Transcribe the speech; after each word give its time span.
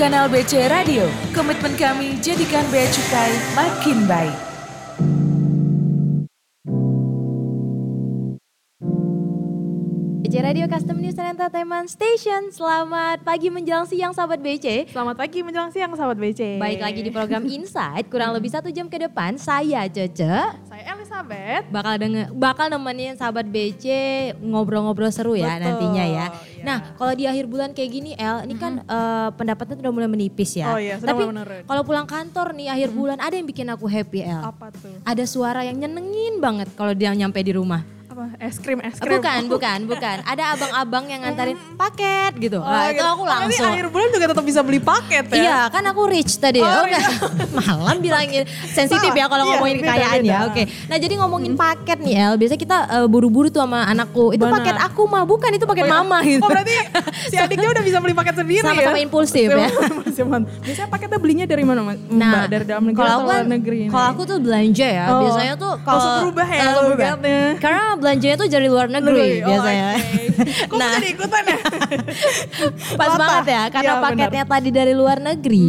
kanal 0.00 0.32
BC 0.32 0.64
Radio. 0.72 1.04
Komitmen 1.36 1.76
kami 1.76 2.16
jadikan 2.24 2.64
Bea 2.72 2.88
Cukai 2.88 3.36
makin 3.52 4.08
baik. 4.08 4.49
BC 10.40 10.48
Radio 10.56 10.66
Custom 10.72 10.96
News 11.04 11.20
and 11.20 11.36
Entertainment 11.36 11.84
Station. 11.92 12.48
Selamat 12.48 13.20
pagi 13.20 13.52
menjelang 13.52 13.84
siang 13.84 14.16
sahabat 14.16 14.40
BC. 14.40 14.88
Selamat 14.88 15.12
pagi 15.12 15.44
menjelang 15.44 15.68
siang 15.68 15.92
sahabat 15.92 16.16
BC. 16.16 16.56
Baik 16.56 16.80
lagi 16.80 17.04
di 17.04 17.12
program 17.12 17.44
Insight, 17.44 18.08
kurang 18.08 18.32
lebih 18.32 18.48
satu 18.48 18.72
jam 18.72 18.88
ke 18.88 18.96
depan 18.96 19.36
saya 19.36 19.84
Cece 19.84 20.56
Saya 20.64 20.84
Elizabeth. 20.96 21.68
bakal 21.68 21.92
denger, 22.00 22.32
bakal 22.32 22.72
nemenin 22.72 23.20
sahabat 23.20 23.52
BC 23.52 23.84
ngobrol-ngobrol 24.40 25.12
seru 25.12 25.36
ya 25.36 25.60
Betul, 25.60 25.76
nantinya 25.76 26.04
ya. 26.08 26.26
ya. 26.32 26.64
Nah 26.64 26.96
kalau 26.96 27.12
di 27.12 27.28
akhir 27.28 27.44
bulan 27.44 27.76
kayak 27.76 27.90
gini 27.92 28.16
El, 28.16 28.48
ini 28.48 28.56
kan 28.56 28.80
eh, 28.80 29.28
pendapatnya 29.36 29.76
udah 29.76 29.92
mulai 29.92 30.08
menipis 30.08 30.56
ya. 30.56 30.72
Oh 30.72 30.80
iya, 30.80 30.96
sudah 30.96 31.20
Tapi 31.20 31.36
kalau 31.68 31.82
pulang 31.84 32.08
kantor 32.08 32.56
nih 32.56 32.72
akhir 32.72 32.96
bulan 32.96 33.20
ada 33.20 33.36
yang 33.36 33.44
bikin 33.44 33.68
aku 33.68 33.84
happy 33.84 34.24
El. 34.24 34.40
Apa 34.40 34.72
tuh? 34.72 35.04
Ada 35.04 35.28
suara 35.28 35.68
yang 35.68 35.76
nyenengin 35.76 36.40
banget 36.40 36.72
kalau 36.80 36.96
dia 36.96 37.12
nyampe 37.12 37.44
di 37.44 37.52
rumah. 37.52 37.99
Apa? 38.20 38.36
Es 38.38 38.60
krim, 38.60 38.76
es 38.78 38.92
Eh, 38.92 39.00
krim. 39.00 39.16
Bukan, 39.16 39.40
bukan, 39.48 39.78
bukan. 39.88 40.16
Ada 40.22 40.52
abang-abang 40.52 41.08
yang 41.08 41.24
ngantarin 41.24 41.56
paket 41.72 42.36
gitu. 42.36 42.60
Oh, 42.60 42.68
Nah, 42.68 42.84
itu 42.86 43.00
gitu. 43.00 43.06
aku 43.06 43.22
Oh, 43.22 43.32
langsung. 43.32 43.72
akhir 43.72 43.86
bulan 43.88 44.08
juga 44.12 44.26
tetap 44.28 44.44
bisa 44.44 44.60
beli 44.60 44.76
paket 44.78 45.24
ya? 45.26 45.40
Iya, 45.40 45.58
kan 45.70 45.80
aku 45.86 46.02
rich 46.06 46.36
tadi. 46.36 46.60
Oh, 46.60 46.68
Oh, 46.68 46.84
iya. 46.84 47.00
Malam 47.58 47.96
bilangin 47.98 48.44
sensitif 48.68 49.08
ya 49.10 49.24
kalau 49.24 49.40
Iya, 49.42 49.50
ngomongin 49.54 49.76
beda, 49.78 49.88
kekayaan 49.88 50.20
beda. 50.20 50.28
ya. 50.28 50.38
Oke. 50.46 50.62
Nah, 50.84 50.96
jadi 50.98 51.14
ngomongin 51.16 51.52
paket 51.54 51.98
nih 51.98 52.12
El, 52.20 52.34
biasanya 52.36 52.60
kita 52.60 52.78
eh, 52.90 53.06
buru-buru 53.06 53.48
tuh 53.48 53.60
sama 53.62 53.88
anakku. 53.88 54.24
Itu 54.30 54.44
Benar. 54.44 54.54
paket 54.54 54.76
aku 54.76 55.02
mah, 55.06 55.24
bukan 55.24 55.50
itu 55.50 55.64
paket 55.64 55.78
Oh, 55.80 55.88
iya. 55.88 55.96
mama 55.96 56.18
gitu. 56.22 56.44
Oh 56.44 56.48
berarti 56.50 56.76
si 57.26 57.36
adiknya 57.40 57.68
udah 57.70 57.82
bisa 57.82 57.98
beli 57.98 58.12
paket 58.12 58.34
sendiri 58.36 58.60
Sama-sama 58.62 58.98
ya? 58.98 59.02
impulsif 59.02 59.48
ya. 59.48 59.68
Biasanya 60.60 60.88
paketnya 60.88 61.16
belinya 61.18 61.46
dari 61.46 61.64
mana 61.64 61.80
Mbak? 61.82 61.96
Nah, 62.10 62.44
dari 62.44 62.64
dalam 62.66 62.84
negeri 62.84 62.98
kalau 62.98 63.08
atau 63.08 63.16
aku 63.16 63.24
kan, 63.26 63.40
luar 63.40 63.48
negeri? 63.50 63.78
kalau 63.88 64.06
aku 64.06 64.22
tuh 64.26 64.36
belanja 64.38 64.84
ya, 64.86 65.04
Oh, 65.08 65.20
biasanya 65.22 65.54
tuh 65.56 65.72
kalau 65.80 66.04
berubah 66.20 66.44
ya 66.46 66.60
berubah. 66.70 67.08
logatnya. 67.08 67.40
Karena 67.56 67.84
belanjanya 68.10 68.36
tuh 68.36 68.48
dari 68.50 68.66
luar 68.66 68.86
negeri 68.88 69.22
Negeri, 69.30 69.38
oh, 69.40 69.46
biasanya. 69.46 69.86
oke. 69.88 70.18
Kok 70.66 70.76
Nah. 70.76 70.90
jadi 70.96 71.08
ikutan 71.10 71.42
ya? 71.44 71.58
Pas 73.00 73.08
Latah. 73.08 73.18
banget 73.20 73.46
ya, 73.46 73.62
karena 73.70 73.92
Iya, 73.92 74.02
paketnya 74.02 74.44
tadi 74.44 74.68
dari 74.72 74.92
luar 74.92 75.18
negeri. 75.20 75.68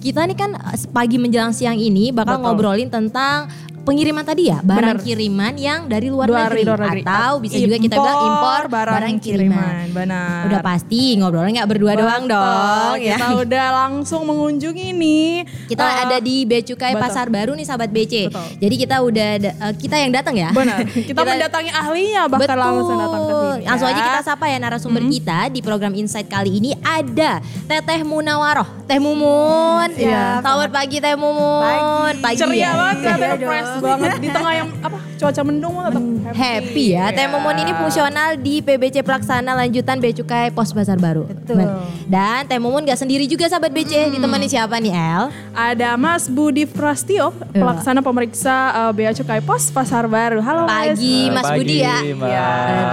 Kita 0.00 0.20
nih 0.24 0.34
kan 0.34 0.50
eh, 0.54 0.78
pagi 0.88 1.16
menjelang 1.16 1.52
siang 1.52 1.76
ini 1.76 2.10
bakal 2.10 2.38
Betul. 2.38 2.44
ngobrolin 2.48 2.88
tentang 2.88 3.46
pengiriman 3.88 4.20
tadi 4.20 4.52
ya, 4.52 4.60
barang 4.60 5.00
Benar. 5.00 5.06
kiriman 5.08 5.54
yang 5.56 5.80
dari 5.88 6.12
luar, 6.12 6.28
Luar- 6.28 6.52
negeri. 6.52 6.62
luar 6.68 6.80
negeri. 6.84 7.02
atau 7.08 7.32
bisa 7.40 7.56
juga 7.56 7.76
kita 7.80 7.96
bilang 7.96 8.20
impor 8.20 8.62
barang, 8.68 9.16
kiriman. 9.16 9.84
Benar. 9.96 10.40
Udah 10.52 10.60
pasti 10.60 11.16
ngobrolnya 11.16 11.64
nggak 11.64 11.70
berdua 11.72 11.92
doang 11.96 12.24
Betul, 12.28 12.36
dong 12.36 12.98
ya. 13.00 13.16
Kita 13.16 13.28
udah 13.40 13.66
langsung 13.72 14.22
mengunjungi 14.28 14.88
nih. 14.92 15.32
Kita 15.72 15.84
eh, 15.88 16.02
ada 16.04 16.16
di 16.20 16.44
Bea 16.44 16.60
Cukai 16.60 16.92
betul. 16.92 17.02
Pasar 17.08 17.26
Baru 17.32 17.56
nih 17.56 17.64
sahabat 17.64 17.88
BC. 17.88 18.28
Betul. 18.28 18.46
Jadi 18.60 18.74
kita 18.76 18.96
udah 19.00 19.28
eh, 19.40 19.74
kita 19.80 19.96
yang 19.96 20.12
datang 20.12 20.36
ya. 20.36 20.52
Benar. 20.52 20.84
Kita, 21.08 21.24
mendatangi 21.24 21.70
ahlinya 21.72 22.28
bahkan 22.28 22.52
Betul. 22.52 22.60
langsung 22.60 22.96
datang 23.00 23.22
ke 23.22 23.32
sini. 23.32 23.64
Langsung 23.64 23.88
ya. 23.88 23.94
aja 23.96 24.02
kita 24.04 24.20
sapa 24.22 24.44
ya 24.50 24.58
narasumber 24.60 25.02
kita 25.08 25.40
di 25.48 25.60
program 25.64 25.92
Insight 25.96 26.28
kali 26.28 26.60
ini 26.60 26.76
ada 26.84 27.40
Teteh 27.64 28.04
Munawaroh, 28.04 28.84
Teh 28.84 29.00
Mumun. 29.00 29.88
Iya. 29.96 30.44
Selamat 30.44 30.70
pagi 30.74 30.96
Teh 31.00 31.16
Mumun. 31.16 32.12
Pagi. 32.20 32.36
ceria 32.38 32.60
ya. 32.60 32.70
banget 32.76 33.38
fresh 33.40 33.77
banget. 33.80 34.18
Di 34.20 34.28
tengah 34.30 34.52
yang 34.54 34.68
apa 34.84 34.98
cuaca 35.18 35.42
mendung 35.42 35.74
tetap 35.76 36.04
Happy 36.30 36.84
ya. 36.92 37.10
Teh 37.10 37.20
Iya. 37.20 37.30
Mumun 37.30 37.56
ini 37.56 37.72
fungsional 37.72 38.36
di 38.36 38.60
PBC 38.60 39.00
Pelaksana 39.00 39.52
Lanjutan 39.52 39.98
Bea 39.98 40.12
Cukai 40.12 40.48
Pos 40.48 40.70
Pasar 40.70 40.96
Baru. 40.96 41.24
Betul. 41.24 41.66
Dan 42.06 42.44
Teh 42.44 42.56
Mumun 42.56 42.82
gak 42.82 42.96
sendiri 42.96 43.24
juga 43.24 43.44
sahabat 43.46 43.68
BC, 43.68 43.90
ditemani 44.10 44.46
siapa 44.46 44.78
nih 44.78 44.90
El? 44.90 45.24
Ada 45.52 45.94
Mas 45.94 46.26
Budi 46.26 46.64
Prastio, 46.64 47.34
Iya. 47.48 47.58
pelaksana 47.58 47.98
pemeriksa 47.98 48.54
uh, 48.70 48.92
Bea 48.92 49.10
Cukai 49.10 49.40
Pos 49.40 49.68
Pasar 49.68 50.06
Baru. 50.06 50.38
Halo 50.38 50.64
Mas. 50.64 50.94
Pagi 50.94 51.18
Mas 51.28 51.44
pagi, 51.44 51.58
Budi 51.58 51.76
ya. 51.78 51.96
Mbak. 52.06 52.28
Iya. 52.28 52.48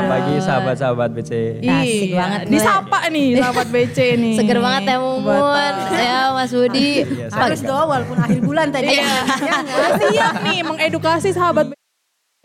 Pagi 0.05 0.33
sahabat-sahabat 0.39 1.09
BC. 1.11 1.31
Asik 1.61 1.61
Iya, 1.61 2.15
banget. 2.17 2.39
Disapa 2.49 2.99
nih 3.07 3.27
sahabat 3.37 3.67
BC 3.69 3.97
nih. 4.17 4.35
Seger 4.35 4.57
banget 4.59 4.81
Teh 4.83 4.97
Mumun. 4.97 5.73
Ya 5.93 6.19
Mas 6.31 6.49
Budi. 6.49 6.89
Iya, 7.03 7.27
Pagi- 7.27 7.37
Harus 7.37 7.61
dong 7.61 7.85
walaupun 7.85 8.17
akhir 8.17 8.39
bulan 8.41 8.67
tadi. 8.69 8.89
Iya. 8.91 9.05
Ya? 9.39 9.57
Siap 10.01 10.35
nih 10.41 10.59
mengedukasi 10.61 11.29
sahabat 11.29 11.67
BC 11.67 11.84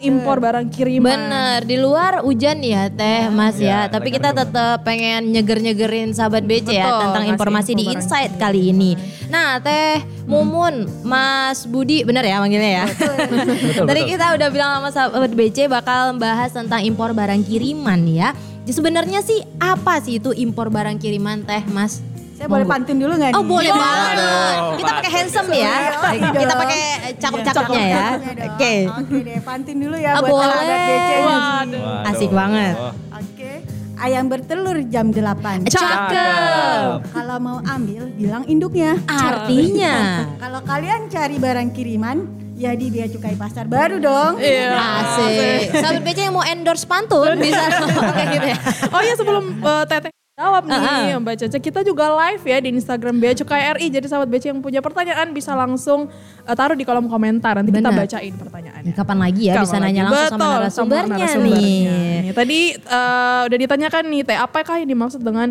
impor 0.00 0.40
barang 0.40 0.66
kiriman. 0.72 1.12
Bener, 1.12 1.60
di 1.68 1.76
luar 1.76 2.24
hujan 2.24 2.64
ya 2.64 2.88
Teh 2.88 3.28
Mas 3.28 3.60
ya, 3.60 3.68
Ya, 3.70 3.92
tapi 3.92 4.08
kita 4.10 4.32
tetap 4.32 4.80
pengen 4.82 5.30
nyeger-nyegerin 5.30 6.16
sahabat 6.16 6.42
BC 6.48 6.72
ya 6.72 6.88
Betul, 6.88 7.00
tentang 7.06 7.22
ngasih 7.28 7.34
informasi 7.36 7.70
di 7.76 7.84
Insight 7.92 8.32
kali 8.40 8.72
ini. 8.72 8.96
Nah 9.28 9.60
Teh 9.60 10.00
Mumun, 10.24 10.88
Mas 11.04 11.68
Budi, 11.68 12.02
bener 12.02 12.24
ya 12.24 12.40
manggilnya 12.40 12.72
ya? 12.82 12.86
Betul, 12.88 13.14
Tadi 13.88 14.00
betul. 14.02 14.12
kita 14.16 14.26
udah 14.40 14.48
bilang 14.48 14.70
sama 14.80 14.90
sahabat 14.90 15.32
BC 15.36 15.68
bakal 15.68 16.16
membahas 16.16 16.50
tentang 16.50 16.80
impor 16.82 17.12
barang 17.12 17.44
kiriman 17.44 18.00
ya. 18.08 18.32
Jadi 18.64 18.72
sebenarnya 18.72 19.20
sih 19.20 19.44
apa 19.60 20.00
sih 20.00 20.16
itu 20.16 20.32
impor 20.32 20.72
barang 20.72 20.96
kiriman 20.96 21.44
Teh 21.44 21.62
Mas? 21.70 22.00
Saya 22.40 22.48
boleh 22.48 22.64
pantun 22.64 22.96
dulu 22.96 23.12
nggak 23.14 23.30
Oh 23.30 23.44
nih? 23.44 23.50
boleh 23.52 23.68
Boleh 23.68 23.84
banget. 23.84 24.16
dong, 24.16 24.56
Kita 24.72 24.90
pakai 24.96 25.10
handsome 25.12 25.48
ya. 25.52 25.74
Iya, 26.08 26.28
Kita 26.32 26.54
pakai 26.56 26.80
cakep-cakepnya 27.14 27.82
ya. 27.82 28.06
Iya. 28.16 28.44
Oke. 28.48 28.72
Oke 28.96 29.16
deh, 29.20 29.38
pantun 29.44 29.76
dulu 29.76 29.96
ya 29.98 30.10
Ah, 30.10 30.20
buat 30.20 30.30
boleh. 30.32 30.48
sahabat 30.50 30.80
BC. 30.80 31.10
Waduh. 31.20 32.08
Asik 32.08 32.30
banget. 32.32 32.74
Oh, 32.74 32.92
Oke. 33.12 33.50
Ayam 34.00 34.24
bertelur 34.26 34.76
jam 34.88 35.12
8. 35.12 35.68
Cakep. 35.68 36.96
Kalau 37.06 37.36
mau 37.38 37.58
ambil 37.60 38.08
bilang 38.10 38.42
induknya. 38.46 38.96
Artinya. 39.04 40.24
Kalau 40.40 40.60
kalian 40.62 41.00
cari 41.06 41.36
barang 41.36 41.68
kiriman 41.70 42.24
ya 42.56 42.72
di 42.72 42.88
Bea 42.88 43.04
Cukai 43.06 43.36
Pasar 43.36 43.68
Baru 43.68 44.00
dong. 44.00 44.40
Iya. 44.40 44.72
Asik. 45.04 45.76
Sahabat 45.76 46.02
BC 46.02 46.18
yang 46.22 46.32
mau 46.32 46.42
endorse 46.42 46.84
pantun 46.84 47.36
bisa 47.36 47.68
kayak 48.16 48.28
gitu 48.32 48.46
ya. 48.48 48.56
Oh 48.88 49.02
iya 49.02 49.12
sebelum 49.14 49.44
uh, 49.60 49.84
Teteh 49.84 50.08
jawab 50.38 50.62
nih 50.64 50.78
Uh-uh. 50.78 51.20
Mbak 51.20 51.34
Caca, 51.36 51.58
kita 51.58 51.80
juga 51.82 52.06
live 52.16 52.42
ya 52.42 52.58
di 52.58 52.68
Instagram 52.72 53.18
Bea 53.18 53.34
Cukai 53.34 53.74
RI. 53.76 53.86
Jadi 53.90 54.06
sahabat 54.06 54.28
BC 54.30 54.44
yang 54.48 54.60
punya 54.60 54.80
pertanyaan 54.80 55.34
bisa 55.34 55.52
langsung 55.52 56.08
uh, 56.46 56.54
taruh 56.54 56.72
di 56.72 56.86
kolom 56.86 57.10
komentar. 57.10 57.58
Nanti 57.58 57.70
kita 57.70 57.90
Benar. 57.90 58.06
bacain 58.06 58.34
pertanyaannya. 58.34 58.92
Kapan 58.94 59.18
lagi 59.20 59.42
ya 59.44 59.54
bisa 59.58 59.76
Kapan 59.76 59.80
nanya 59.84 60.02
lagi? 60.02 60.08
langsung 60.08 60.30
sama 60.30 60.40
Betul, 60.40 60.54
narasumbernya, 60.54 61.16
narasumbernya 61.18 61.60
nih. 61.60 61.80
nih. 62.24 62.32
Tadi 62.32 62.60
uh, 62.78 63.40
udah 63.50 63.58
ditanyakan 63.58 64.02
nih 64.06 64.20
Teh, 64.24 64.38
apakah 64.38 64.74
yang 64.80 64.88
dimaksud 64.88 65.20
dengan 65.20 65.48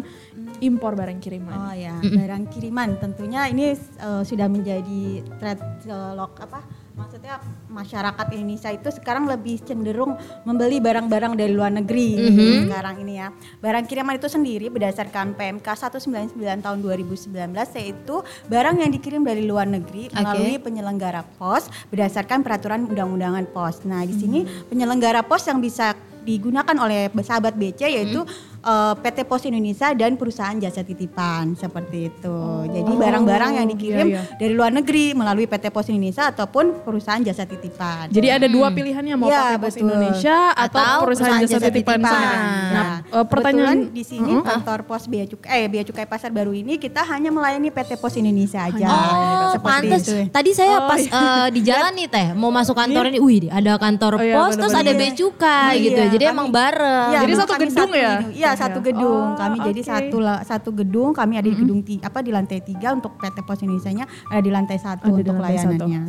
impor 0.60 0.92
barang 0.98 1.20
kiriman? 1.22 1.54
Oh 1.54 1.74
ya, 1.76 1.96
barang 2.02 2.44
kiriman 2.50 3.00
tentunya 3.00 3.48
ini 3.48 3.72
eh, 3.72 4.22
sudah 4.28 4.52
menjadi 4.52 5.04
thread 5.40 5.60
eh, 5.88 6.12
lok 6.18 6.36
apa? 6.36 6.60
Maksudnya 7.00 7.40
masyarakat 7.72 8.28
Indonesia 8.36 8.70
itu 8.76 8.90
sekarang 8.92 9.24
lebih 9.32 9.64
cenderung 9.64 10.20
membeli 10.44 10.84
barang-barang 10.84 11.40
dari 11.40 11.56
luar 11.56 11.72
negeri 11.72 12.20
sekarang 12.68 13.00
ini 13.08 13.14
ya. 13.24 13.32
Barang 13.64 13.88
kiriman 13.88 14.20
itu 14.20 14.28
sendiri 14.28 14.68
berdasarkan 14.68 15.34
PMK 15.40 15.64
199 15.64 16.36
tahun 16.60 16.78
2019 16.84 17.56
yaitu 17.80 18.16
barang 18.52 18.76
yang 18.84 18.92
dikirim 18.92 19.24
dari 19.24 19.48
luar 19.48 19.66
negeri 19.66 20.12
melalui 20.12 20.60
penyelenggara 20.60 21.24
pos 21.40 21.72
berdasarkan 21.88 22.44
peraturan 22.44 22.84
undang-undangan 22.86 23.48
pos. 23.50 23.88
Nah, 23.88 24.04
di 24.04 24.14
sini 24.14 24.44
penyelenggara 24.68 25.24
pos 25.24 25.48
yang 25.48 25.64
bisa 25.64 25.96
digunakan 26.28 26.76
oleh 26.78 27.08
sahabat 27.24 27.56
BC 27.56 27.90
yaitu 27.90 28.22
eh, 28.62 28.94
PT 28.96 29.18
Pos 29.24 29.44
Indonesia 29.44 29.90
dan 29.92 30.14
perusahaan 30.14 30.56
jasa 30.56 30.82
titipan 30.82 31.54
seperti 31.54 32.10
itu. 32.10 32.38
Jadi 32.70 32.92
barang-barang 32.94 33.52
yang 33.54 33.68
dikirim 33.68 34.08
iya, 34.08 34.22
iya. 34.22 34.36
dari 34.36 34.54
luar 34.54 34.72
negeri 34.72 35.12
melalui 35.12 35.46
PT 35.46 35.70
Pos 35.70 35.88
Indonesia 35.88 36.28
ataupun 36.28 36.82
perusahaan 36.82 37.20
jasa 37.20 37.44
titipan. 37.44 38.10
Jadi 38.10 38.28
ada 38.30 38.46
dua 38.46 38.70
pilihannya 38.70 39.16
mau 39.16 39.28
Iya, 39.28 39.40
pakai 39.40 39.58
Pos 39.58 39.68
betul. 39.72 39.84
Indonesia 39.86 40.38
atau, 40.52 40.80
Atau 40.80 40.98
perusahaan, 41.04 41.42
jasa, 41.42 41.68
titipan. 41.68 42.00
sana. 42.00 42.20
Nah, 42.20 42.38
Nah, 42.70 42.96
eh, 43.02 43.26
pertanyaan 43.26 43.78
kebetulan 43.82 43.96
di 43.96 44.04
sini 44.04 44.32
kantor 44.40 44.80
Pos 44.84 45.04
Bea 45.06 45.26
Cukai 45.26 45.58
eh 45.58 45.68
Bea 45.68 45.84
Cukai 45.84 46.06
Pasar 46.06 46.30
Baru 46.30 46.52
ini 46.52 46.76
kita 46.76 47.02
hanya 47.04 47.30
melayani 47.30 47.70
PT 47.70 47.96
Pos 47.96 48.16
Indonesia 48.16 48.62
aja. 48.62 48.88
Oh, 48.88 49.52
Seperti 49.52 49.88
pantes. 49.90 50.02
itu. 50.04 50.16
Tadi 50.30 50.52
saya 50.52 50.76
Oh, 50.78 50.88
pas 50.88 51.02
eh, 51.02 51.48
di 51.50 51.62
jalan 51.62 51.92
nih 51.94 52.08
Teh, 52.08 52.28
mau 52.34 52.50
masuk 52.50 52.74
kantor 52.74 53.08
ini, 53.08 53.20
wih 53.20 53.40
ada 53.50 53.76
kantor 53.76 54.12
Oh, 54.12 54.22
iya, 54.22 54.36
pos 54.36 54.54
terus 54.54 54.74
ada 54.74 54.92
bea 54.92 55.12
cukai 55.12 55.74
Iya, 55.74 55.84
gitu. 55.84 56.02
Jadi 56.12 56.24
kami- 56.24 56.34
emang 56.34 56.48
bareng. 56.50 57.10
Iya, 57.10 57.20
Jadi 57.20 57.34
satu 57.36 57.54
gedung 57.56 57.92
ya? 57.92 58.12
gedung. 58.20 58.32
Iya, 58.50 58.60
satu 58.60 58.80
gedung. 58.80 59.26
Oh, 59.26 59.36
kami 59.36 59.58
jadi 59.62 59.82
oke. 59.82 59.90
satu 59.90 60.18
satu 60.42 60.70
gedung, 60.72 61.10
kami 61.12 61.34
ada 61.36 61.46
di 61.46 61.56
gedung 61.56 61.80
ti, 61.80 62.00
apa 62.00 62.20
di 62.20 62.30
lantai 62.30 62.60
tiga 62.60 62.92
untuk 62.92 63.16
PT 63.16 63.38
Pos 63.42 63.60
Indonesia-nya 63.60 64.04
ada 64.06 64.42
di 64.42 64.50
lantai 64.50 64.78
satu 64.78 65.06
Ada 65.06 65.14
di 65.14 65.22
untuk 65.22 65.36
lantai 65.36 65.56
layanannya. 65.56 66.00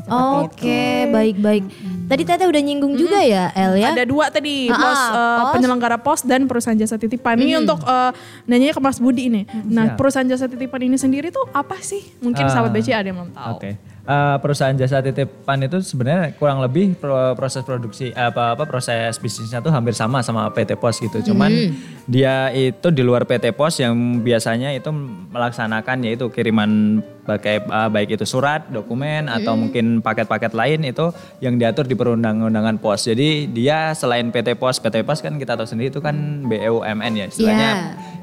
Oke, 0.40 0.66
itu. 1.02 1.10
baik-baik. 1.10 1.64
Tadi 2.06 2.22
Teteh 2.22 2.46
udah 2.46 2.62
nyinggung 2.62 2.94
juga 2.94 3.20
ya, 3.20 3.50
El 3.52 3.76
ya? 3.76 3.90
Ada 3.90 4.04
dua 4.04 4.28
tadi, 4.28 4.66
Ah, 4.66 4.76
pos, 4.76 5.00
ah, 5.00 5.12
pos. 5.40 5.52
penyelenggara 5.54 5.96
pos 5.96 6.20
dan 6.22 6.44
perusahaan 6.44 6.74
jasa 6.74 6.96
titipan. 6.96 7.36
Ini 7.36 7.60
untuk 7.60 7.80
eh, 7.80 8.10
nanyanya 8.44 8.72
ke 8.72 8.80
Mas 8.80 8.98
Budi 8.98 9.26
ini. 9.26 9.42
Nah, 9.66 9.92
Siap. 9.92 9.96
perusahaan 9.96 10.26
jasa 10.26 10.46
titipan 10.46 10.80
ini 10.82 10.96
sendiri 10.96 11.28
tuh 11.28 11.46
apa 11.50 11.78
sih? 11.78 12.02
Mungkin 12.18 12.44
Ah, 12.44 12.50
sahabat 12.50 12.70
BC 12.72 12.90
ada 12.90 13.06
yang 13.06 13.18
belum 13.18 13.32
tahu. 13.32 13.54
Oke. 13.56 13.70
Eh, 14.04 14.36
perusahaan 14.40 14.76
jasa 14.76 15.04
titipan 15.04 15.64
itu 15.64 15.80
sebenarnya 15.84 16.36
kurang 16.36 16.60
lebih 16.64 16.96
pro- 16.96 17.34
proses 17.36 17.64
produksi 17.64 18.12
apa 18.12 18.54
apa 18.54 18.64
proses 18.64 19.16
bisnisnya 19.18 19.60
tuh 19.60 19.72
hampir 19.72 19.92
sama 19.96 20.20
sama 20.20 20.48
PT 20.52 20.76
Pos 20.76 21.00
gitu. 21.00 21.32
Cuman 21.32 21.50
dia 22.08 22.52
itu 22.52 22.88
di 22.92 23.02
luar 23.04 23.24
PT 23.24 23.52
Pos 23.56 23.80
yang 23.80 24.20
biasanya 24.20 24.72
itu 24.76 24.90
melaksanakan 25.30 26.04
yaitu 26.06 26.28
kiriman 26.28 27.02
pakai 27.24 27.62
eh, 27.62 27.88
baik 27.92 28.18
itu 28.18 28.26
surat, 28.26 28.66
dokumen 28.72 29.30
atau 29.30 29.54
mungkin 29.54 30.02
paket-paket 30.02 30.52
lain 30.56 30.82
itu 30.82 31.14
yang 31.38 31.60
diatur 31.60 31.86
di 31.86 31.94
perundang-undangan 31.94 32.82
pos. 32.82 33.06
Jadi 33.06 33.46
dia 33.52 33.94
selain 33.94 34.34
PT 34.34 34.58
Pos, 34.58 34.82
PT 34.82 35.06
Pos 35.06 35.22
kan 35.22 35.38
kita 35.38 35.54
tahu 35.54 35.68
sendiri 35.68 35.94
itu 35.94 36.02
kan 36.02 36.46
BUMN 36.48 37.12
ya 37.14 37.26
istilahnya 37.30 37.70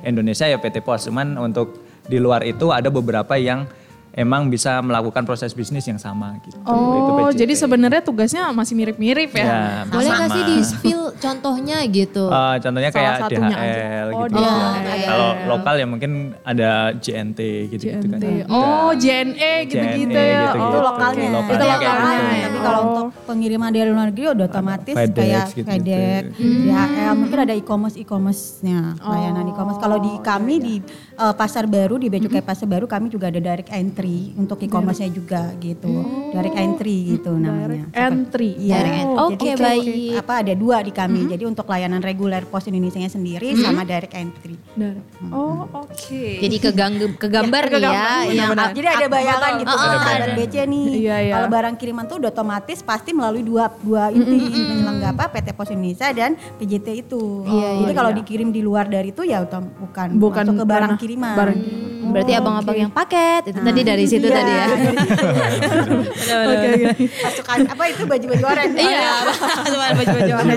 Indonesia 0.04 0.46
ya 0.50 0.58
PT 0.60 0.84
Pos. 0.84 1.08
Cuman 1.08 1.40
untuk 1.40 1.80
di 2.08 2.18
luar 2.20 2.44
itu 2.44 2.72
ada 2.72 2.88
beberapa 2.88 3.36
yang 3.36 3.68
emang 4.18 4.50
bisa 4.50 4.82
melakukan 4.82 5.22
proses 5.24 5.54
bisnis 5.54 5.86
yang 5.86 6.02
sama 6.02 6.42
gitu. 6.42 6.58
Itu 6.58 6.66
Oh, 6.66 7.30
PJT. 7.30 7.38
jadi 7.38 7.54
sebenarnya 7.54 8.02
tugasnya 8.02 8.50
masih 8.50 8.74
mirip-mirip 8.74 9.30
ya. 9.32 9.46
Ya, 9.46 9.62
Boleh 9.86 10.10
nggak 10.10 10.26
sama. 10.26 10.34
sih 10.34 10.44
di 10.44 10.56
spill 10.60 11.02
contohnya 11.18 11.78
gitu? 11.86 12.26
Eh, 12.28 12.56
contohnya 12.58 12.90
Salah 12.90 13.04
kayak 13.04 13.16
satunya 13.20 13.48
DHL 13.50 13.58
aja. 13.58 13.84
Oh, 14.14 14.24
gitu. 14.24 14.38
DHL. 14.38 14.86
ya. 14.88 15.08
Kalau 15.08 15.30
lokal 15.48 15.74
ya 15.76 15.86
mungkin 15.86 16.12
ada 16.42 16.70
JNT 16.96 17.40
gitu-gitu 17.70 18.06
kan. 18.08 18.20
Oh, 18.48 18.90
JNE 18.94 19.54
gitu-gitu 19.66 20.14
ya. 20.14 20.42
gitu-gitu. 20.48 20.60
itu 20.64 20.78
Oh, 20.78 20.84
lokalnya. 20.84 21.28
Lokalnya 21.30 21.54
Itu 21.54 21.66
kayak 21.78 21.80
lokalnya. 21.80 22.18
gitu. 22.18 22.46
Tapi 22.48 22.58
kalau 22.60 22.78
Oh. 22.78 22.88
untuk 22.88 23.08
pengiriman 23.26 23.70
dari 23.70 23.90
luar 23.90 24.08
negeri 24.08 24.26
udah 24.30 24.46
otomatis 24.48 24.96
FedEx 24.96 25.16
kayak 25.16 25.48
gitu-gitu. 25.52 25.72
FedEx, 25.72 26.24
DHL, 26.38 27.14
mungkin 27.14 27.38
ada 27.40 27.54
e-commerce 27.54 27.98
e-commerce-nya, 27.98 28.80
layanan 29.00 29.46
e-commerce. 29.48 29.80
Kalau 29.80 29.98
di 29.98 30.14
kami 30.20 30.56
di 30.58 30.76
eh, 31.14 31.34
Pasar 31.34 31.66
Baru 31.66 31.98
di 31.98 32.08
Becukai 32.08 32.40
Pasar 32.40 32.66
Baru 32.66 32.86
kami 32.86 33.08
juga 33.08 33.28
ada 33.28 33.38
direct 33.38 33.70
entry 33.70 34.34
untuk 34.36 34.60
e-commerce-nya 34.60 35.10
juga 35.10 35.50
gitu. 35.58 35.90
Direct 36.30 36.56
entry 36.56 36.98
gitu 37.12 37.32
namanya. 37.34 37.90
Entry. 37.92 38.52
Iya. 38.56 38.76
Direct 38.78 38.98
entry. 38.98 39.16
Jadi 39.18 39.36
Oke, 39.36 39.50
itu 39.50 39.58
baik. 39.58 39.86
Apa 40.18 40.34
ada 40.40 40.54
dua 40.54 40.78
di 40.80 40.92
kami. 40.92 41.07
Jadi 41.08 41.44
untuk 41.44 41.66
layanan 41.66 42.00
reguler 42.00 42.44
Pos 42.44 42.66
Indonesia-nya 42.66 43.08
sendiri 43.08 43.56
sama 43.56 43.82
direct 43.82 44.14
entry. 44.14 44.56
Dari- 44.72 45.00
Oh, 45.28 45.66
oke. 45.68 46.24
Jadi 46.38 46.56
kegang- 46.58 47.16
kegambar 47.16 47.68
nih 47.68 47.82
ya. 47.82 48.10
yang 48.28 48.50
Benar. 48.52 48.72
Jadi 48.72 48.88
ada 48.88 49.08
bayangan 49.08 49.52
gitu 49.58 49.68
Oh, 49.68 49.78
oh, 49.78 50.00
ada. 50.00 50.34
BC 50.34 50.56
nih. 50.64 50.86
Iya, 50.98 51.16
iya. 51.22 51.34
Kalau 51.34 51.48
barang 51.50 51.76
kiriman 51.76 52.06
tuh 52.06 52.18
udah 52.18 52.30
otomatis 52.30 52.80
pasti 52.82 53.12
melalui 53.12 53.42
dua 53.42 53.70
dua 53.78 54.10
inti 54.10 54.36
penyelenggara 54.38 55.14
apa 55.14 55.26
PT 55.30 55.48
Pos 55.52 55.70
Indonesia 55.70 56.08
dan 56.12 56.32
PJT 56.58 56.88
itu. 57.00 57.44
Jadi 57.48 57.94
kalau 57.94 58.12
dikirim 58.12 58.50
di 58.50 58.60
luar 58.60 58.86
dari 58.86 59.10
itu 59.10 59.24
ya 59.24 59.42
bukan 59.42 60.18
Bukan 60.18 60.44
masuk 60.44 60.56
ke 60.56 60.66
barang 60.66 60.94
kiriman. 60.98 61.36
barang 61.36 61.58
Berarti 62.08 62.32
abang-abang 62.34 62.78
yang 62.78 62.88
paket 62.88 63.52
itu 63.52 63.60
tadi 63.60 63.82
dari 63.84 64.06
situ 64.06 64.24
Iya. 64.24 64.38
tadi 64.38 64.52
ya. 64.54 64.66
Oke, 66.28 66.68
oke. 66.88 67.04
Pasukan 67.20 67.58
apa 67.68 67.84
itu 67.86 68.04
baju-baju 68.04 68.44
orange. 68.46 68.76
Iya, 68.78 69.12
baju-baju 69.94 70.32
warna 70.34 70.54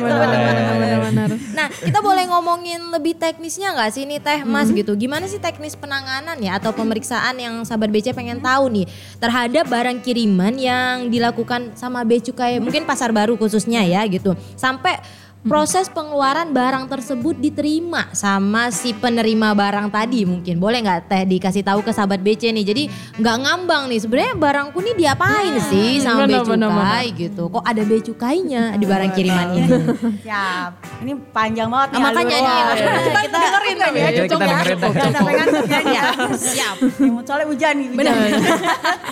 Nah, 1.51 1.67
kita 1.69 1.99
boleh 2.01 2.25
ngomongin 2.27 2.81
lebih 2.91 3.15
teknisnya 3.15 3.75
nggak 3.75 3.91
sih 3.91 4.05
nih 4.07 4.21
Teh 4.21 4.41
Mas 4.43 4.71
Hmm. 4.71 4.79
gitu? 4.79 4.93
Gimana 4.95 5.27
sih 5.27 5.37
teknis 5.37 5.75
penanganan 5.75 6.39
ya 6.39 6.57
atau 6.57 6.71
pemeriksaan 6.71 7.37
yang 7.37 7.55
sahabat 7.63 7.91
BC 7.91 8.13
pengen 8.13 8.39
tahu 8.39 8.71
nih 8.71 8.87
terhadap 9.19 9.67
barang 9.67 9.99
kiriman 10.01 10.55
yang 10.55 11.09
dilakukan 11.09 11.75
sama 11.75 12.03
Becukai 12.03 12.59
mungkin 12.59 12.85
pasar 12.85 13.11
baru 13.11 13.35
khususnya 13.35 13.83
ya 13.83 14.03
gitu. 14.07 14.35
Sampai 14.55 14.99
proses 15.41 15.89
pengeluaran 15.89 16.53
barang 16.53 16.85
tersebut 16.87 17.33
diterima 17.33 18.13
sama 18.13 18.69
si 18.69 18.93
penerima 18.93 19.57
barang 19.57 19.89
tadi 19.89 20.29
mungkin 20.29 20.61
boleh 20.61 20.85
nggak 20.85 21.01
teh 21.07 21.25
dikasih 21.25 21.65
tahu 21.65 21.81
ke 21.81 21.91
sahabat 21.91 22.21
BC 22.21 22.53
nih 22.53 22.61
jadi 22.63 22.83
nggak 23.17 23.37
ngambang 23.41 23.89
nih 23.89 23.99
sebenarnya 23.99 24.35
barangku 24.37 24.79
nih 24.79 24.95
diapain 24.95 25.57
sih 25.65 25.97
sama 25.99 26.29
Benar, 26.29 26.45
becukai 26.45 26.61
benar, 27.09 27.19
gitu 27.19 27.43
kok 27.49 27.65
ada 27.65 27.83
becukainya 27.83 28.63
di 28.77 28.85
barang 28.85 29.11
kiriman 29.11 29.47
ini 29.51 29.69
Siap. 30.21 30.71
Ini 31.01 31.13
panjang 31.33 31.69
banget 31.69 31.89
nih 31.91 31.97
Ah, 31.97 32.05
makanya 32.05 32.37
makanya 32.37 32.93
Kita 33.01 33.21
kita 33.23 33.39
dengerin 33.41 33.77
tapi 33.79 33.97
ya. 33.97 34.05
Kita- 34.05 34.13
kita 34.13 34.21
cocok 34.21 34.41
ya. 34.41 34.49
dengerin, 34.51 34.79
sampai 35.11 35.33
ngantuk 35.33 35.65
ya. 35.65 35.81
Ya, 35.81 36.03
siap. 36.37 36.77
Ya, 36.77 37.21
soalnya 37.25 37.47
hujan 37.49 37.75
nih. 37.75 37.89
Hujan. 37.91 38.17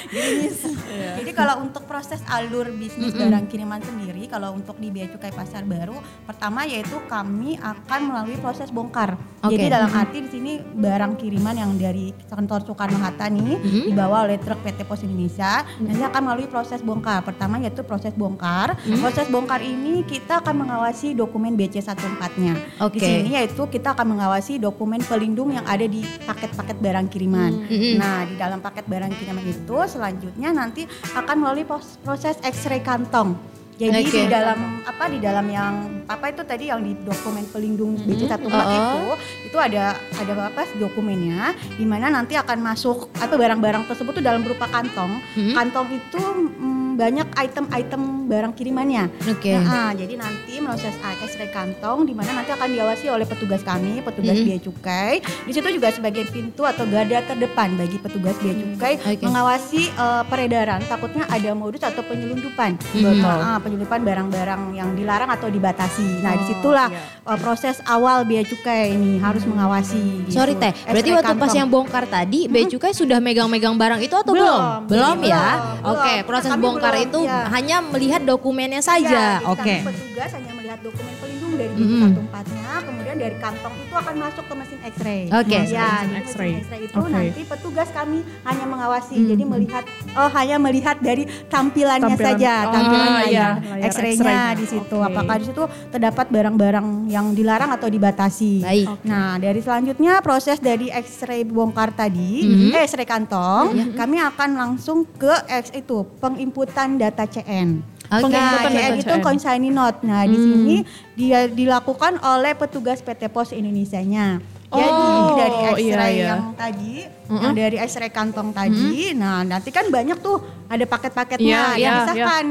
Gerimis. 0.08 0.56
Jadi 1.18 1.30
kalau 1.32 1.54
untuk 1.60 1.82
proses 1.84 2.20
alur 2.26 2.68
bisnis 2.70 3.10
barang 3.10 3.48
kiriman 3.48 3.80
sendiri, 3.80 4.26
kalau 4.26 4.52
untuk 4.52 4.76
di 4.76 4.88
Bea 4.88 5.08
Cukai 5.08 5.32
Pasar 5.32 5.64
Baru, 5.64 5.96
pertama 6.26 6.64
yaitu 6.64 6.96
kami 7.06 7.60
akan 7.60 8.00
melalui 8.08 8.36
proses 8.40 8.72
bongkar. 8.72 9.16
Oke. 9.44 9.54
Jadi 9.54 9.66
dalam 9.70 9.90
arti 9.94 10.18
di 10.24 10.30
sini 10.30 10.52
barang 10.58 11.14
kiriman 11.14 11.54
yang 11.54 11.72
dari 11.78 12.10
kantor 12.26 12.66
Soekarno 12.66 12.98
Hatta 12.98 13.30
nih 13.30 13.86
dibawa 13.86 14.26
oleh 14.26 14.36
truk 14.42 14.58
PT 14.66 14.82
Pos 14.82 15.06
Indonesia, 15.06 15.62
nanti 15.78 16.02
akan 16.02 16.20
melalui 16.26 16.50
proses 16.50 16.82
bongkar. 16.82 17.22
Pertama 17.22 17.62
yaitu 17.62 17.86
proses 17.86 18.10
bongkar. 18.18 18.74
Proses 18.98 19.30
bongkar 19.30 19.62
ini 19.62 20.02
kita 20.02 20.42
akan 20.42 20.66
mengawasi 20.66 21.14
dokumen 21.14 21.54
BC14-nya. 21.54 22.82
Oke. 22.82 22.98
Di 22.98 23.00
sini 23.00 23.30
yaitu 23.38 23.62
kita 23.70 23.94
akan 23.94 24.18
mengawasi 24.18 24.58
dokumen 24.58 25.00
pelindung 25.06 25.54
yang 25.54 25.64
ada 25.66 25.86
di 25.86 26.02
paket-paket 26.26 26.76
barang 26.82 27.06
kiriman. 27.06 27.70
Nah, 27.98 28.26
di 28.26 28.34
dalam 28.34 28.58
paket 28.58 28.84
barang 28.90 29.14
kiriman 29.14 29.44
itu 29.46 29.76
selanjutnya 29.86 30.50
nanti 30.50 30.84
akan 31.14 31.36
melalui 31.38 31.64
proses 32.02 32.36
X-ray 32.42 32.82
kantong. 32.82 33.57
Jadi 33.78 34.02
Oke. 34.02 34.10
di 34.10 34.26
dalam 34.26 34.82
apa 34.82 35.04
di 35.06 35.22
dalam 35.22 35.46
yang 35.46 36.02
apa 36.10 36.34
itu 36.34 36.42
tadi 36.42 36.66
yang 36.66 36.82
di 36.82 36.98
dokumen 36.98 37.46
pelindung 37.46 37.94
BC14 38.02 38.50
Oh, 38.50 38.58
oh. 38.58 38.74
itu 38.74 39.00
itu 39.46 39.56
ada 39.56 39.94
ada 40.18 40.32
apa 40.50 40.66
dokumennya 40.74 41.54
di 41.78 41.86
mana 41.86 42.10
nanti 42.10 42.34
akan 42.34 42.58
masuk 42.58 43.06
apa 43.22 43.38
barang-barang 43.38 43.86
tersebut 43.86 44.18
tuh 44.18 44.24
dalam 44.24 44.42
berupa 44.42 44.66
kantong. 44.66 45.22
Kantong 45.54 45.94
itu 45.94 46.18
mm, 46.18 46.98
banyak 46.98 47.28
item-item 47.38 48.02
barang 48.26 48.52
kirimannya. 48.58 49.06
Oke. 49.30 49.54
Nah, 49.54 49.94
jadi 49.94 50.18
nanti 50.18 50.58
proses 50.78 50.94
X-ray 51.00 51.48
kantong 51.48 52.04
di 52.04 52.12
mana 52.12 52.38
nanti 52.38 52.52
akan 52.52 52.68
diawasi 52.70 53.08
oleh 53.08 53.24
petugas 53.24 53.64
kami, 53.64 54.04
petugas 54.04 54.36
bea 54.36 54.60
cukai. 54.60 55.18
Di 55.48 55.52
situ 55.56 55.64
juga 55.72 55.88
sebagai 55.88 56.28
pintu 56.28 56.68
atau 56.68 56.84
garda 56.84 57.24
terdepan 57.24 57.72
bagi 57.74 57.96
petugas 57.96 58.36
bea 58.38 58.52
cukai 58.52 58.94
Oke. 59.00 59.24
mengawasi 59.24 59.88
eh, 59.88 60.22
peredaran. 60.28 60.84
Takutnya 60.84 61.24
ada 61.26 61.50
modus 61.56 61.80
atau 61.80 62.04
penyelundupan. 62.04 62.76
Betul. 62.92 63.16
Nah, 63.16 63.56
penyelundupan 63.68 64.00
barang-barang 64.00 64.62
yang 64.72 64.96
dilarang 64.96 65.28
atau 65.28 65.52
dibatasi. 65.52 66.24
Nah, 66.24 66.32
Oh, 66.32 66.36
di 66.40 66.44
situlah 66.48 66.88
iya. 66.88 67.04
eh, 67.04 67.38
proses 67.38 67.76
awal 67.84 68.24
bea 68.24 68.40
cukai 68.40 68.96
ini 68.96 69.20
harus 69.20 69.44
mengawasi. 69.44 70.24
gitu. 70.24 70.32
Sorry 70.32 70.56
teh, 70.56 70.72
berarti 70.72 71.04
X-ray 71.04 71.18
waktu 71.20 71.34
pas 71.36 71.52
yang 71.52 71.68
bongkar 71.68 72.04
tadi, 72.06 72.48
Bea 72.48 72.64
Cukai 72.64 72.96
sudah 72.96 73.20
megang-megang 73.20 73.76
barang 73.76 74.00
itu 74.00 74.14
atau 74.14 74.32
belum? 74.32 74.88
Belum. 74.88 74.88
Belum, 74.88 75.16
ya? 75.22 75.46
belum, 75.84 75.92
Oke, 75.92 76.14
proses 76.24 76.48
Kami 76.48 76.62
bongkar 76.62 76.94
belum, 76.94 77.06
itu 77.06 77.20
ya. 77.22 77.44
hanya 77.50 77.76
melihat 77.84 78.20
dokumennya 78.22 78.80
saja. 78.80 79.38
jadi 79.38 79.44
Oke. 79.46 79.74
kami 79.76 79.86
petugas 79.86 80.30
hanya 80.32 80.52
melihat 80.54 80.78
dokumen 80.80 81.12
dari 81.50 81.74
Mm-mm. 81.74 82.00
satu 82.02 82.20
empatnya, 82.20 82.68
kemudian 82.82 83.16
dari 83.16 83.36
kantong 83.38 83.74
itu 83.76 83.94
akan 83.94 84.14
masuk 84.18 84.44
ke 84.44 84.54
mesin 84.54 84.78
X-ray. 84.84 85.22
Oke. 85.30 85.58
Ya, 85.64 85.88
Mesin 85.98 86.12
X-ray. 86.18 86.52
mesin 86.52 86.62
X-ray 86.62 86.80
itu 86.82 86.96
Oke. 86.98 87.10
nanti 87.10 87.40
petugas 87.42 87.88
kami 87.90 88.18
hanya 88.42 88.64
mengawasi, 88.64 89.14
Hmm. 89.14 89.28
jadi 89.28 89.42
melihat 89.44 89.84
oh 90.12 90.28
hanya 90.30 90.56
melihat 90.56 90.96
dari 90.98 91.22
tampilannya 91.48 92.10
Tampilan. 92.10 92.28
saja, 92.34 92.52
Oh, 92.60 92.72
tampilan 92.72 93.08
iya, 93.08 93.14
layar 93.14 93.52
layar 93.72 93.86
X-ray-nya 93.86 94.18
X-ray-nya. 94.18 94.42
di 94.54 94.66
situ. 94.66 94.96
Oke. 94.96 95.06
Apakah 95.08 95.34
di 95.36 95.46
situ 95.46 95.62
terdapat 95.88 96.26
barang-barang 96.28 96.86
yang 97.06 97.26
dilarang 97.32 97.70
atau 97.70 97.88
dibatasi? 97.88 98.52
Baik. 98.60 98.86
Nah, 99.02 99.36
dari 99.36 99.58
selanjutnya 99.58 100.20
proses 100.20 100.58
dari 100.58 100.90
X-ray 100.90 101.42
bongkar 101.42 101.90
tadi, 101.90 102.44
Mhm. 102.44 102.70
eh 102.70 102.82
X-ray 102.82 103.04
kantong, 103.04 103.66
Iya. 103.70 103.84
kami 103.94 104.16
akan 104.18 104.50
langsung 104.54 105.06
ke 105.10 105.30
X 105.46 105.70
itu 105.72 106.02
penginputan 106.18 106.96
data 106.96 107.24
CN. 107.24 107.97
Oke. 108.08 108.32
Nah, 108.32 108.64
Penginputan 108.64 108.72
CN 108.72 108.92
data 108.96 109.00
itu 109.04 109.14
consignee 109.20 109.72
note. 109.72 109.98
Nah, 110.00 110.22
di 110.24 110.38
sini 110.40 110.76
dia 111.12 111.44
dilakukan 111.44 112.16
oleh 112.24 112.56
petugas 112.56 113.04
PT 113.04 113.28
Pos 113.28 113.52
Indonesia-nya. 113.52 114.40
Jadi 114.68 114.84
Oh, 114.92 115.32
dari 115.32 115.56
X-ray 115.80 115.88
iya, 115.88 116.04
iya. 116.12 116.28
yang 116.28 116.52
tadi, 116.52 116.92
yang 117.32 117.54
dari 117.56 117.76
X-ray 117.80 118.12
kantong 118.12 118.52
tadi, 118.52 119.16
nah 119.16 119.40
nanti 119.40 119.72
kan 119.72 119.88
banyak 119.88 120.20
tuh 120.20 120.44
ada 120.68 120.84
paket-paketnya, 120.84 121.72
Iya, 121.72 121.80
yang 121.80 121.80
iya, 121.80 121.92
misalkan 122.04 122.44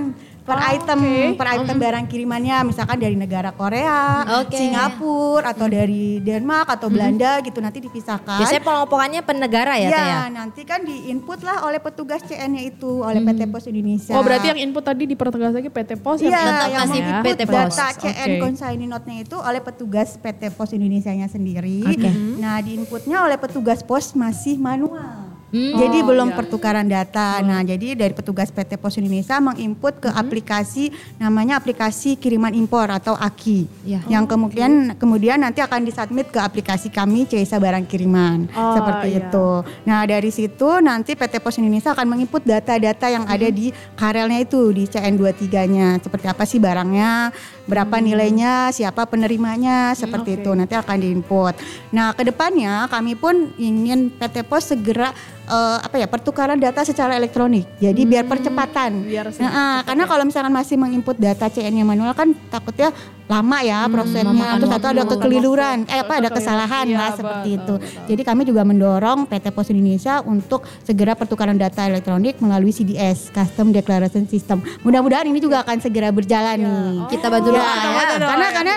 per 0.47 0.55
Oh, 0.57 0.71
item, 0.71 0.99
oke. 1.03 1.35
per 1.35 1.47
item 1.59 1.75
barang 1.75 2.05
kirimannya, 2.07 2.55
misalkan 2.63 2.95
dari 2.95 3.19
negara 3.19 3.51
Korea, 3.51 4.23
Oke. 4.39 4.55
Singapura, 4.55 5.51
atau 5.51 5.67
dari 5.67 6.23
Denmark 6.23 6.71
atau 6.71 6.87
Belanda 6.87 7.43
gitu 7.43 7.59
nanti 7.59 7.83
dipisahkan. 7.83 8.39
Biasanya 8.39 8.63
pelompokannya 8.63 9.21
penegara 9.27 9.75
ya, 9.75 9.91
Teh 9.91 9.99
ya? 9.99 10.07
Ya, 10.07 10.21
nanti 10.31 10.63
kan 10.63 10.87
diinput 10.87 11.43
lah 11.43 11.67
oleh 11.67 11.83
petugas 11.83 12.23
CN-nya 12.23 12.63
itu 12.63 13.03
oleh 13.03 13.19
PT 13.19 13.43
Pos 13.51 13.67
Indonesia. 13.67 14.15
Oh 14.15 14.23
berarti 14.23 14.47
yang 14.47 14.59
input 14.63 14.87
tadi 14.87 15.03
dipertegas 15.03 15.51
lagi 15.51 15.67
PT 15.67 15.91
Pos 15.99 16.23
Iya, 16.23 16.31
yang 16.31 16.39
yang 16.39 16.81
masih 16.81 17.01
menginput 17.03 17.25
PT 17.27 17.41
Pos. 17.43 17.51
data 17.51 17.85
CN 17.99 18.15
Oke. 18.15 18.39
consignee 18.39 18.87
note-nya 18.87 19.15
itu 19.19 19.35
oleh 19.35 19.59
petugas 19.59 20.09
PT 20.15 20.41
Pos 20.55 20.71
Indonesia-nya 20.71 21.27
sendiri. 21.27 21.83
Oke. 21.83 22.09
Nah, 22.39 22.63
diinputnya 22.63 23.19
oleh 23.19 23.35
petugas 23.35 23.83
pos 23.83 24.15
masih 24.15 24.55
manual. 24.55 25.26
Jadi 25.47 26.03
Oh, 26.03 26.05
belum 26.11 26.29
iya. 26.31 26.35
pertukaran 26.35 26.83
data. 26.83 27.39
Nah, 27.39 27.63
jadi 27.63 27.95
dari 27.95 28.11
petugas 28.11 28.51
PT 28.51 28.75
Pos 28.75 28.99
Indonesia 28.99 29.39
menginput 29.39 30.03
ke 30.03 30.09
Mm-hmm. 30.11 30.23
aplikasi 30.27 30.83
namanya 31.23 31.55
aplikasi 31.55 32.19
kiriman 32.19 32.51
impor 32.51 32.91
atau 32.91 33.15
AKI. 33.15 33.63
Iya. 33.87 33.99
Yang 34.11 34.23
Oh, 34.27 34.29
kemudian 34.35 34.71
kemudian 34.99 35.39
nanti 35.39 35.63
akan 35.63 35.87
disubmit 35.87 36.27
ke 36.27 36.39
aplikasi 36.41 36.91
kami 36.91 37.23
Ceisa 37.23 37.63
Barang 37.63 37.87
Kiriman. 37.87 38.51
Oh, 38.51 38.75
seperti 38.75 39.07
iya. 39.15 39.23
itu. 39.23 39.49
Nah, 39.87 40.03
dari 40.03 40.31
situ 40.35 40.69
nanti 40.83 41.15
PT 41.15 41.39
Pos 41.39 41.55
Indonesia 41.55 41.95
akan 41.95 42.07
menginput 42.11 42.43
data-data 42.43 43.07
yang 43.07 43.23
ada 43.23 43.47
di 43.47 43.71
karelnya 43.95 44.43
itu 44.43 44.75
di 44.75 44.83
CN23-nya. 44.83 46.03
Seperti 46.03 46.27
apa 46.27 46.43
sih 46.43 46.59
barangnya, 46.59 47.31
berapa 47.63 47.95
nilainya, 48.03 48.75
siapa 48.75 49.07
penerimanya, 49.07 49.95
seperti 49.95 50.35
Oke. 50.35 50.39
itu. 50.43 50.51
Nanti 50.51 50.75
akan 50.75 50.97
diinput. 50.99 51.53
Nah, 51.95 52.11
ke 52.11 52.27
depannya 52.27 52.91
kami 52.91 53.15
pun 53.15 53.55
ingin 53.55 54.11
PT 54.11 54.43
Pos 54.43 54.67
segera 54.67 55.15
eh, 55.47 55.77
apa 55.81 55.95
ya 55.97 56.07
pertukaran 56.07 56.59
data 56.59 56.83
secara 56.83 57.15
elektronik. 57.15 57.65
Jadi 57.79 58.01
biar 58.03 58.27
percepatan. 58.27 59.07
biar 59.07 59.31
Nah, 59.39 59.49
ah, 59.49 59.77
karena 59.87 60.03
kalau 60.05 60.23
misalkan 60.27 60.53
masih 60.53 60.75
menginput 60.75 61.15
data 61.15 61.47
CN 61.47 61.73
yang 61.73 61.87
manual 61.87 62.11
kan 62.11 62.35
takutnya 62.51 62.91
lama 63.27 63.59
ya 63.59 63.83
prosesnya. 63.91 64.23
memakan 64.31 64.57
Terus 64.63 64.71
atau 64.71 64.89
ada 64.95 65.03
kekeliruan, 65.03 65.77
eh 65.83 65.99
apa 65.99 66.13
ada 66.23 66.29
kesalahan 66.31 66.85
Iya, 66.87 66.95
lah 66.95 67.09
seperti 67.11 67.49
betul, 67.59 67.59
itu. 67.59 67.75
betul. 67.83 68.05
Jadi 68.07 68.21
kami 68.23 68.41
juga 68.47 68.61
mendorong 68.63 69.19
PT 69.27 69.45
Pos 69.51 69.67
Indonesia 69.67 70.23
untuk 70.23 70.63
segera 70.87 71.11
pertukaran 71.11 71.59
data 71.59 71.83
elektronik 71.83 72.39
melalui 72.39 72.71
CDS 72.71 73.27
(Custom 73.35 73.75
Declaration 73.75 74.23
System). 74.31 74.63
Mudah-mudahan 74.79 75.27
ini 75.27 75.43
juga 75.43 75.59
akan 75.59 75.83
segera 75.83 76.07
berjalan 76.07 76.55
nih. 76.55 77.11
Kita 77.11 77.27
bantu 77.27 77.51
Ya, 77.51 77.59
doa 77.59 77.67
ya. 77.67 78.15
Karena 78.23 78.47
karena 78.55 78.75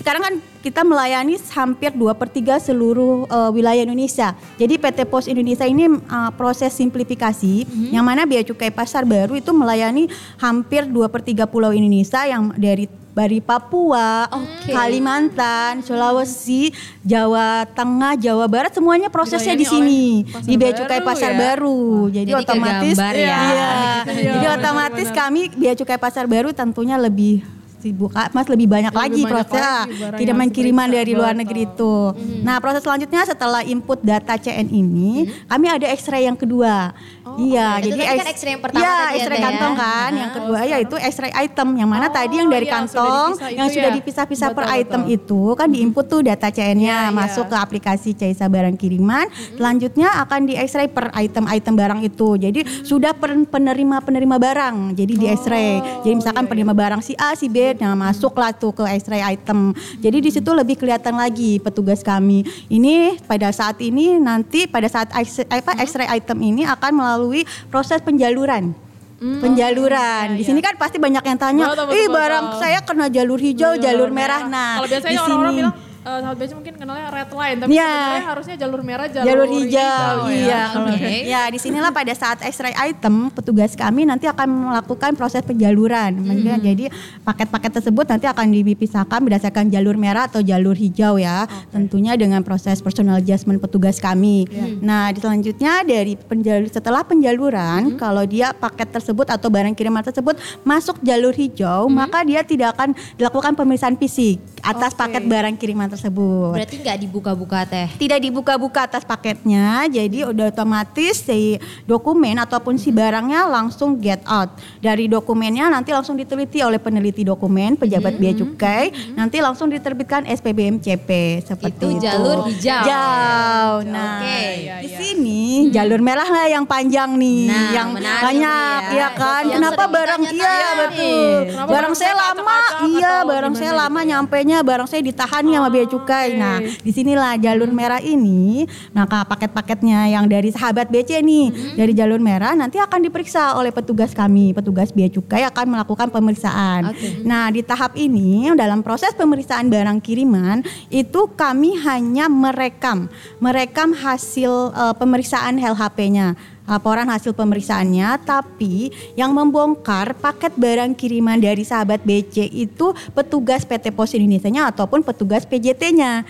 sekarang 0.00 0.22
kan 0.24 0.34
kita 0.64 0.80
melayani 0.80 1.36
hampir 1.52 1.92
2 1.92 2.16
per 2.16 2.32
3 2.32 2.72
seluruh 2.72 3.28
eh, 3.28 3.50
wilayah 3.52 3.84
Indonesia. 3.84 4.32
Jadi 4.56 4.80
PT 4.80 5.04
Pos 5.04 5.28
Indonesia 5.28 5.68
ini 5.68 5.84
eh, 5.92 6.30
proses 6.40 6.72
simplifikasi 6.72 7.68
yang 7.92 8.00
mana 8.00 8.24
Bea 8.24 8.40
Cukai 8.40 8.72
Pasar 8.72 9.04
Baru 9.04 9.36
itu 9.36 9.52
melayani 9.52 10.08
hampir 10.40 10.88
2 10.88 11.04
per 11.12 11.20
3 11.20 11.44
pulau 11.44 11.76
Indonesia 11.76 12.24
yang 12.24 12.56
dari 12.56 12.88
dari 13.10 13.42
Papua, 13.42 14.24
Kalimantan, 14.70 15.82
Sulawesi, 15.84 16.72
Jawa 17.04 17.66
Tengah, 17.68 18.16
Jawa 18.16 18.46
Barat 18.46 18.72
semuanya 18.72 19.12
prosesnya 19.12 19.52
di 19.58 19.66
sini 19.68 20.24
di 20.46 20.54
Bea 20.56 20.72
Cukai 20.72 21.04
Pasar 21.04 21.36
ya. 21.36 21.38
Baru. 21.52 22.08
Jadi, 22.08 22.32
Jadi 22.32 22.40
otomatis 22.40 22.96
ya. 22.96 23.12
Iya. 23.12 23.38
Iya, 23.44 24.32
Jadi 24.32 24.46
otomatis 24.48 25.08
kami 25.12 25.52
Bea 25.52 25.76
Cukai 25.76 26.00
Pasar 26.00 26.24
Baru 26.24 26.56
tentunya 26.56 26.96
lebih 26.96 27.59
sibuk 27.80 28.12
ah, 28.12 28.28
mas 28.30 28.46
lebih 28.46 28.68
banyak 28.68 28.92
Lebih 28.92 29.00
lagi 29.02 29.20
banyak 29.20 29.32
proses 29.32 29.60
lagi 29.60 29.96
barang 30.22 30.38
yang 30.40 30.50
kiriman 30.50 30.88
dari 30.88 31.12
luar 31.12 31.34
negeri 31.34 31.62
itu. 31.64 31.94
Nah 32.40 32.56
proses 32.58 32.80
selanjutnya 32.80 33.22
setelah 33.24 33.62
input 33.62 33.98
data 34.00 34.36
CN 34.36 34.68
ini, 34.68 35.10
kami 35.46 35.66
ada 35.66 35.86
X-ray 35.90 36.24
yang 36.24 36.36
kedua. 36.36 36.92
iya, 37.38 37.78
oke. 37.78 37.86
Itu 37.86 37.94
jadi 37.94 38.02
tadi 38.02 38.18
kan 38.18 38.28
X-ray 38.30 38.50
yang 38.50 38.62
pertama 38.62 38.82
Iya, 38.82 38.90
tadi 38.92 39.06
ya, 39.06 39.18
X-ray 39.18 39.38
ya. 39.38 39.44
kantong 39.46 39.74
kan. 39.74 40.10
Yang 40.12 40.30
kedua 40.32 40.60
yaitu 40.66 40.94
X-ray 40.98 41.32
item, 41.32 41.68
yang 41.74 41.88
mana 41.88 42.06
tadi 42.06 42.34
yang 42.36 42.48
dari 42.48 42.58
Oh, 42.60 42.68
yang 42.68 42.84
sudah 42.84 43.02
kantong, 43.06 43.30
yang 43.50 43.66
itu 43.66 43.74
sudah 43.74 43.90
ya? 43.90 43.96
dipisah-pisah 43.96 44.48
per 44.50 44.64
Betul, 44.64 44.78
item 44.78 45.00
betul. 45.00 45.14
itu 45.16 45.42
kan 45.54 45.68
diinput 45.70 46.04
tuh 46.06 46.20
data 46.20 46.48
CN-nya 46.48 46.76
Iya, 46.90 47.00
iya. 47.06 47.14
masuk 47.14 47.46
ke 47.46 47.56
aplikasi 47.56 48.10
Caisa 48.12 48.46
Barang 48.46 48.74
Kiriman. 48.74 49.26
Selanjutnya 49.54 50.08
akan 50.20 50.40
di 50.44 50.54
X-ray 50.54 50.86
per 50.86 51.08
item-item 51.12 51.74
barang 51.76 52.00
itu. 52.02 52.28
Jadi 52.36 52.60
sudah 52.82 53.12
per- 53.12 53.46
penerima-penerima 53.46 54.36
barang. 54.36 54.76
Jadi 54.92 55.12
di 55.14 55.26
X-ray. 55.28 55.70
Jadi 56.02 56.14
misalkan 56.16 56.44
penerima 56.44 56.74
barang 56.74 57.00
si 57.00 57.14
A, 57.14 57.32
si 57.32 57.46
B, 57.46 57.69
nah 57.78 57.94
masuklah 57.94 58.50
tuh 58.50 58.74
ke 58.74 58.82
X-ray 58.98 59.22
item. 59.22 59.76
Jadi 60.02 60.18
di 60.18 60.30
situ 60.32 60.50
lebih 60.50 60.74
kelihatan 60.74 61.14
lagi 61.14 61.62
petugas 61.62 62.02
kami. 62.02 62.42
Ini 62.66 63.20
pada 63.28 63.52
saat 63.54 63.78
ini 63.78 64.18
nanti 64.18 64.66
pada 64.66 64.90
saat 64.90 65.12
apa 65.12 65.72
X-ray 65.86 66.08
item 66.10 66.38
ini 66.42 66.62
akan 66.66 66.90
melalui 66.90 67.46
proses 67.70 68.02
penjaluran. 68.02 68.74
Penjaluran. 69.20 70.40
Di 70.40 70.48
sini 70.48 70.64
kan 70.64 70.80
pasti 70.80 70.96
banyak 70.96 71.20
yang 71.20 71.36
tanya, 71.36 71.76
"Ih, 71.92 72.08
barang 72.08 72.46
saya 72.56 72.80
kena 72.80 73.12
jalur 73.12 73.36
hijau, 73.36 73.76
jalur 73.76 74.08
merah." 74.08 74.48
Nah, 74.48 74.80
kalau 74.80 74.88
biasanya 74.88 75.12
di 75.12 75.20
orang-orang 75.20 75.52
sini- 75.52 75.60
bilang 75.60 75.74
eh, 76.00 76.18
sahabat 76.20 76.48
mungkin 76.52 76.74
kenalnya 76.74 77.08
red 77.08 77.30
line, 77.30 77.58
tapi 77.58 77.70
Iya. 77.72 77.84
sebenarnya 77.84 78.26
harusnya 78.26 78.56
jalur 78.56 78.80
merah, 78.80 79.06
jalur, 79.06 79.26
jalur 79.28 79.48
hijau, 79.52 80.16
ya. 80.24 80.32
iya. 80.32 80.62
kalau- 80.72 80.88
Oke. 80.90 81.14
Ya, 81.26 81.42
di 81.46 81.58
sinilah 81.58 81.90
pada 81.90 82.12
saat 82.12 82.38
X-ray 82.40 82.72
item, 82.72 83.28
petugas 83.30 83.76
kami 83.76 84.04
nanti 84.04 84.24
akan 84.24 84.48
melakukan 84.70 85.12
proses 85.12 85.42
penjaluran. 85.42 86.16
Maksudnya 86.16 86.56
Jadi 86.60 86.86
paket-paket 87.20 87.72
tersebut 87.80 88.04
nanti 88.06 88.24
akan 88.24 88.46
dipisahkan 88.48 89.20
berdasarkan 89.20 89.68
jalur 89.68 89.96
merah 89.96 90.24
atau 90.24 90.40
jalur 90.40 90.72
hijau 90.72 91.16
ya. 91.16 91.44
Tentunya 91.68 92.14
dengan 92.14 92.40
proses 92.40 92.80
personal 92.80 93.18
adjustment 93.18 93.58
petugas 93.58 93.98
kami. 93.98 94.44
Nah, 94.80 95.10
di 95.10 95.20
selanjutnya 95.20 95.82
dari 95.82 96.16
penjalur 96.16 96.68
setelah 96.68 97.02
penjaluran, 97.02 97.96
kalau 97.96 98.24
dia 98.24 98.52
paket 98.52 98.88
tersebut 98.90 99.26
atau 99.26 99.50
barang 99.50 99.74
kiriman 99.74 100.00
tersebut 100.00 100.36
masuk 100.62 101.00
jalur 101.02 101.32
hijau, 101.32 101.90
maka 101.90 102.22
dia 102.22 102.40
tidak 102.40 102.76
akan 102.76 102.92
dilakukan 103.16 103.52
pemeriksaan 103.52 103.96
fisik 103.96 104.38
atas 104.62 104.92
Oke. 104.94 105.00
paket 105.02 105.22
barang 105.26 105.56
kiriman 105.56 105.89
tersebut. 105.90 106.54
Berarti 106.54 106.74
nggak 106.78 106.98
dibuka-buka 107.00 107.66
teh. 107.66 107.88
tidak 107.98 108.22
dibuka-buka 108.22 108.86
atas 108.86 109.02
paketnya, 109.02 109.84
jadi 109.86 110.30
udah 110.30 110.48
otomatis 110.48 111.20
si 111.20 111.58
dokumen 111.84 112.38
ataupun 112.38 112.78
si 112.78 112.88
barangnya 112.88 113.44
langsung 113.44 113.98
get 113.98 114.22
out. 114.24 114.54
Dari 114.78 115.06
dokumennya 115.06 115.66
nanti 115.66 115.90
langsung 115.90 116.14
diteliti 116.14 116.62
oleh 116.62 116.78
peneliti 116.78 117.26
dokumen, 117.26 117.74
pejabat 117.74 118.16
bea 118.16 118.32
cukai, 118.32 118.84
nanti 119.12 119.42
langsung 119.42 119.66
diterbitkan 119.66 120.24
SPBM 120.24 120.78
CP 120.78 121.08
seperti 121.42 121.76
Itu 121.76 121.86
itu. 121.90 122.04
jalur 122.06 122.46
hijau. 122.46 122.82
Hijau. 122.86 123.70
Nah, 123.84 124.22
Oke. 124.22 124.40
di 124.80 124.88
sini 124.88 125.42
jalur 125.68 125.98
merah 125.98 126.24
lah 126.24 126.46
yang 126.46 126.64
panjang 126.64 127.16
nih, 127.16 127.48
Nah, 127.48 127.70
yang 127.72 127.88
banyak 127.96 128.80
ya. 128.86 128.94
ya 128.94 129.08
kan. 129.12 129.42
Yang 129.44 129.58
Kenapa 129.60 129.84
barang 129.86 130.20
iya 130.30 130.56
betul. 130.78 131.36
Kenapa 131.50 131.68
Barang 131.70 131.94
saya 131.94 132.14
lama, 132.14 132.58
iya 132.88 133.14
barang 133.22 133.54
saya 133.54 133.70
gimana 133.70 133.80
lama 133.82 134.00
gitu 134.00 134.04
ya? 134.04 134.10
nyampainya 134.10 134.58
barang 134.60 134.88
saya 134.88 135.02
ditahan 135.02 135.42
nih 135.42 135.54
sama 135.56 135.68
bea 135.80 135.88
cukai. 135.88 136.36
Nah, 136.36 136.60
di 136.60 136.90
sinilah 136.92 137.40
jalur 137.40 137.72
merah 137.72 138.04
ini, 138.04 138.68
maka 138.92 139.24
paket-paketnya 139.24 140.12
yang 140.12 140.28
dari 140.28 140.52
sahabat 140.52 140.92
BC 140.92 141.24
nih, 141.24 141.46
dari 141.80 141.96
jalur 141.96 142.20
merah 142.20 142.52
nanti 142.52 142.76
akan 142.76 143.00
diperiksa 143.08 143.56
oleh 143.56 143.72
petugas 143.72 144.12
kami, 144.12 144.52
petugas 144.52 144.92
bea 144.92 145.08
cukai 145.08 145.48
akan 145.48 145.80
melakukan 145.80 146.12
pemeriksaan. 146.12 146.92
Oke. 146.92 147.24
Nah, 147.24 147.48
di 147.48 147.64
tahap 147.64 147.96
ini 147.96 148.52
dalam 148.52 148.84
proses 148.84 149.16
pemeriksaan 149.16 149.72
barang 149.72 150.04
kiriman 150.04 150.60
itu 150.92 151.32
kami 151.32 151.80
hanya 151.80 152.28
merekam, 152.28 153.08
merekam 153.40 153.96
hasil 153.96 154.76
eh, 154.76 154.94
pemeriksaan 155.00 155.56
LHP-nya 155.56 156.59
laporan 156.70 157.10
hasil 157.10 157.34
pemeriksaannya, 157.34 158.22
tapi 158.22 158.94
yang 159.18 159.34
membongkar 159.34 160.14
paket 160.14 160.54
barang 160.54 160.94
kiriman 160.94 161.42
dari 161.42 161.66
sahabat 161.66 162.06
BC 162.06 162.46
itu 162.46 162.94
petugas 163.10 163.66
PT 163.66 163.90
Pos 163.90 164.14
Indonesia-nya 164.14 164.70
ataupun 164.70 165.02
petugas 165.02 165.42
PJT-nya. 165.42 166.22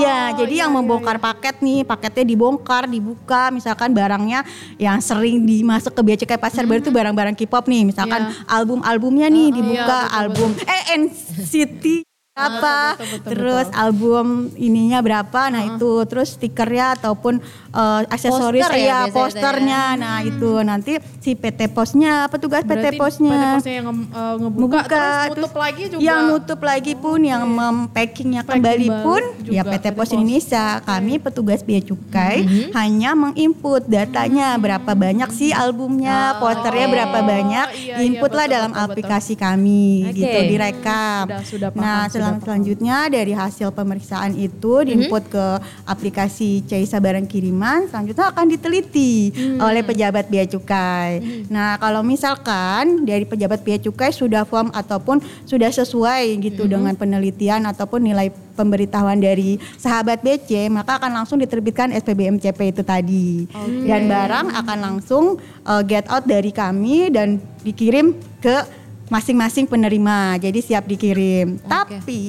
iya, 0.00 0.32
jadi 0.32 0.64
yang 0.64 0.72
membongkar 0.72 1.20
paket 1.20 1.60
nih, 1.60 1.84
paketnya 1.84 2.24
dibongkar, 2.24 2.88
dibuka, 2.88 3.52
misalkan 3.52 3.92
barangnya 3.92 4.48
yang 4.80 4.96
sering 5.04 5.44
dimasuk 5.44 5.92
ke 5.92 6.00
Bea 6.00 6.16
Cukai 6.16 6.40
Pasar 6.40 6.64
Baru 6.64 6.80
itu 6.80 6.88
barang-barang 6.88 7.36
K-pop 7.36 7.68
nih, 7.68 7.84
misalkan 7.84 8.32
album-albumnya 8.48 9.28
nih 9.28 9.52
dibuka, 9.52 10.08
betul, 10.08 10.16
album 10.16 10.50
eh 10.64 10.82
NCT 10.96 12.11
betul, 12.32 12.48
berapa, 12.48 12.76
betul, 12.96 13.28
terus 13.28 13.66
album 13.76 14.26
ininya 14.56 15.04
berapa, 15.04 15.40
nah 15.52 15.68
itu, 15.68 15.92
terus 16.08 16.32
stikernya 16.32 16.96
ataupun 16.96 17.44
eh, 17.70 18.00
aksesoris 18.08 18.64
Poster 18.64 18.72
ya 18.74 19.04
ya, 19.04 19.12
posternya, 19.12 19.82
nah 19.94 20.18
itu. 20.24 20.50
Nanti 20.64 20.96
si 21.20 21.36
PT 21.36 21.68
Posnya, 21.68 22.32
petugas 22.32 22.64
PT 22.64 22.96
Posnya 22.96 23.36
PT 23.36 23.56
Posnya. 23.60 23.72
yang 23.76 23.86
eh, 23.92 24.34
ngebuka, 24.40 24.80
terus 24.88 25.36
nutup 25.36 25.54
lagi 25.54 25.82
juga. 25.92 26.00
yang 26.00 26.20
nutup 26.26 26.60
lagi 26.62 26.92
pun, 26.96 27.18
yang 27.20 27.42
mempackingnya 27.44 28.42
Packing 28.42 28.56
kembali 28.58 28.88
pun, 29.04 29.22
juga 29.38 29.52
ya 29.52 29.62
PT 29.62 29.76
PT 29.82 29.86
Pos. 29.92 30.08
Indonesia, 30.12 30.64
kami 30.82 31.14
petugas 31.18 31.60
bea 31.60 31.80
cukai 31.80 32.36
Mhm. 32.42 32.72
hanya 32.72 33.10
menginput 33.12 33.84
datanya. 33.84 34.56
Berapa 34.56 34.92
banyak 34.94 35.28
sih 35.30 35.52
albumnya, 35.52 36.36
posternya 36.38 36.86
oke. 36.86 36.92
berapa 36.92 37.18
banyak, 37.20 37.66
Oh, 37.66 37.76
iya, 37.76 37.92
iya, 37.92 37.96
inputlah 38.02 38.46
betul, 38.46 38.54
dalam 38.56 38.70
betul, 38.70 38.80
betul. 38.80 38.94
aplikasi 38.96 39.34
kami, 39.34 39.84
Oke. 40.06 40.14
gitu 40.14 40.38
direkam. 40.48 41.24
Sudah, 41.28 41.42
sudah 41.44 41.68
paham, 41.70 41.84
nah, 41.84 42.02
selanjutnya 42.38 43.06
dari 43.06 43.32
hasil 43.32 43.70
pemeriksaan 43.70 44.34
itu 44.34 44.80
Mhm. 44.80 44.86
diinput 44.86 45.22
ke 45.28 45.46
aplikasi 45.84 46.62
Caisa 46.64 46.98
Barang 46.98 47.26
Kiriman, 47.26 47.86
selanjutnya 47.86 48.30
akan 48.30 48.46
diteliti 48.46 49.30
Hmm. 49.30 49.58
oleh 49.60 49.82
pejabat 49.82 50.26
bea 50.26 50.44
cukai. 50.44 51.20
Nah, 51.46 51.76
kalau 51.76 52.00
misalkan 52.00 53.02
dari 53.02 53.22
pejabat 53.22 53.60
bea 53.60 53.78
cukai 53.78 54.10
sudah 54.10 54.42
firm 54.42 54.70
ataupun 54.70 55.18
sudah 55.44 55.68
sesuai 55.68 56.22
gitu 56.40 56.64
Hmm. 56.64 56.72
dengan 56.72 56.94
penelitian 56.94 57.66
ataupun 57.66 58.02
nilai 58.02 58.28
pemberitahuan 58.52 59.16
dari 59.16 59.56
sahabat 59.76 60.20
BC, 60.20 60.68
maka 60.68 61.00
akan 61.00 61.16
langsung 61.16 61.40
diterbitkan 61.40 61.88
SPBM 61.88 62.36
CP 62.36 62.68
itu 62.68 62.82
tadi. 62.84 63.48
Dan 63.82 64.06
barang 64.06 64.52
akan 64.52 64.78
langsung 64.78 65.24
uh, 65.64 65.80
get 65.80 66.04
out 66.06 66.24
dari 66.24 66.52
kami 66.52 67.08
dan 67.08 67.40
dikirim 67.62 68.12
ke 68.38 68.81
masing-masing 69.12 69.68
penerima. 69.68 70.40
Jadi 70.40 70.58
siap 70.58 70.88
dikirim. 70.88 71.60
Tapi 71.62 72.20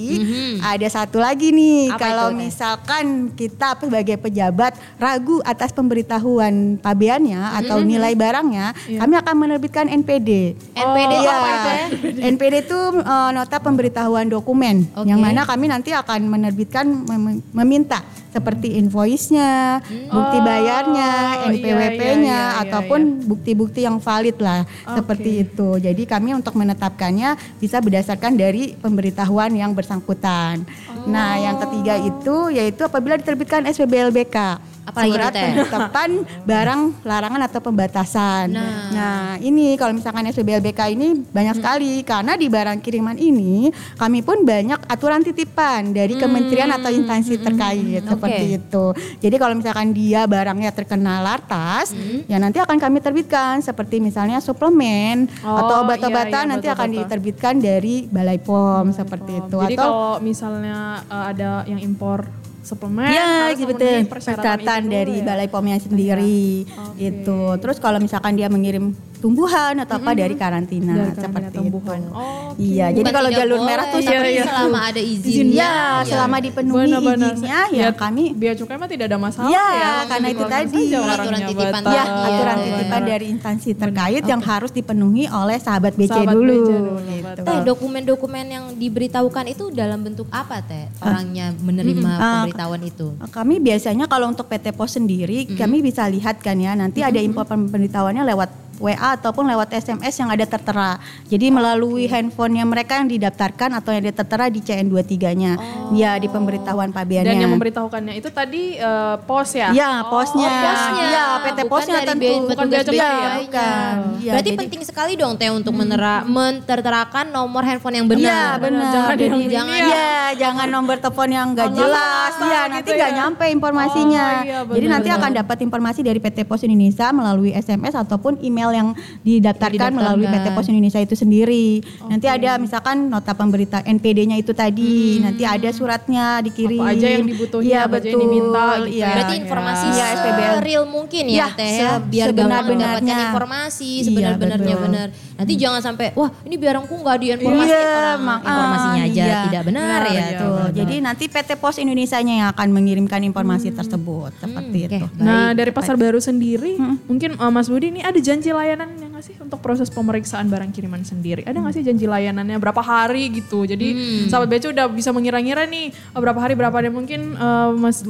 ada 0.59 0.83
satu 0.85 1.17
lagi 1.17 1.49
nih 1.49 1.87
Apa 1.89 1.99
kalau 2.01 2.27
itu, 2.29 2.43
misalkan 2.43 3.05
kita 3.31 3.79
sebagai 3.79 4.19
pejabat 4.19 4.75
ragu 4.99 5.39
atas 5.43 5.71
pemberitahuan 5.71 6.75
pabeannya 6.77 7.39
atau 7.63 7.79
nilai 7.79 8.11
barangnya, 8.13 8.75
kami 8.75 9.13
akan 9.15 9.35
menerbitkan 9.37 9.87
NPD. 9.87 10.59
NPD 10.73 11.11
itu 11.13 11.21
Iya. 11.23 11.31
apa 11.31 11.47
itu 11.47 11.69
ya? 11.69 11.85
NPD 12.27 12.53
itu 12.61 12.79
eh, 12.97 13.29
nota 13.31 13.57
pemberitahuan 13.57 14.27
dokumen 14.27 14.83
Oke. 14.91 15.07
yang 15.07 15.23
mana 15.23 15.47
kami 15.47 15.71
nanti 15.71 15.95
akan 15.95 16.27
menerbitkan 16.27 16.83
mem- 16.83 17.39
meminta 17.53 18.03
seperti 18.33 18.81
invoice-nya, 18.81 19.77
bukti 20.09 20.37
Oh, 20.41 20.43
bayarnya, 20.43 21.11
iya, 21.45 21.49
NPWP-nya 21.53 22.17
iya, 22.17 22.57
iya, 22.57 22.61
ataupun 22.65 23.29
bukti-bukti 23.29 23.85
yang 23.85 24.01
valid 24.01 24.41
lah 24.41 24.65
seperti 24.89 25.45
itu. 25.45 25.77
Jadi 25.77 26.09
kami 26.09 26.33
untuk 26.33 26.57
menetapkannya 26.57 27.37
bisa 27.61 27.77
berdasarkan 27.77 28.33
dari 28.33 28.73
pemberitahuan 28.73 29.53
yang 29.53 29.77
bersangkutan. 29.77 30.65
Nah, 31.05 31.37
yang 31.37 31.61
ketiga 31.61 32.01
itu 32.01 32.49
yaitu 32.49 32.81
apabila 32.81 33.19
diterbitkan 33.21 33.69
SPBLBK. 33.69 34.72
Apalagi 34.83 35.15
surat 35.15 35.31
Teh? 35.31 35.43
penetapan 35.43 36.09
barang 36.49 36.81
larangan 37.07 37.41
atau 37.47 37.59
pembatasan. 37.63 38.45
Nah. 38.51 38.91
Nah, 38.93 39.27
ini 39.39 39.79
kalau 39.79 39.95
misalkan 39.95 40.27
SPBLBK 40.27 40.81
ini 40.91 41.23
banyak 41.31 41.55
sekali 41.57 42.03
karena 42.03 42.35
di 42.35 42.47
barang 42.51 42.79
kiriman 42.83 43.15
ini 43.15 43.71
kami 43.95 44.19
pun 44.21 44.43
banyak 44.43 44.79
aturan 44.91 45.23
titipan 45.23 45.95
dari 45.95 46.19
kementerian 46.19 46.69
atau 46.75 46.91
instansi 46.91 47.39
terkait 47.39 48.03
seperti 48.03 48.45
itu. 48.59 48.85
Jadi 49.23 49.35
kalau 49.39 49.55
misalkan 49.55 49.95
dia 49.95 50.27
barangnya 50.27 50.71
terkena 50.75 51.23
lartas, 51.23 51.95
ya 52.27 52.37
nanti 52.37 52.59
akan 52.59 52.77
kami 52.77 52.99
terbitkan 52.99 53.63
seperti 53.63 54.03
misalnya 54.03 54.43
suplemen 54.43 55.25
Oh, 55.43 55.59
atau 55.59 55.75
obat-obatan 55.83 56.31
iya, 56.31 56.45
iya, 56.45 56.51
nanti 56.51 56.67
betul, 56.67 56.77
akan 56.77 56.89
betul. 56.89 56.99
diterbitkan 57.03 57.53
dari 57.59 57.95
Balai 58.07 58.39
POM 58.39 58.85
seperti 58.95 59.31
itu 59.43 59.57
Jadi 59.59 59.75
atau 59.75 59.83
kalau 59.83 60.11
misalnya 60.23 60.77
eh, 61.07 61.25
ada 61.35 61.51
yang 61.67 61.79
impor 61.79 62.27
suplemen 62.63 63.12
Ya, 63.12 63.51
gitu 63.53 63.75
persyaratan 63.75 64.08
Persyaratan 64.10 64.82
dari 64.88 65.15
ya? 65.20 65.25
Balai 65.27 65.48
POM-nya 65.51 65.77
sendiri. 65.84 66.63
Oke. 66.65 66.98
Itu. 67.00 67.60
Terus 67.60 67.77
kalau 67.84 68.00
misalkan 68.00 68.39
dia 68.39 68.48
mengirim 68.48 68.96
tumbuhan 69.23 69.73
atau 69.79 69.95
apa 69.95 70.11
dari 70.11 70.35
karantina 70.35 70.91
Dari 70.91 71.15
karantina 71.15 71.23
seperti 71.23 71.55
tumbuhan. 71.55 71.99
itu. 72.01 72.11
Oke. 72.11 72.59
Iya, 72.59 72.85
jadi 72.91 73.09
kalau 73.09 73.29
jalur 73.31 73.55
boleh, 73.55 73.65
merah 73.65 73.85
tuh 73.87 73.97
Iya, 73.97 74.09
tapi 74.11 74.29
iya. 74.29 74.43
selama 74.43 74.79
ada 74.83 75.01
izin. 75.01 75.45
Ya, 75.49 75.73
selama 76.03 76.35
dipenuhi 76.37 76.83
Benar-benar. 76.83 77.31
izinnya 77.33 77.61
ya 77.71 77.87
kami 77.93 78.23
Bea 78.35 78.53
cukai 78.53 78.75
mah 78.75 78.85
tidak 78.85 79.05
ada 79.07 79.17
masalah 79.17 79.47
Iya, 79.47 79.65
ya. 79.73 79.91
karena 80.05 80.27
itu 80.27 80.43
Dikeluarkan 80.43 80.67
tadi. 80.67 80.83
Aturan 80.83 81.41
titipan 81.41 81.81
ya 81.81 81.89
Iya, 81.89 82.03
aturan 82.03 82.55
iya, 82.55 82.65
titipan 82.67 82.83
benar. 82.99 83.09
dari 83.09 83.25
instansi 83.29 83.69
terkait 83.73 84.23
yang 84.23 84.41
harus 84.43 84.71
dipenuhi 84.71 85.23
oleh 85.25 85.57
sahabat 85.57 85.93
BC 85.93 86.11
Sahabat 86.11 86.35
dulu. 86.35 86.51
BC 86.51 86.69
dulu, 86.69 86.93
gitu. 86.99 87.41
Teh, 87.41 87.59
dokumen-dokumen 87.63 88.45
yang 88.45 88.65
diberitahukan 88.75 89.45
itu 89.47 89.71
dalam 89.71 90.03
bentuk 90.03 90.27
apa 90.29 90.59
teh? 90.59 90.91
Orangnya 90.99 91.55
menerima 91.55 92.09
Ah. 92.11 92.19
pemberitahuan 92.43 92.81
itu. 92.83 93.07
Kami 93.25 93.55
biasanya 93.57 94.05
kalau 94.05 94.27
untuk 94.27 94.45
PT 94.45 94.69
Pos 94.71 94.93
sendiri, 94.93 95.47
kami 95.49 95.79
bisa 95.79 96.03
lihat 96.05 96.37
kan 96.37 96.55
ya, 96.55 96.73
nanti 96.73 96.99
ada 96.99 97.17
info 97.17 97.41
pemberitahuannya 97.41 98.25
lewat 98.27 98.49
WA 98.77 98.95
ataupun 99.13 99.45
lewat 99.45 99.69
SMS 99.71 100.13
yang 100.15 100.29
ada 100.29 100.43
tertera. 100.43 100.97
Jadi 101.25 101.49
melalui 101.49 102.05
handphonenya 102.05 102.63
mereka 102.63 102.97
yang 102.97 103.07
didaftarkan 103.07 103.75
atau 103.75 103.91
yang 103.91 104.05
tertera 104.05 104.47
di 104.47 104.59
CN23-nya. 104.59 105.53
Ya, 105.91 106.15
di 106.15 106.25
pemberitahuan 106.25 106.89
pabeannya. 106.89 107.29
Dan 107.29 107.37
yang 107.39 107.51
memberitahukannya 107.51 108.13
itu 108.15 108.29
tadi 108.29 108.75
eh, 108.75 109.15
pos 109.21 109.51
ya? 109.51 109.69
Ya, 109.71 110.01
posnya. 110.05 110.45
Oh, 110.45 110.63
posnya. 110.63 111.03
Iya, 111.03 111.25
PT 111.39 111.59
Bukan 111.59 111.69
Posnya 111.69 111.93
dari 111.95 112.07
tentu. 112.07 112.21
be- 112.23 112.41
Bukan 112.45 112.67
ya? 112.91 113.31
Bukan. 113.39 113.93
Iya, 114.19 114.31
Berarti 114.31 114.49
jadi- 114.49 114.59
penting 114.61 114.81
sekali 114.83 115.13
dong 115.13 115.33
teh 115.35 115.49
untuk 115.49 115.73
menera, 115.73 116.21
menterterakan 116.23 117.25
nomor 117.29 117.61
handphone 117.61 117.95
yang 117.95 118.07
benar. 118.07 118.23
Iya 118.23 118.43
benar. 118.59 118.91
Jangan 118.93 119.11
Jadi 119.11 119.23
yang 119.23 119.41
jangan 119.49 119.75
ya. 119.75 119.85
Iya, 119.85 120.11
jangan 120.39 120.67
nomor 120.69 120.95
telepon 120.97 121.29
yang 121.29 121.47
nggak 121.51 121.67
Oh, 121.67 121.75
jelas. 121.75 122.31
Iya, 122.35 122.61
gitu 122.61 122.73
nanti 122.73 122.89
ya. 122.89 122.95
nggak 122.95 123.11
nyampe 123.13 123.45
informasinya. 123.49 124.25
Oh, 124.25 124.41
iya, 124.41 124.59
Jadi 124.63 124.69
benar, 124.79 124.93
nanti 124.93 125.09
benar. 125.09 125.19
akan 125.19 125.31
dapat 125.35 125.57
informasi 125.61 125.99
dari 126.01 126.19
PT 126.19 126.37
Pos 126.43 126.61
Indonesia 126.61 127.07
melalui 127.09 127.51
SMS 127.51 127.93
ataupun 127.93 128.39
email 128.39 128.62
yang 128.70 128.88
didaftarkan, 129.20 129.91
melalui 129.91 130.25
PT 130.25 130.48
Pos 130.51 130.67
Indonesia 130.67 131.00
itu 131.00 131.15
sendiri. 131.15 131.82
Nanti 132.05 132.25
ada 132.25 132.55
misalkan 132.55 133.10
nota 133.10 133.34
pemberita 133.34 133.82
NPD-nya 133.82 134.38
itu 134.38 134.53
tadi. 134.53 135.20
Nanti 135.20 135.43
ada 135.43 135.67
suratnya 135.67 136.39
dikirim. 136.39 136.77
Apa 136.77 136.93
aja 136.93 137.08
yang 137.10 137.25
dibutuhin, 137.25 137.65
Iya, 137.65 137.79
apa 137.82 137.98
aja 137.98 138.05
yang 138.05 138.13
betul. 138.13 138.22
diminta 138.22 138.63
gitu 138.77 138.91
Iya. 138.93 139.08
Berarti 139.10 139.34
informasi 139.38 139.86
Iya, 139.89 140.05
SPBL. 140.13 140.55
real 140.62 140.84
mungkin 140.86 141.24
ya, 141.25 141.36
Ya, 141.36 141.48
teh 141.50 141.65
ya, 141.74 141.89
se- 141.91 142.03
biar 142.05 142.29
gampang 142.32 142.65
mendapatkan 142.70 143.17
informasi 143.25 143.89
Iya, 143.89 144.03
sebenar-benarnya 144.05 144.75
betul. 144.75 144.86
benar. 144.86 145.08
Nanti 145.34 145.53
jangan 145.58 145.82
sampai 145.82 146.08
wah 146.13 146.29
ini 146.43 146.55
barangku 146.55 146.93
nggak 146.93 147.17
diinformasikan 147.17 147.74
Iya, 147.82 147.98
orang 147.98 148.20
mak- 148.22 148.43
informasinya 148.43 149.01
ah, 149.01 149.10
aja 149.10 149.24
iya. 149.25 149.39
tidak 149.43 149.63
benar 149.65 150.00
Iya, 150.00 150.05
ya. 150.05 150.13
iya, 150.13 150.38
tuh. 150.38 150.51
Tuh, 150.53 150.67
jadi 150.75 150.96
nanti 151.01 151.24
PT 151.25 151.50
Pos 151.58 151.75
Indonesia-nya 151.75 152.34
yang 152.38 152.50
akan 152.50 152.67
mengirimkan 152.70 153.22
informasi 153.24 153.74
tersebut 153.74 154.32
seperti 154.36 154.79
oke. 154.86 154.93
itu. 154.93 155.05
Nah 155.17 155.51
dari 155.51 155.72
pasar 155.72 155.96
baru 155.96 156.20
sendiri, 156.20 156.77
mungkin 157.03 157.34
eh, 157.34 157.51
Mas 157.51 157.65
Budi 157.65 157.89
ini 157.89 158.00
ada 158.00 158.15
janji 158.15 158.52
layanannya 158.53 159.07
nggak 159.10 159.24
sih 159.24 159.36
untuk 159.36 159.60
proses 159.60 159.89
pemeriksaan 159.89 160.47
barang 160.47 160.69
kiriman 160.69 161.01
sendiri? 161.01 161.41
Ada 161.41 161.58
nggak 161.58 161.73
sih 161.73 161.84
janji 161.84 162.06
layanannya 162.06 162.56
berapa 162.56 162.80
hari 162.80 163.34
gitu? 163.34 163.63
Jadi 163.63 163.88
sahabat 164.27 164.47
BC 164.47 164.71
udah 164.71 164.86
bisa 164.88 165.10
mengira-ngira 165.10 165.65
nih 165.65 165.89
eh, 165.89 166.19
berapa 166.19 166.38
hari 166.38 166.54
berapa 166.54 166.73
hari 166.73 166.88
mungkin 166.88 167.34
eh, 167.34 167.69
Mas 167.73 168.06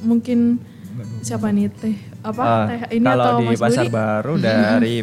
mungkin 0.00 0.58
siapa 1.20 1.48
nih 1.48 1.68
teh 1.70 1.96
apa 2.20 2.40
Ah, 2.40 2.64
teh 2.66 2.80
ini 2.92 3.04
kalau 3.04 3.24
atau 3.26 3.38
di 3.38 3.46
Mas 3.48 3.60
pasar 3.60 3.84
Budi? 3.84 3.92
baru 3.92 4.34
dari 4.36 4.94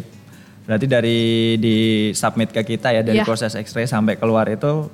berarti 0.64 0.86
dari 0.86 1.18
di 1.56 1.76
submit 2.12 2.50
ke 2.50 2.62
kita 2.62 2.90
ya 2.90 3.00
dari 3.00 3.18
Iya. 3.18 3.24
proses 3.24 3.54
X-ray 3.54 3.84
sampai 3.84 4.14
keluar 4.14 4.44
itu 4.46 4.90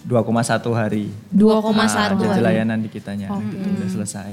2,1 0.00 0.24
hari. 0.72 1.10
2,1 1.28 1.74
Nah, 1.74 1.90
hari. 2.32 2.40
layanan 2.40 2.80
di 2.80 2.88
kitanya 2.88 3.28
itu 3.28 3.68
udah 3.68 3.88
selesai. 3.92 4.30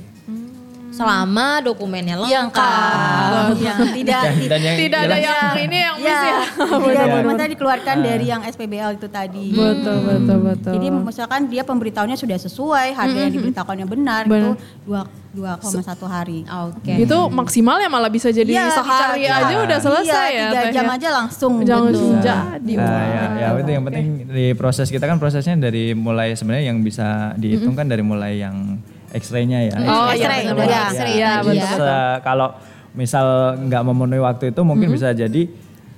Selama 0.95 1.59
dokumennya 1.59 2.15
lengkap. 2.15 3.59
Yang 3.59 3.79
tidak 3.99 4.21
Dan, 4.23 4.35
dan 4.47 4.59
yang 4.63 4.77
Tidak 4.79 4.99
ada 5.03 5.17
yang 5.19 5.57
ini 5.59 5.77
yang 5.83 5.95
miss 5.99 6.05
Ya, 6.05 6.21
ya. 6.23 6.39
tidak 6.55 7.05
maksudnya 7.11 7.49
dikeluarkan 7.51 7.95
dari 7.99 8.25
yang 8.31 8.41
SPBL 8.47 8.91
itu 8.95 9.07
tadi. 9.11 9.47
Betul 9.51 9.97
betul 10.07 10.37
betul. 10.39 10.71
Jadi 10.79 10.87
misalkan 10.91 11.41
dia 11.51 11.63
pemberitahuannya 11.67 12.17
sudah 12.17 12.37
sesuai, 12.39 12.87
harga 12.95 13.19
yang 13.19 13.33
diberitahukannya 13.33 13.87
benar, 13.89 14.23
Benar. 14.25 14.39
itu 14.39 14.49
dua 14.87 15.01
2,1 15.35 16.07
hari. 16.07 16.47
Oke. 16.47 16.95
Itu 16.95 17.27
maksimal 17.27 17.83
ya 17.83 17.91
malah 17.91 18.07
bisa 18.07 18.31
jadi 18.31 18.47
Iya, 18.47 18.71
sehari 18.71 19.27
bisa. 19.27 19.43
aja 19.43 19.55
udah 19.67 19.79
selesai 19.83 20.29
iya, 20.31 20.47
ya. 20.47 20.47
tiga 20.55 20.67
jam 20.71 20.85
ya. 20.87 20.95
aja 20.95 21.09
langsung. 21.11 21.53
Jangan 21.67 21.91
betul. 21.91 22.15
jadi. 22.23 22.73
Nah, 22.79 23.03
ya, 23.03 23.23
ya 23.35 23.47
itu 23.59 23.71
yang 23.75 23.83
penting 23.83 24.05
di 24.31 24.45
proses 24.55 24.87
kita 24.87 25.03
kan 25.03 25.19
prosesnya 25.19 25.59
dari 25.59 25.91
mulai 25.91 26.31
sebenarnya 26.39 26.71
yang 26.71 26.79
bisa 26.79 27.35
dihitung 27.35 27.75
kan 27.75 27.91
dari 27.91 27.99
mulai 27.99 28.39
yang 28.39 28.79
X-ray-nya 29.15 29.59
ya. 29.65 29.75
Oh, 29.81 30.11
iya, 30.11 30.27
X-ray 30.27 30.41
betul. 30.51 30.67
ya. 30.67 30.83
X-ray 30.91 31.13
ya. 31.17 31.31
Se- 31.71 32.19
kalau 32.21 32.47
misal 32.91 33.25
nggak 33.59 33.81
memenuhi 33.83 34.21
waktu 34.21 34.51
itu 34.51 34.61
mungkin 34.61 34.87
bisa 34.87 35.11
jadi 35.11 35.47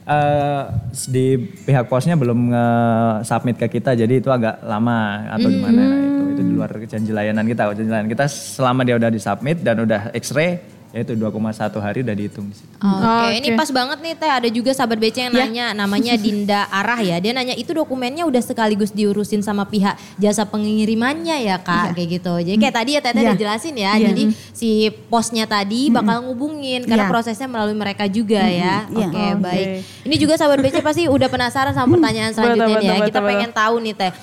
eh, 0.08 0.62
di 1.06 1.26
pihak 1.38 1.86
posnya 1.86 2.16
belum 2.16 2.50
nge-submit 2.50 3.58
ke 3.58 3.68
kita 3.70 3.94
jadi 3.94 4.14
itu 4.18 4.30
agak 4.30 4.62
lama 4.64 5.30
atau 5.30 5.48
gimana 5.48 5.78
Nah, 5.78 6.00
itu 6.00 6.24
itu 6.34 6.42
di 6.42 6.54
luar 6.54 6.70
janji 6.86 7.12
layanan 7.12 7.46
kita 7.46 7.70
janji 7.72 7.90
layanan 7.90 8.10
kita 8.10 8.26
selama 8.26 8.82
dia 8.82 8.96
udah 8.98 9.10
di-submit 9.10 9.62
dan 9.62 9.82
udah 9.82 10.10
X-ray 10.14 10.77
ya 10.98 11.06
itu 11.06 11.14
2,1 11.14 11.30
hari 11.78 12.02
udah 12.02 12.16
dihitung 12.18 12.50
di 12.50 12.58
situ. 12.58 12.74
Oke, 12.74 13.06
Oke. 13.06 13.38
ini 13.38 13.48
pas 13.54 13.70
banget 13.70 13.98
nih 14.02 14.14
Teh, 14.18 14.32
ada 14.34 14.50
juga 14.50 14.74
sahabat 14.74 14.98
BC 14.98 15.30
yang 15.30 15.34
nanya, 15.36 15.66
namanya 15.72 16.18
Dinda 16.26 16.66
Arah 16.68 16.98
ya. 16.98 17.22
Dia 17.22 17.38
nanya 17.38 17.54
itu 17.54 17.70
dokumennya 17.70 18.26
udah 18.26 18.42
sekaligus 18.42 18.90
diurusin 18.90 19.46
sama 19.46 19.70
pihak 19.70 19.94
jasa 20.18 20.42
pengirimannya 20.44 21.46
ya 21.46 21.62
Kak, 21.62 21.94
kayak 21.94 22.10
gitu. 22.18 22.34
Jadi 22.42 22.58
kayak 22.58 22.76
tadi 22.76 22.92
ya 22.98 23.02
Teteh 23.06 23.22
Iya. 23.22 23.30
udah 23.30 23.38
jelasin 23.38 23.76
ya. 23.78 23.92
Iya. 23.94 24.06
Jadi 24.10 24.24
si 24.52 24.70
posnya 25.06 25.46
tadi 25.46 25.94
bakal 25.94 26.26
ngubungin 26.26 26.82
karena 26.82 27.06
Iya. 27.06 27.14
prosesnya 27.14 27.46
melalui 27.46 27.78
mereka 27.78 28.10
juga 28.10 28.42
ya. 28.42 28.90
Iya. 28.90 29.06
Oke, 29.06 29.06
Oke. 29.06 29.26
baik. 29.38 29.68
Ini 30.02 30.16
juga 30.18 30.34
sahabat 30.34 30.66
BC 30.66 30.82
pasti 30.82 31.06
udah 31.06 31.30
penasaran 31.30 31.78
sama 31.78 31.94
pertanyaan 31.94 32.34
selanjutnya 32.34 32.74
Betul, 32.74 32.82
nih 32.82 32.90
ya. 32.90 32.94
betul, 32.98 33.06
Kita 33.06 33.20
betul, 33.20 33.30
pengen 33.30 33.52
tahu 33.54 33.76
nih 33.86 33.94
Teh. 33.94 34.14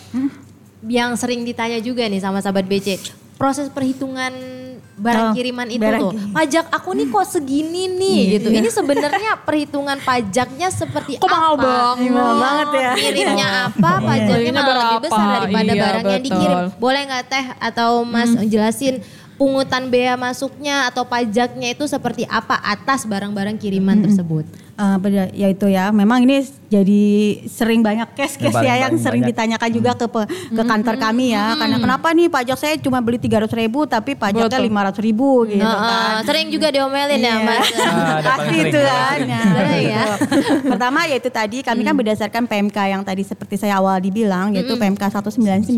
Yang 0.85 1.11
sering 1.17 1.41
ditanya 1.47 1.79
juga 1.79 2.03
nih 2.05 2.19
sama 2.19 2.43
sahabat 2.43 2.67
BC, 2.67 2.99
proses 3.39 3.71
perhitungan 3.71 4.35
barang 4.97 5.25
Oh, 5.25 5.35
kiriman 5.35 5.67
itu 5.67 5.81
barang 5.81 6.01
tuh 6.01 6.11
kiriman. 6.13 6.33
pajak 6.33 6.67
aku 6.71 6.89
nih 6.93 7.07
kok 7.09 7.27
segini 7.27 7.85
nih 7.89 8.17
Iya, 8.17 8.33
gitu. 8.33 8.49
Ini 8.53 8.69
sebenarnya 8.69 9.33
perhitungan 9.39 9.99
pajaknya 9.99 10.69
seperti 10.69 11.13
Kok 11.17 11.25
apa? 11.25 11.35
mahal 11.35 11.55
banget? 11.57 11.97
Iya, 11.99 12.11
mahal 12.13 12.35
banget 12.37 12.69
ya. 12.73 12.91
Kirimnya 12.95 13.49
apa? 13.67 13.91
Iya. 13.91 14.07
Pajaknya 14.07 14.53
malah 14.53 14.75
lebih 14.81 15.01
besar 15.03 15.27
daripada 15.37 15.67
Iya, 15.69 15.83
barang 15.83 16.05
yang 16.05 16.15
betul. 16.17 16.29
dikirim. 16.31 16.59
Boleh 16.77 17.01
nggak 17.05 17.25
teh 17.27 17.47
atau 17.61 17.91
Mas 18.03 18.31
jelasin 18.45 18.95
pungutan 19.35 19.85
bea 19.89 20.15
masuknya 20.15 20.87
atau 20.87 21.03
pajaknya 21.03 21.69
itu 21.69 21.85
seperti 21.85 22.23
apa 22.25 22.55
atas 22.57 23.03
barang-barang 23.03 23.57
kiriman 23.57 23.99
tersebut? 24.01 24.47
Eh, 24.75 24.97
beda- 24.99 25.31
ya 25.31 25.47
itu 25.47 25.67
ya, 25.67 25.89
memang 25.89 26.19
ini 26.21 26.43
jadi 26.67 27.03
sering 27.47 27.79
banyak 27.79 28.11
case-case 28.11 28.51
Paling- 28.51 28.67
ya 28.67 28.75
yang 28.81 28.99
sering 28.99 29.23
banyak. 29.23 29.31
ditanyakan 29.31 29.71
juga 29.71 29.95
ke 29.95 30.07
pe- 30.09 30.27
ke 30.51 30.63
kantor 30.65 30.95
kami 30.99 31.31
ya. 31.31 31.55
Karena 31.55 31.79
kenapa 31.79 32.11
nih 32.11 32.27
pajak 32.27 32.59
saya 32.59 32.75
cuma 32.77 32.99
beli 32.99 33.15
300 33.17 33.55
ribu 33.55 33.87
tapi 33.87 34.13
pajaknya 34.13 34.59
500 34.59 34.99
ribu 34.99 35.47
gitu 35.47 35.63
Heeh, 35.63 35.79
kan. 35.79 36.27
sering 36.27 36.51
juga 36.51 36.69
diomelin 36.69 37.15
ya 37.15 37.23
Iya. 37.23 37.35
Mas. 37.41 37.69
Ah, 37.71 38.19
ada 38.19 38.27
Pasti 38.29 38.57
itu 38.59 38.81
kan. 38.81 39.19
Nah, 39.25 39.47
ya. 39.71 39.79
gitu. 39.79 40.11
Pertama 40.67 40.99
yaitu 41.07 41.29
tadi 41.31 41.59
kami 41.61 41.81
kan 41.81 41.95
berdasarkan 41.95 42.43
PMK 42.45 42.79
yang 42.89 43.03
tadi 43.03 43.23
seperti 43.23 43.55
saya 43.55 43.79
awal 43.79 44.03
dibilang 44.03 44.51
yaitu 44.51 44.75
PMK 44.75 45.07
199 45.07 45.71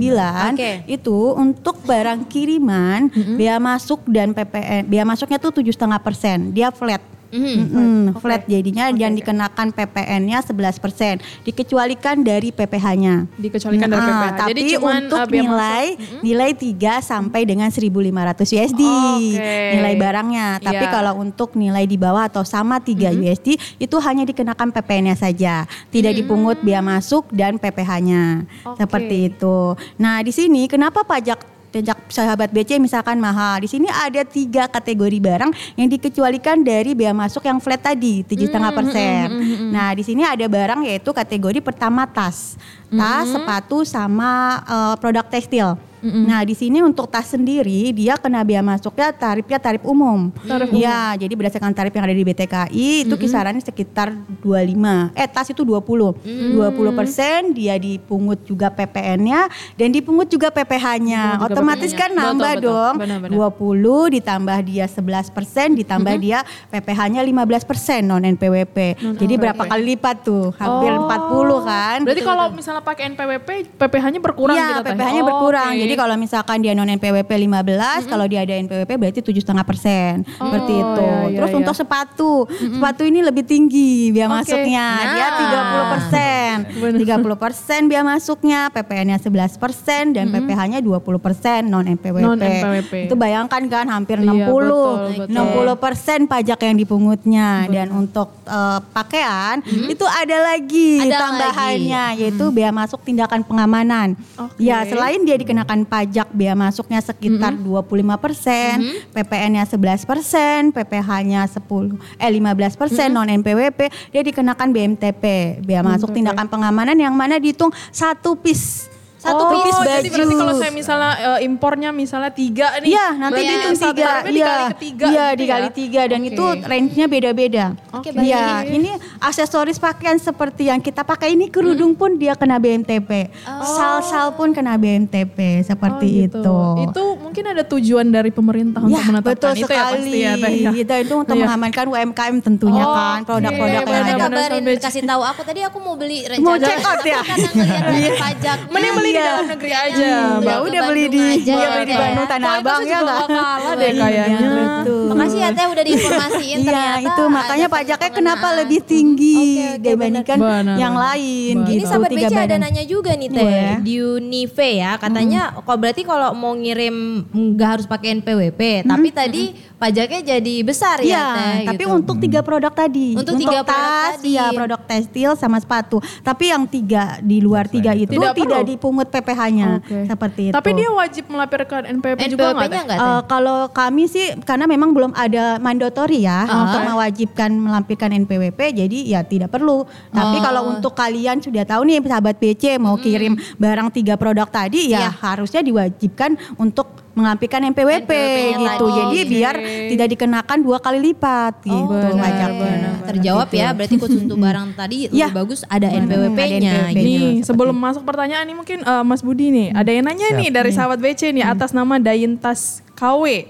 Oke. 0.55 0.73
itu 0.89 1.19
untuk 1.35 1.85
barang 1.85 2.25
kiriman 2.27 3.13
bea 3.37 3.61
masuk 3.61 4.09
dan 4.09 4.33
PPN 4.33 4.89
bea 4.89 5.05
masuknya 5.05 5.37
tuh 5.37 5.53
tujuh 5.53 5.71
setengah 5.71 6.01
persen 6.01 6.49
dia 6.51 6.73
flat. 6.73 7.05
Mm-mm, 7.33 8.15
flat 8.19 8.47
jadinya 8.47 8.91
yang 8.91 9.13
dikenakan 9.13 9.75
PPN-nya 9.75 10.41
11%, 10.41 11.19
dikecualikan 11.43 12.23
dari 12.23 12.55
PPh-nya. 12.55 13.27
Dikecualikan 13.35 13.89
dari 13.89 14.01
Nah, 14.01 14.07
PPh. 14.07 14.37
Tapi 14.37 14.51
Jadi 14.53 14.63
cuman, 14.77 14.95
untuk 15.03 15.19
uh, 15.19 15.27
biaya 15.27 15.43
nilai 15.43 15.85
nilai 16.23 16.51
3 16.53 17.03
sampai 17.03 17.41
dengan 17.43 17.69
1.500 17.69 18.55
USD 18.55 18.83
Oke. 18.83 19.55
nilai 19.75 19.95
barangnya. 19.97 20.49
Tapi 20.61 20.85
Iya. 20.87 20.93
kalau 20.93 21.13
untuk 21.19 21.55
nilai 21.55 21.85
di 21.85 21.97
bawah 21.97 22.29
atau 22.29 22.47
sama 22.47 22.79
3 22.79 23.11
USD 23.11 23.59
itu 23.79 23.97
hanya 23.99 24.23
dikenakan 24.23 24.71
PPN-nya 24.71 25.17
saja, 25.17 25.55
tidak 25.91 26.15
dipungut 26.15 26.61
biaya 26.61 26.81
masuk 26.81 27.27
dan 27.33 27.59
PPh-nya. 27.59 28.47
Oke. 28.63 28.79
Seperti 28.79 29.17
itu. 29.33 29.75
Nah, 29.97 30.23
di 30.23 30.31
sini 30.31 30.69
kenapa 30.69 31.03
pajak 31.03 31.56
pajak 31.77 31.99
sahabat 32.09 32.49
BC 32.49 32.81
misalkan 32.81 33.21
mahal. 33.21 33.61
Di 33.61 33.69
sini 33.69 33.89
ada 33.93 34.25
tiga 34.25 34.65
kategori 34.65 35.19
barang 35.21 35.77
yang 35.77 35.89
dikecualikan 35.93 36.65
dari 36.65 36.97
bea 36.97 37.13
masuk 37.13 37.45
yang 37.45 37.61
flat 37.61 37.85
tadi 37.85 38.25
tujuh 38.25 38.49
setengah 38.49 38.73
persen. 38.73 39.27
Nah 39.69 39.93
di 39.93 40.01
sini 40.01 40.25
ada 40.25 40.49
barang 40.49 40.89
yaitu 40.89 41.13
kategori 41.13 41.61
pertama 41.61 42.09
tas, 42.09 42.57
tas, 42.89 43.29
sepatu 43.29 43.85
sama 43.85 44.65
eh, 44.65 44.95
produk 44.97 45.27
tekstil. 45.29 45.77
Nah 46.07 46.41
di 46.43 46.53
sini 46.53 46.79
untuk 46.81 47.07
tas 47.07 47.27
sendiri 47.29 47.91
dia 47.91 48.15
kena 48.17 48.41
bea 48.41 48.61
masuknya 48.61 49.11
tarifnya 49.11 49.59
tarif 49.59 49.83
umum. 49.83 50.31
Tarif 50.39 50.71
Ya 50.71 51.15
jadi 51.15 51.33
berdasarkan 51.33 51.73
tarif 51.73 51.91
yang 51.91 52.05
ada 52.05 52.13
di 52.13 52.23
BTKI 52.23 52.89
itu 53.03 53.15
kisarannya 53.15 53.61
sekitar 53.61 54.15
25. 54.41 55.13
Eh 55.13 55.27
tas 55.27 55.47
itu 55.47 55.63
20. 55.63 56.15
20 56.55 56.63
persen 56.93 57.51
dia 57.51 57.75
dipungut 57.77 58.43
juga 58.43 58.69
PPN-nya 58.69 59.49
dan 59.75 59.89
dipungut 59.91 60.27
juga 60.27 60.49
PPh-nya. 60.49 61.39
Juga 61.39 61.47
Otomatis 61.49 61.93
kan 61.93 62.11
nambah 62.11 62.53
Betul, 62.55 62.63
betul. 62.63 62.71
dong. 62.71 62.95
Benar-benar. 62.97 64.09
20 64.09 64.15
ditambah 64.17 64.59
dia 64.63 64.85
11 64.87 65.31
persen 65.31 65.69
ditambah 65.75 66.15
dia 66.17 66.39
PPh-nya 66.69 67.21
15 67.21 67.65
persen 67.65 68.01
non 68.03 68.23
NPWP. 68.23 68.77
Jadi 69.17 69.35
berapa 69.37 69.63
kali 69.63 69.95
lipat 69.95 70.17
tuh? 70.23 70.53
Hampir 70.57 70.93
Oh. 70.93 71.05
40 71.07 71.61
kan? 71.63 71.99
Berarti 72.03 72.23
kalau 72.23 72.47
misalnya 72.51 72.81
pakai 72.81 73.09
NPWP, 73.09 73.49
PPh-nya 73.77 74.19
berkurang 74.19 74.57
Iya, 74.57 74.67
gitu 74.69 74.81
Teh? 74.83 74.93
PPh-nya 74.93 75.23
Oh, 75.23 75.29
berkurang. 75.29 75.71
oke. 75.73 75.81
Jadi 75.81 75.95
kalau 75.97 76.15
misalkan 76.15 76.61
dia 76.61 76.73
non 76.73 76.87
NPWP 76.87 77.27
15, 77.27 78.07
kalau 78.07 78.25
dia 78.25 78.45
ada 78.45 78.55
NPWP 78.55 78.91
berarti 78.93 79.21
tujuh 79.21 79.41
setengah 79.41 79.65
persen. 79.65 80.23
Seperti 80.23 80.73
Oh, 80.73 80.83
itu. 80.85 81.03
iya, 81.03 81.21
iya, 81.27 81.37
Terus 81.37 81.51
iya. 81.51 81.57
untuk 81.57 81.75
sepatu, 81.75 82.33
sepatu 82.47 83.03
ini 83.03 83.21
lebih 83.21 83.43
tinggi 83.43 84.11
biaya 84.11 84.29
Oke. 84.29 84.37
masuknya. 84.45 84.87
Dia 85.09 85.27
Nah. 85.27 85.39
30 85.39 85.85
persen. 85.89 86.55
30 87.03 87.37
persen 87.37 87.81
biaya 87.87 88.05
masuknya, 88.05 88.61
PPN-nya 88.69 89.17
11 89.19 89.57
persen 89.57 90.03
dan 90.13 90.29
PPh-nya 90.29 90.79
20 90.79 91.17
persen 91.17 91.61
non 91.65 91.87
NPWP. 91.87 92.21
Non-NPWP. 92.21 92.93
Itu 93.07 93.15
bayangkan 93.15 93.63
kan 93.65 93.87
hampir 93.89 94.19
Iya, 94.19 94.47
60, 94.47 94.53
betul, 94.53 94.95
betul. 95.25 95.73
60 95.73 95.77
persen 95.79 96.19
pajak 96.27 96.59
yang 96.61 96.77
dipungutnya. 96.77 97.49
Dan 97.67 97.89
untuk 97.91 98.37
eh, 98.43 98.81
pakaian 98.91 99.59
itu 99.65 100.05
ada 100.05 100.37
lagi 100.45 101.01
Ada 101.01 101.17
tambahannya 101.17 102.05
yaitu 102.17 102.45
bea 102.51 102.69
masuk 102.69 103.01
tindakan 103.01 103.41
pengamanan. 103.41 104.19
Oke. 104.37 104.59
Ya, 104.61 104.83
selain 104.83 105.23
dia 105.23 105.35
dikenakan 105.35 105.86
pajak 105.87 106.29
bea 106.35 106.59
masuknya 106.59 106.99
sekitar 106.99 107.55
25 107.55 108.19
persen, 108.19 108.75
PPN-nya 109.15 109.65
11 109.65 110.03
persen, 110.03 110.75
PPh-nya 110.75 111.47
10, 111.47 111.97
eh 112.19 112.31
15 112.31 112.75
persen 112.75 113.09
non 113.15 113.31
NPWP, 113.31 114.11
dia 114.11 114.23
dikenakan 114.27 114.69
BMTP, 114.75 115.25
bea 115.63 115.81
masuk 115.81 116.11
tindakan 116.11 116.51
pengamanan 116.51 116.99
yang 116.99 117.15
mana 117.15 117.39
dihitung 117.39 117.71
satu 117.95 118.35
piece, 118.35 118.91
satu 119.17 119.43
oh, 119.43 119.51
piece 119.59 119.75
baju. 119.75 119.89
jadi 119.89 120.09
berarti 120.09 120.35
kalau 120.37 120.55
saya 120.55 120.73
misalnya 120.73 121.13
eh, 121.17 121.39
impornya 121.43 121.91
misalnya 121.91 122.31
tiga 122.31 122.69
nih. 122.79 122.93
Iya, 122.93 123.07
nanti 123.13 123.33
berarti 123.33 123.49
dihitung 123.49 123.77
tiga. 123.79 123.91
Iya, 123.97 124.13
dikali 124.29 124.65
ketiga 124.71 125.05
iya 125.07 125.27
gitu 125.27 125.41
dikali 125.41 125.65
ya? 125.65 125.73
tiga 125.73 126.01
dan 126.05 126.21
Oke. 126.21 126.29
itu 126.29 126.45
range-nya 126.63 127.07
beda-beda. 127.07 127.65
Oke, 127.91 128.09
Iya, 128.13 128.45
baik. 128.61 128.77
ini 128.77 128.91
aksesoris 129.19 129.77
pakaian 129.77 130.17
seperti 130.17 130.63
yang 130.67 130.79
kita 130.79 131.01
pakai 131.01 131.33
ini 131.33 131.49
kerudung 131.49 131.93
pun 131.93 132.15
dia 132.15 132.35
kena 132.35 132.57
BMTP, 132.57 133.33
sal-sal 133.67 134.33
pun 134.33 134.53
kena 134.53 134.77
BMTP 134.77 135.65
seperti 135.65 136.07
Oh, 136.07 136.21
gitu. 136.21 136.39
itu. 136.39 136.59
Itu 136.87 137.05
mungkin 137.17 137.45
ada 137.47 137.63
tujuan 137.63 138.07
dari 138.07 138.29
pemerintah 138.29 138.81
Ya, 138.83 138.89
untuk 138.93 139.05
menetapkan 139.07 139.33
betul 139.33 139.53
itu 139.55 139.65
sekali. 139.65 139.81
ya 139.81 139.91
pasti 139.91 140.19
ya 140.19 140.71
ya. 140.71 140.71
Itu, 140.99 141.15
untuk 141.17 141.35
Iya. 141.35 141.43
mengamankan 141.43 141.85
UMKM 141.87 142.37
tentunya 142.41 142.83
Oh, 142.83 142.93
kan, 142.93 143.19
produk-produk 143.25 143.81
oke, 143.81 143.91
yang 143.97 144.19
Udah 144.19 144.29
ada. 144.29 144.49
kabarin 144.53 144.79
kasih 144.79 145.03
tahu 145.03 145.23
aku 145.25 145.41
tadi 145.43 145.61
aku 145.63 145.79
mau 145.79 145.95
beli 145.95 146.19
rencana 146.23 146.45
Mau 146.45 146.57
check 146.59 146.81
out 146.81 147.01
ya? 147.03 147.21
karena 147.23 147.49
ngeliat 147.83 148.15
pajak 148.19 148.59
Mending 148.69 148.93
beli 149.07 149.13
di 149.13 149.17
Iya. 149.17 149.27
dalam 149.29 149.47
negeri 149.49 149.73
aja. 149.73 149.97
Iya. 149.97 150.19
Ya 150.43 150.57
udah 150.61 150.81
beli 150.85 151.05
di, 151.07 151.21
aja 151.23 151.53
ya 151.55 151.69
beli 151.71 151.85
di. 151.85 151.95
Bandung 151.97 152.27
Tanah 152.27 152.47
Kualitasnya 152.47 152.61
Abang 152.61 152.81
ya 152.81 152.87
juga 152.87 152.99
nggak? 152.99 153.17
nggak 153.17 153.29
kalah 153.37 153.73
deh 153.73 153.87
Iya, 153.87 154.03
kayaknya. 154.03 154.49
betul. 154.51 155.05
Makasih 155.07 155.39
ya 155.39 155.49
Teh 155.49 155.67
udah 155.67 155.85
diinformasiin 155.85 156.59
Iya 156.59 156.67
ternyata. 156.67 157.01
itu 157.07 157.23
makanya 157.29 157.67
pajaknya 157.69 158.11
kenapa 158.11 158.47
lebih 158.57 158.81
tinggi 158.83 159.41
dibandingkan 159.79 160.39
yang 160.77 160.95
lain 160.95 161.55
gitu. 161.63 161.73
Ini 161.73 161.85
sahabat 161.85 162.11
tiga 162.11 162.29
BC 162.29 162.35
ada 162.37 162.57
nanya 162.59 162.85
juga 162.85 163.11
nih 163.13 163.29
Teh 163.29 163.71
di 163.81 163.95
Unive 163.97 164.55
ya 164.73 164.93
katanya 164.97 165.41
kok 165.55 165.77
berarti 165.77 166.03
kalau 166.03 166.33
mau 166.33 166.53
ngirim 166.53 166.97
nggak 167.29 167.69
harus 167.71 167.87
pakai 167.87 168.17
NPWP 168.17 168.61
tapi 168.85 169.09
tadi 169.11 169.43
pajaknya 169.77 170.21
jadi 170.27 170.55
besar 170.61 170.99
ya 171.01 171.07
Iya, 171.07 171.25
Teh 171.33 171.57
tapi 171.67 171.85
gitu. 171.85 171.95
untuk 171.95 172.17
tiga 172.17 172.41
produk 172.41 172.73
tadi. 172.73 173.13
Untuk 173.13 173.37
tiga 173.37 173.61
produk 173.61 173.67
tas, 173.69 174.13
tadi. 174.19 174.33
ya 174.33 174.47
produk 174.51 174.81
tekstil 174.83 175.31
sama 175.35 175.57
sepatu. 175.57 175.97
Tapi 176.21 176.45
yang 176.49 176.65
tiga 176.65 177.21
di 177.21 177.39
luar 177.39 177.67
tiga 177.67 177.93
itu 177.93 178.09
Tidak 178.11 178.33
tidak, 178.33 178.61
perlu? 178.61 178.69
dipungut 178.69 179.09
PPh-nya 179.09 179.69
Oke. 179.79 179.99
seperti 180.07 180.43
itu. 180.49 180.55
Tapi 180.55 180.71
dia 180.73 180.89
wajib 180.89 181.25
melaporkan 181.29 181.83
NPWP 181.93 182.21
juga 182.27 182.53
nggak? 182.57 182.97
Eh, 182.97 183.21
kalau 183.27 183.59
kami 183.69 184.05
sih 184.07 184.27
karena 184.43 184.65
memang 184.65 184.91
belum 184.91 185.13
ada 185.13 185.57
mandatori 185.59 186.23
ya 186.23 186.45
untuk 186.47 186.81
mewajibkan 186.87 187.51
melampirkan 187.53 188.11
NPWP 188.17 188.61
jadi 188.75 188.99
ya 189.07 189.21
tidak 189.23 189.53
perlu. 189.53 189.85
Tapi 190.09 190.37
kalau 190.41 190.73
untuk 190.73 190.93
kalian 190.93 191.39
sudah 191.39 191.63
tahu 191.63 191.85
nih 191.85 192.01
sahabat 192.01 192.37
BC 192.37 192.77
mau 192.77 192.97
kirim 192.97 193.37
barang 193.57 193.93
tiga 193.93 194.17
produk 194.17 194.47
tadi 194.47 194.89
ya 194.89 194.97
Iya. 194.97 195.11
harusnya 195.21 195.61
diwajibkan 195.61 196.57
untuk 196.57 197.06
melampirkan 197.17 197.65
NPWP, 197.65 198.05
NPWP-nya 198.05 198.59
gitu. 198.61 198.85
tadi. 198.85 198.93
Jadi 198.93 199.19
biar 199.27 199.55
tidak 199.89 200.09
dikenakan 200.13 200.59
dua 200.61 200.79
kali 200.79 200.99
lipat 201.03 201.65
gitu 201.65 201.89
benar, 201.89 202.13
pajaknya. 202.15 202.61
benar. 202.61 202.95
terjawab 203.07 203.49
ya 203.51 203.69
berarti 203.73 203.97
khusus 203.97 204.21
untuk 204.21 204.37
barang 204.37 204.69
tadi 204.79 205.09
Iya. 205.09 205.27
lebih 205.27 205.39
bagus 205.39 205.61
ada 205.65 205.89
Benar, 205.89 206.05
NPWP-nya 206.05 206.59
NPWP-nya. 206.77 206.93
gitu. 206.93 207.01
Nih 207.01 207.25
sebelum 207.41 207.73
masuk 207.75 208.03
pertanyaan 208.03 208.45
nih 208.45 208.55
mungkin 208.55 208.79
eh, 208.81 209.03
Mas 209.03 209.21
Budi 209.21 209.49
nih 209.49 209.69
ada 209.73 209.89
yang 209.89 210.05
nanya 210.05 210.29
nih 210.35 210.49
dari 210.51 210.71
sahabat 210.71 210.99
BC 210.99 211.33
nih 211.33 211.45
atas 211.47 211.73
nama 211.73 211.97
Dayintas 211.97 212.85
KW. 212.93 213.49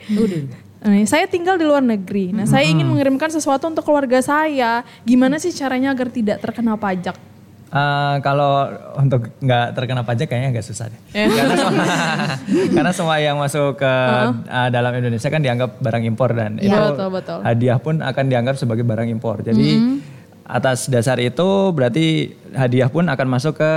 Nih, 0.87 1.03
saya 1.03 1.27
tinggal 1.27 1.59
di 1.59 1.67
luar 1.67 1.83
negeri. 1.83 2.31
Nah, 2.31 2.47
saya 2.47 2.63
ingin 2.65 2.87
mengirimkan 2.87 3.27
sesuatu 3.27 3.67
untuk 3.67 3.83
keluarga 3.83 4.23
saya. 4.23 4.87
Gimana 5.03 5.35
sih 5.37 5.51
caranya 5.51 5.91
agar 5.91 6.07
tidak 6.09 6.39
terkena 6.39 6.79
pajak? 6.79 7.19
Eh, 7.67 8.17
kalau 8.23 8.71
untuk 8.95 9.27
nggak 9.37 9.75
terkena 9.75 10.01
pajak 10.01 10.27
kayaknya 10.27 10.51
agak 10.51 10.65
susah 10.65 10.87
deh. 10.87 11.01
karena, 11.11 11.55
semua, 11.57 11.85
karena 12.75 12.93
semua 12.95 13.17
yang 13.19 13.37
masuk 13.37 13.75
ke 13.75 13.93
eh, 14.47 14.69
dalam 14.71 14.93
Indonesia 14.93 15.27
kan 15.27 15.43
dianggap 15.43 15.77
barang 15.77 16.05
impor 16.05 16.31
dan 16.31 16.57
itu 16.57 16.71
Betul, 16.71 17.11
betul. 17.11 17.39
hadiah 17.43 17.77
pun 17.77 17.99
akan 17.99 18.25
dianggap 18.25 18.55
sebagai 18.55 18.81
barang 18.81 19.11
impor. 19.11 19.43
Jadi 19.43 19.99
atas 20.43 20.87
dasar 20.87 21.19
itu 21.19 21.45
berarti 21.71 22.07
hadiah 22.53 22.87
pun 22.87 23.03
akan 23.05 23.27
masuk 23.29 23.59
ke 23.59 23.73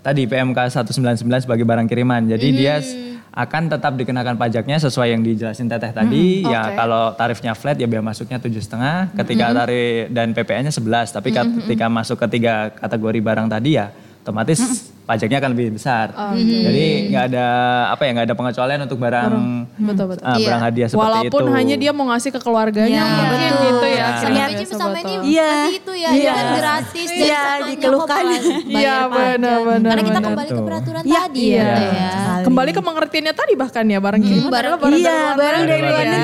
tadi 0.00 0.22
PMK 0.24 0.58
199 0.86 1.26
sebagai 1.42 1.62
barang 1.62 1.86
kiriman. 1.86 2.22
Jadi 2.24 2.46
dia 2.52 2.78
s- 2.78 2.94
akan 3.32 3.72
tetap 3.72 3.96
dikenakan 3.96 4.36
pajaknya 4.36 4.76
sesuai 4.76 5.16
yang 5.16 5.24
dijelasin 5.24 5.64
Teteh 5.64 5.96
tadi. 5.96 6.44
Ya 6.44 6.76
kalau 6.76 7.16
tarifnya 7.16 7.56
flat 7.56 7.80
ya 7.80 7.88
biaya 7.88 8.04
masuknya 8.04 8.36
tujuh 8.36 8.60
setengah. 8.60 9.08
Ketika 9.16 9.56
tarif 9.56 10.12
dan 10.12 10.36
PPN-nya 10.36 10.72
11. 10.72 11.16
Tapi 11.16 11.32
ketika 11.32 11.88
masuk 11.88 12.20
ke 12.20 12.38
tiga 12.38 12.76
kategori 12.76 13.18
barang 13.24 13.48
tadi 13.48 13.80
ya 13.80 13.88
otomatis 14.22 14.91
pajaknya 15.02 15.38
akan 15.38 15.50
lebih 15.52 15.66
besar. 15.74 16.06
Jadi 16.32 16.84
nggak 17.08 17.24
ada 17.28 17.46
apa 17.90 18.02
ya 18.02 18.10
nggak 18.12 18.26
ada 18.26 18.36
pengecualian 18.36 18.80
untuk 18.82 18.98
barang 18.98 19.32
Betul, 19.76 20.06
betul. 20.08 20.24
ah, 20.24 20.36
barang 20.36 20.62
hadiah 20.62 20.86
seperti 20.86 21.02
Walaupun 21.02 21.42
itu. 21.42 21.52
hanya 21.52 21.74
dia 21.76 21.90
mau 21.90 22.06
ngasih 22.06 22.30
ke 22.30 22.38
keluarganya 22.38 23.02
Iya, 23.02 23.12
mungkin 23.12 23.38
betul. 23.50 23.62
gitu 23.64 23.86
ya. 23.88 24.06
Kiranya 24.14 24.44
BC 24.44 24.62
seperti 24.62 24.78
sama 24.78 24.98
ini 25.00 25.26
Iya. 25.28 25.52
itu 25.72 25.92
ya, 25.92 26.08
Iya. 26.08 26.22
ya 26.22 26.32
kan 26.32 26.46
gratis 26.54 27.08
jadi 27.08 27.18
Iya, 27.20 27.40
satuannya 27.42 27.66
dikeluhkan. 27.68 28.08
kok 28.14 28.22
malah 28.22 28.40
bayar 28.40 28.62
Iya, 28.72 28.94
pajak. 28.94 29.10
benar, 29.12 29.58
benar, 29.60 29.90
Karena 29.90 30.02
kita 30.02 30.12
benar. 30.12 30.28
kembali 30.28 30.48
ke 30.48 30.54
Tuh. 30.54 30.64
peraturan 30.64 31.02
Iya, 31.02 31.20
tadi 31.20 31.40
iya. 31.42 31.62
gitu 31.62 31.82
ya. 31.92 32.10
Sekali. 32.12 32.42
Kembali 32.42 32.70
ke 32.70 32.82
pengertiannya 32.82 33.34
tadi 33.34 33.52
bahkan 33.54 33.84
ya 33.84 33.98
barang 33.98 34.22
kiriman 34.22 34.42
barang- 34.44 34.72
adalah 34.72 34.78
barang 34.78 34.94
Iya, 34.94 35.02
dari 35.02 35.18
luar 35.18 35.36
barang 35.36 35.62
dari 35.62 35.82
luar 35.82 36.04
negeri. 36.06 36.22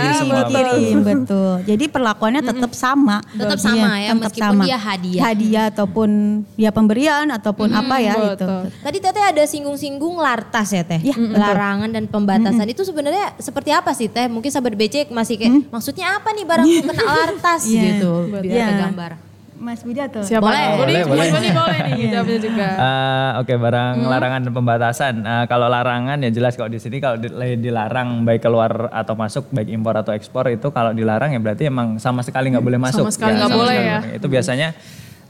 dikirim, 0.49 0.99
betul. 1.11 1.55
Jadi 1.67 1.85
perlakuannya 1.89 2.43
tetap 2.45 2.73
sama. 2.73 3.17
Tetap 3.29 3.59
sama 3.59 3.91
ya, 3.99 4.11
meskipun 4.15 4.57
dia 4.63 4.79
hadiah. 4.79 5.23
Hadiah 5.25 5.65
ataupun 5.69 6.11
ya 6.55 6.71
pemberian 6.71 7.27
ataupun 7.29 7.69
apa 7.71 7.97
ya 7.99 8.15
itu. 8.15 8.68
Betul. 8.69 8.85
Tadi 8.85 8.99
Teteh 9.01 9.25
ada 9.27 9.43
singgung-singgung 9.43 10.15
lartas 10.17 10.69
ya 10.71 10.83
Teh. 10.83 11.01
Iya, 11.01 11.17
betul. 11.17 11.37
Larangan 11.37 11.91
dan 11.91 12.05
pembatasan 12.05 12.67
itu 12.67 12.83
sebenarnya 12.83 13.35
seperti 13.37 13.71
apa 13.71 13.91
sih 13.93 14.07
Teh? 14.07 14.27
Mungkin 14.27 14.49
sahabat 14.49 14.73
BC 14.73 15.09
masih 15.09 15.35
kayak 15.37 15.67
maksudnya 15.69 16.15
apa 16.15 16.29
nih 16.31 16.45
barangku 16.45 16.81
kena 16.85 17.03
lartas 17.05 17.63
Iya, 17.65 17.83
gitu. 17.97 18.13
Biar 18.31 18.45
Iya. 18.45 18.67
ke 18.67 18.75
gambar. 18.85 19.13
Mas 19.59 19.83
Budi 19.83 19.99
atau 19.99 20.23
Siapa? 20.23 20.39
Boleh. 20.41 20.67
Boleh, 20.71 21.03
Boleh, 21.03 21.03
boleh, 21.03 21.29
boleh. 21.35 21.51
boleh, 21.51 21.79
nih 21.91 22.07
jawabnya 22.09 22.39
juga. 22.39 22.69
Eh, 22.79 23.31
Oke 23.39 23.55
barang 23.57 23.95
larangan 24.05 24.41
dan 24.41 24.53
pembatasan. 24.53 25.15
Eh, 25.21 25.45
kalau 25.45 25.67
larangan 25.67 26.15
ya 26.17 26.31
jelas 26.31 26.55
kalau 26.55 26.71
di 26.71 26.79
sini 26.79 26.97
kalau 26.97 27.19
di- 27.19 27.35
dilarang 27.59 28.23
baik 28.23 28.39
keluar 28.41 28.87
atau 28.89 29.15
masuk 29.15 29.51
baik 29.51 29.67
impor 29.69 29.99
atau 29.99 30.15
ekspor 30.15 30.47
itu 30.47 30.71
kalau 30.71 30.95
dilarang 30.95 31.35
ya 31.35 31.41
berarti 31.41 31.67
emang 31.67 31.99
sama 31.99 32.23
sekali 32.23 32.55
nggak 32.55 32.63
boleh 32.63 32.79
masuk. 32.79 33.11
sekali 33.11 33.35
nggak 33.35 33.43
sama 33.45 33.57
boleh 33.57 33.67
sekali 33.69 33.83
ya. 33.83 33.91
nggak 33.91 34.03
boleh. 34.07 34.17
Itu 34.17 34.27
biasanya 34.31 34.69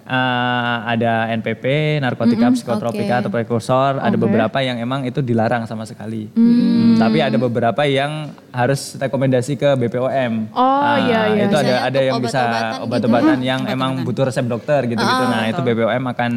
eh, 0.08 0.76
ada 0.88 1.28
NPP, 1.30 1.64
narkotika, 2.00 2.48
psikotropika 2.50 3.20
atau 3.20 3.28
prekursor. 3.28 4.00
Ada 4.00 4.16
beberapa 4.16 4.58
yang 4.58 4.80
emang 4.80 5.04
itu 5.04 5.20
dilarang 5.20 5.68
sama 5.68 5.84
sekali. 5.84 6.32
Hmm, 6.32 6.96
Tapi 6.96 7.20
ada 7.20 7.36
beberapa 7.36 7.84
yang 7.84 8.32
harus 8.48 8.96
rekomendasi 8.96 9.54
ke 9.54 9.76
BPOM. 9.76 10.48
Oh, 10.50 10.64
Ah, 10.80 10.96
iya, 10.98 11.20
iya. 11.30 11.44
Itu 11.44 11.54
ada 11.54 11.60
Misalnya 11.60 11.76
ada 11.78 11.98
untuk 11.98 12.08
yang 12.08 12.18
bisa 12.24 12.42
obat-obatan 12.80 13.36
gitu. 13.36 13.46
yang 13.46 13.60
emang 13.68 13.90
butuh 14.02 14.24
resep 14.24 14.48
dokter 14.48 14.88
gitu-gitu. 14.88 15.24
Ah, 15.24 15.30
nah, 15.30 15.44
itu 15.46 15.60
BPOM 15.60 16.04
akan 16.08 16.30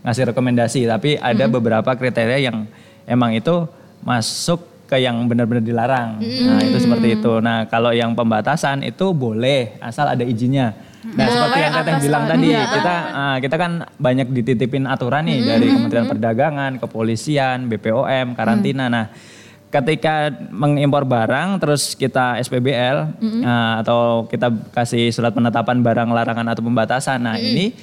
ngasih 0.00 0.24
rekomendasi, 0.26 0.80
tapi 0.88 1.10
ada 1.14 1.44
beberapa 1.46 1.90
kriteria 1.92 2.38
yang 2.40 2.64
emang 3.04 3.36
itu 3.36 3.68
masuk 4.00 4.64
ke 4.88 4.96
yang 4.96 5.20
benar-benar 5.28 5.60
dilarang. 5.60 6.16
Nah, 6.16 6.64
itu 6.64 6.80
seperti 6.80 7.20
itu. 7.20 7.32
Nah, 7.44 7.68
kalau 7.68 7.92
yang 7.92 8.16
pembatasan 8.16 8.80
itu 8.80 9.12
boleh 9.12 9.76
asal 9.78 10.08
ada 10.08 10.24
izinnya. 10.24 10.72
Nah, 10.98 11.26
seperti 11.30 11.58
yang 11.62 11.74
Teteh 11.78 11.96
bilang 12.02 12.24
tadi, 12.26 12.48
kita 12.50 12.94
ah, 13.14 13.36
kita 13.38 13.54
kan 13.54 13.72
banyak 14.02 14.28
dititipin 14.34 14.82
aturan 14.82 15.30
nih 15.30 15.46
dari 15.46 15.66
Kementerian 15.70 16.10
Perdagangan, 16.10 16.72
Kepolisian, 16.82 17.70
BPOM, 17.70 18.34
karantina. 18.34 18.90
Nah, 18.90 19.06
ketika 19.70 20.32
mengimpor 20.50 21.06
barang 21.06 21.60
terus 21.62 21.94
kita 21.94 22.42
SPBL 22.42 23.14
ah, 23.46 23.78
atau 23.78 24.26
kita 24.26 24.50
kasih 24.74 25.14
surat 25.14 25.30
penetapan 25.30 25.78
barang 25.86 26.10
larangan 26.10 26.46
atau 26.50 26.66
pembatasan. 26.66 27.22
Nah, 27.22 27.38
ini 27.38 27.78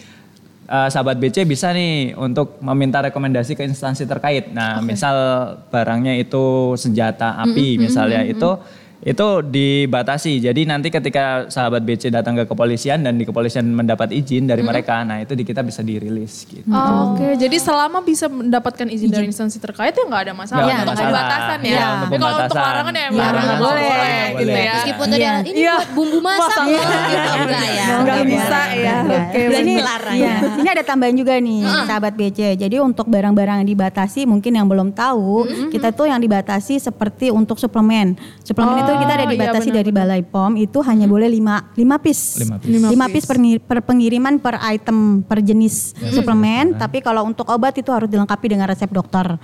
eh, 0.68 0.88
sahabat 0.92 1.16
BC 1.16 1.48
bisa 1.48 1.72
nih 1.72 2.20
untuk 2.20 2.60
meminta 2.60 3.00
rekomendasi 3.00 3.56
ke 3.56 3.64
instansi 3.64 4.04
terkait. 4.04 4.52
Nah, 4.52 4.84
misal 4.84 5.16
barangnya 5.72 6.20
itu 6.20 6.76
senjata 6.76 7.40
api 7.48 7.80
misalnya 7.80 8.28
itu 8.28 8.60
itu 9.06 9.28
dibatasi. 9.46 10.42
Jadi 10.42 10.66
nanti 10.66 10.90
ketika 10.90 11.46
sahabat 11.46 11.86
BC 11.86 12.10
datang 12.10 12.34
ke 12.34 12.44
kepolisian 12.44 13.06
dan 13.06 13.16
di 13.16 13.24
kepolisian 13.24 13.62
mendapat 13.64 14.10
izin 14.10 14.50
dari 14.50 14.66
mereka, 14.66 15.06
nah 15.06 15.22
itu 15.22 15.32
di 15.32 15.46
kita 15.46 15.62
bisa 15.62 15.80
dirilis 15.80 16.42
gitu. 16.44 16.66
Oh, 16.68 17.14
Oke, 17.14 17.38
jadi 17.38 17.54
selama 17.56 18.02
bisa 18.02 18.26
mendapatkan 18.26 18.90
izin 18.90 19.14
dari 19.14 19.30
instansi 19.30 19.62
terkait 19.62 19.94
ya 19.94 20.04
nggak 20.04 20.22
ada 20.26 20.34
masalah 20.34 20.58
Nggak 20.58 20.74
ada 20.74 20.82
untuk 20.82 20.90
masalah. 20.90 21.06
pembatasan 21.14 21.60
ya. 21.62 21.70
Iya, 21.70 21.86
untuk 21.86 22.02
Tapi 22.02 22.16
kalau 22.18 22.38
untuk 22.42 22.58
larangan 22.58 22.94
ya 22.94 23.06
Iya, 23.06 23.10
larangan 23.14 23.30
nggak 23.30 23.46
nggak 23.46 23.62
boleh. 23.62 23.86
boleh 23.86 24.26
gitu 24.42 24.58
ya. 24.58 24.74
Meskipun 24.74 25.06
tadi 25.06 25.22
Iya. 25.22 25.30
ada, 25.30 25.46
ini 25.46 25.60
Iya. 25.62 25.76
buat 25.78 25.90
bumbu 25.94 26.18
masak 26.20 26.64
loh 26.66 26.66
gitu. 26.66 27.30
Enggak 27.46 27.62
ya. 27.62 27.86
Nggak 27.86 28.02
Enggak 28.02 28.24
bisa 28.26 28.60
ya. 28.74 28.96
Oke, 29.06 29.40
ini, 29.46 29.74
dilarang 29.78 30.16
iya, 30.18 30.34
ya. 30.34 30.58
ini 30.58 30.70
ada 30.72 30.84
tambahan 30.84 31.14
juga 31.14 31.34
nih 31.38 31.60
sahabat 31.86 32.14
BC. 32.16 32.40
Jadi 32.58 32.76
untuk 32.82 33.06
barang-barang 33.06 33.62
yang 33.62 33.70
dibatasi 33.70 34.26
mungkin 34.26 34.52
yang 34.52 34.66
belum 34.66 34.90
tahu, 34.92 35.46
kita 35.70 35.94
tuh 35.94 36.10
yang 36.10 36.18
dibatasi 36.18 36.82
seperti 36.82 37.30
untuk 37.30 37.62
suplemen. 37.62 38.18
Suplemen 38.42 38.82
itu 38.82 38.94
kita 39.00 39.14
ada 39.14 39.24
Oh, 39.26 39.30
iya, 39.30 39.34
dibatasi 39.36 39.70
benar, 39.70 39.80
dari 39.82 39.92
Balai 39.92 40.22
POM 40.22 40.52
itu 40.60 40.80
hanya 40.86 41.06
boleh 41.10 41.28
5 41.28 41.76
5 41.76 42.04
piece. 42.04 42.24
Lima 42.44 42.56
piece. 42.62 42.72
Lima 42.72 42.88
Lima 42.94 43.06
piece. 43.10 43.26
piece 43.26 43.28
per, 43.28 43.38
per 43.66 43.80
pengiriman 43.84 44.38
per 44.38 44.56
item 44.70 45.22
per 45.26 45.40
jenis 45.42 45.98
suplemen, 46.14 46.78
tapi 46.78 47.02
kalau 47.02 47.26
untuk 47.26 47.48
obat 47.50 47.74
itu 47.76 47.90
harus 47.90 48.08
dilengkapi 48.08 48.46
dengan 48.52 48.70
resep 48.70 48.90
dokter. 48.90 49.38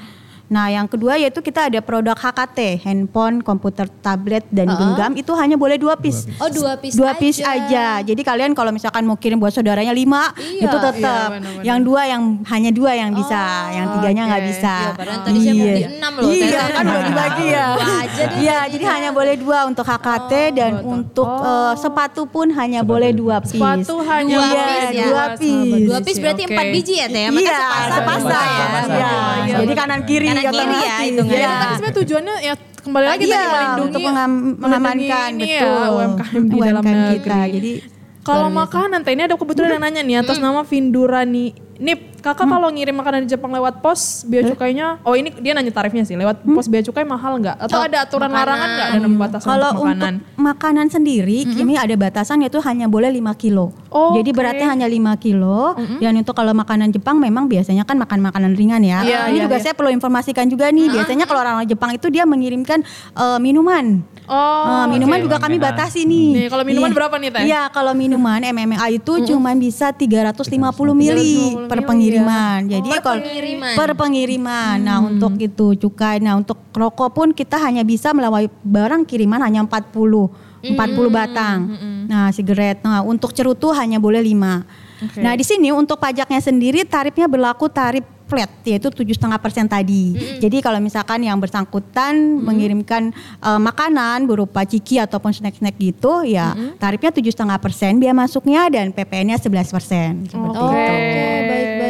Nah, 0.51 0.67
yang 0.67 0.83
kedua 0.83 1.15
yaitu 1.15 1.39
kita 1.39 1.71
ada 1.71 1.79
produk 1.79 2.11
HKT, 2.11 2.83
handphone, 2.83 3.39
komputer, 3.39 3.87
tablet, 4.03 4.43
dan 4.51 4.67
genggam 4.69 5.15
itu 5.15 5.31
hanya 5.31 5.55
boleh 5.55 5.79
dua 5.79 5.95
piece. 5.95 6.27
Oh 6.37 6.51
dua 6.51 6.75
piece 6.75 6.91
dua 6.91 7.15
piece 7.15 7.39
aja. 7.39 7.55
aja. 7.95 8.03
Jadi 8.03 8.19
kalian 8.19 8.51
kalau 8.51 8.67
misalkan 8.69 9.07
mau 9.07 9.15
kirim 9.15 9.39
buat 9.39 9.49
saudaranya 9.49 9.95
lima, 9.95 10.35
Iya. 10.35 10.67
itu 10.67 10.77
tetap. 10.77 11.29
Iya, 11.31 11.63
yang 11.63 11.79
dua 11.79 12.01
yang 12.03 12.21
hanya 12.45 12.67
dua 12.69 12.91
yang 12.91 13.15
bisa, 13.15 13.43
yang 13.71 13.95
tiganya 13.95 14.23
nggak 14.27 14.41
oke. 14.43 14.49
bisa. 14.51 14.75
Iya, 14.75 14.91
padahal 14.93 15.19
tadi 15.23 15.39
saya 15.39 15.53
mau 15.53 15.63
beli 15.63 15.83
enam 15.87 16.11
loh, 16.13 16.23
Iya, 16.27 16.61
kan 16.67 16.83
bagi-bagi 16.85 17.45
ya. 17.47 17.65
Dua 17.71 17.87
aja 17.97 18.21
deh 18.21 18.37
Iya, 18.43 18.59
jadi 18.67 18.85
hanya 18.89 19.09
boleh 19.11 19.35
dua 19.37 19.59
untuk 19.63 19.85
HKT 19.85 20.31
dan 20.51 20.71
untuk 20.83 21.29
eh, 21.31 21.73
sepatu 21.77 22.27
pun 22.27 22.51
hanya 22.51 22.83
boleh 22.83 23.15
dua 23.15 23.39
piece. 23.39 23.55
Sepatu 23.55 24.03
hanya 24.03 24.35
Dua 24.35 24.43
Iya, 24.45 24.63
piece 24.67 24.91
ya. 24.91 25.05
dua 25.07 25.25
piece. 25.39 25.87
Dua 25.87 25.99
piece 26.03 26.19
berarti 26.19 26.43
empat 26.43 26.65
biji 26.67 26.93
ya 26.97 27.07
Teh? 27.07 27.23
Iya, 27.31 27.55
sepasang 27.87 27.87
sepasang 27.93 28.43
ya. 28.43 28.67
Iya, 28.91 29.11
Iya. 29.41 29.55
Jadi 29.61 29.73
kanan 29.73 30.01
kiri 30.03 30.27
Kanan 30.43 30.65
kiri 30.65 30.77
ya, 30.82 30.95
hitungannya. 31.01 31.38
Iya. 31.38 31.51
Kan 31.51 31.67
sebenarnya 31.71 31.97
tujuannya 31.97 32.36
ya 32.41 32.54
kembali 32.82 33.06
lagi 33.06 33.21
Iya, 33.21 33.30
tadi 33.32 33.47
melindungi 33.47 33.86
untuk 33.86 34.01
mengam- 34.04 34.56
mengamankan 34.58 34.97
melindungi 34.97 35.32
ini 35.32 35.45
betul 35.54 35.69
ya, 35.77 35.89
UMKM 35.91 36.41
di 36.41 36.58
dalam 36.60 36.82
UMKM 36.82 36.91
negeri. 36.91 37.15
kita. 37.15 37.39
Jadi 37.51 37.73
Kalau 38.21 38.47
makanan, 38.49 38.99
teh 39.01 39.12
ini 39.12 39.23
ada 39.23 39.34
kebetulan 39.34 39.69
yang 39.71 39.82
nanya 39.82 40.01
nih 40.04 40.17
atas 40.19 40.38
nama 40.38 40.62
Vindurani. 40.62 41.45
Nip, 41.81 42.21
kakak 42.21 42.45
kalau 42.45 42.69
ngirim 42.69 42.93
makanan 42.93 43.25
di 43.25 43.33
Jepang 43.33 43.49
lewat 43.49 43.81
pos 43.81 44.21
bea 44.23 44.45
cukainya, 44.45 45.01
oh 45.01 45.17
ini 45.17 45.33
dia 45.33 45.57
nanya 45.57 45.73
tarifnya 45.73 46.05
sih, 46.05 46.13
lewat 46.13 46.45
pos 46.45 46.69
bea 46.69 46.77
cukai 46.79 47.01
mahal 47.01 47.41
nggak? 47.41 47.57
Atau 47.57 47.81
ada 47.81 48.05
aturan 48.05 48.29
larangan 48.29 48.69
nggak 48.69 48.87
dan 48.93 49.11
batasan 49.17 49.47
Kalau 49.49 49.69
untuk 49.73 49.85
makanan? 49.89 50.13
untuk 50.13 50.37
makanan 50.37 50.87
sendiri, 50.87 51.37
kini 51.43 51.73
ada 51.75 51.97
batasan 51.97 52.45
yaitu 52.45 52.61
hanya 52.61 52.85
boleh 52.85 53.09
5 53.09 53.33
kilo. 53.33 53.73
Oh, 53.89 54.13
Jadi 54.13 54.29
oke. 54.29 54.37
beratnya 54.37 54.69
hanya 54.69 54.85
5 54.85 54.93
kilo. 55.17 55.73
Dan 55.97 56.13
untuk 56.15 56.31
kalau 56.31 56.53
makanan 56.53 56.93
Jepang 56.93 57.17
memang 57.17 57.49
biasanya 57.49 57.81
kan 57.81 57.97
makan 57.97 58.21
makanan 58.21 58.53
ringan 58.53 58.79
ya. 58.79 59.01
Iya, 59.01 59.19
Ini 59.27 59.35
iya, 59.35 59.43
juga 59.43 59.57
iya. 59.57 59.63
saya 59.65 59.73
perlu 59.73 59.89
informasikan 59.89 60.45
juga 60.45 60.69
nih. 60.69 60.85
Biasanya 60.87 61.25
kalau 61.25 61.41
orang 61.41 61.65
Jepang 61.65 61.91
itu 61.91 62.07
dia 62.07 62.23
mengirimkan 62.23 62.85
eh, 63.11 63.39
minuman. 63.41 64.05
Oh, 64.29 64.85
Eh, 64.85 64.85
minuman 64.87 65.17
oke. 65.17 65.25
juga 65.25 65.37
kami 65.39 65.57
batasi 65.57 66.05
nih. 66.05 66.29
Nih, 66.37 66.47
kalau 66.47 66.63
minuman 66.63 66.87
Iya. 66.87 66.95
berapa 66.95 67.15
nih, 67.17 67.29
Teh? 67.33 67.41
Iya, 67.43 67.61
kalau 67.67 67.91
minuman 67.91 68.39
MMA 68.39 68.85
itu 68.93 69.13
cuman 69.25 69.57
bisa 69.57 69.89
350 69.91 70.93
mili 70.93 71.57
350 71.67 71.70
per 71.71 71.79
mili, 71.79 71.88
pengiriman. 71.88 72.60
Jadi 72.67 72.89
Per 72.91 72.99
kalau 72.99 73.21
pengiriman. 73.23 73.73
per 73.79 73.91
pengiriman. 73.95 74.75
Nah, 74.84 74.99
untuk 75.07 75.34
itu 75.39 75.67
cukai. 75.88 76.19
Nah, 76.19 76.36
untuk 76.36 76.60
rokok 76.75 77.10
pun 77.15 77.27
kita 77.31 77.55
hanya 77.63 77.88
bisa 77.88 78.12
melalui 78.12 78.51
barang 78.67 79.07
kiriman 79.07 79.39
hanya 79.39 79.63
40 79.63 80.51
40 80.62 81.10
batang. 81.10 81.60
Nah, 82.05 82.29
sigaret. 82.29 82.84
Nah, 82.84 83.01
untuk 83.01 83.34
cerutu 83.34 83.73
hanya 83.73 83.97
boleh 83.97 84.21
5. 84.21 84.62
Oke. 85.01 85.17
Nah, 85.17 85.34
di 85.34 85.41
sini 85.41 85.73
untuk 85.73 85.97
pajaknya 85.97 86.38
sendiri 86.38 86.86
tarifnya 86.86 87.25
berlaku 87.25 87.65
tarif 87.65 88.05
flat 88.31 88.47
yaitu 88.63 88.88
tujuh 88.88 89.12
setengah 89.12 89.36
persen 89.43 89.67
tadi. 89.67 90.15
Jadi 90.39 90.63
kalau 90.63 90.79
misalkan 90.79 91.19
yang 91.19 91.36
bersangkutan 91.36 92.39
mengirimkan 92.39 93.12
eh, 93.43 93.60
makanan 93.60 94.23
berupa 94.23 94.63
ciki 94.63 95.03
ataupun 95.03 95.36
snack-snack 95.36 95.75
gitu, 95.75 96.23
ya 96.23 96.55
tarifnya 96.79 97.12
tujuh 97.12 97.36
setengah 97.36 97.60
persen 97.60 97.99
biaya 97.99 98.15
masuknya 98.15 98.71
dan 98.71 98.95
PPN-nya 98.95 99.36
11 99.36 99.75
persen. 99.75 100.12
Oke. 100.31 100.31
itu. 100.31 100.63
Oke, 100.63 101.27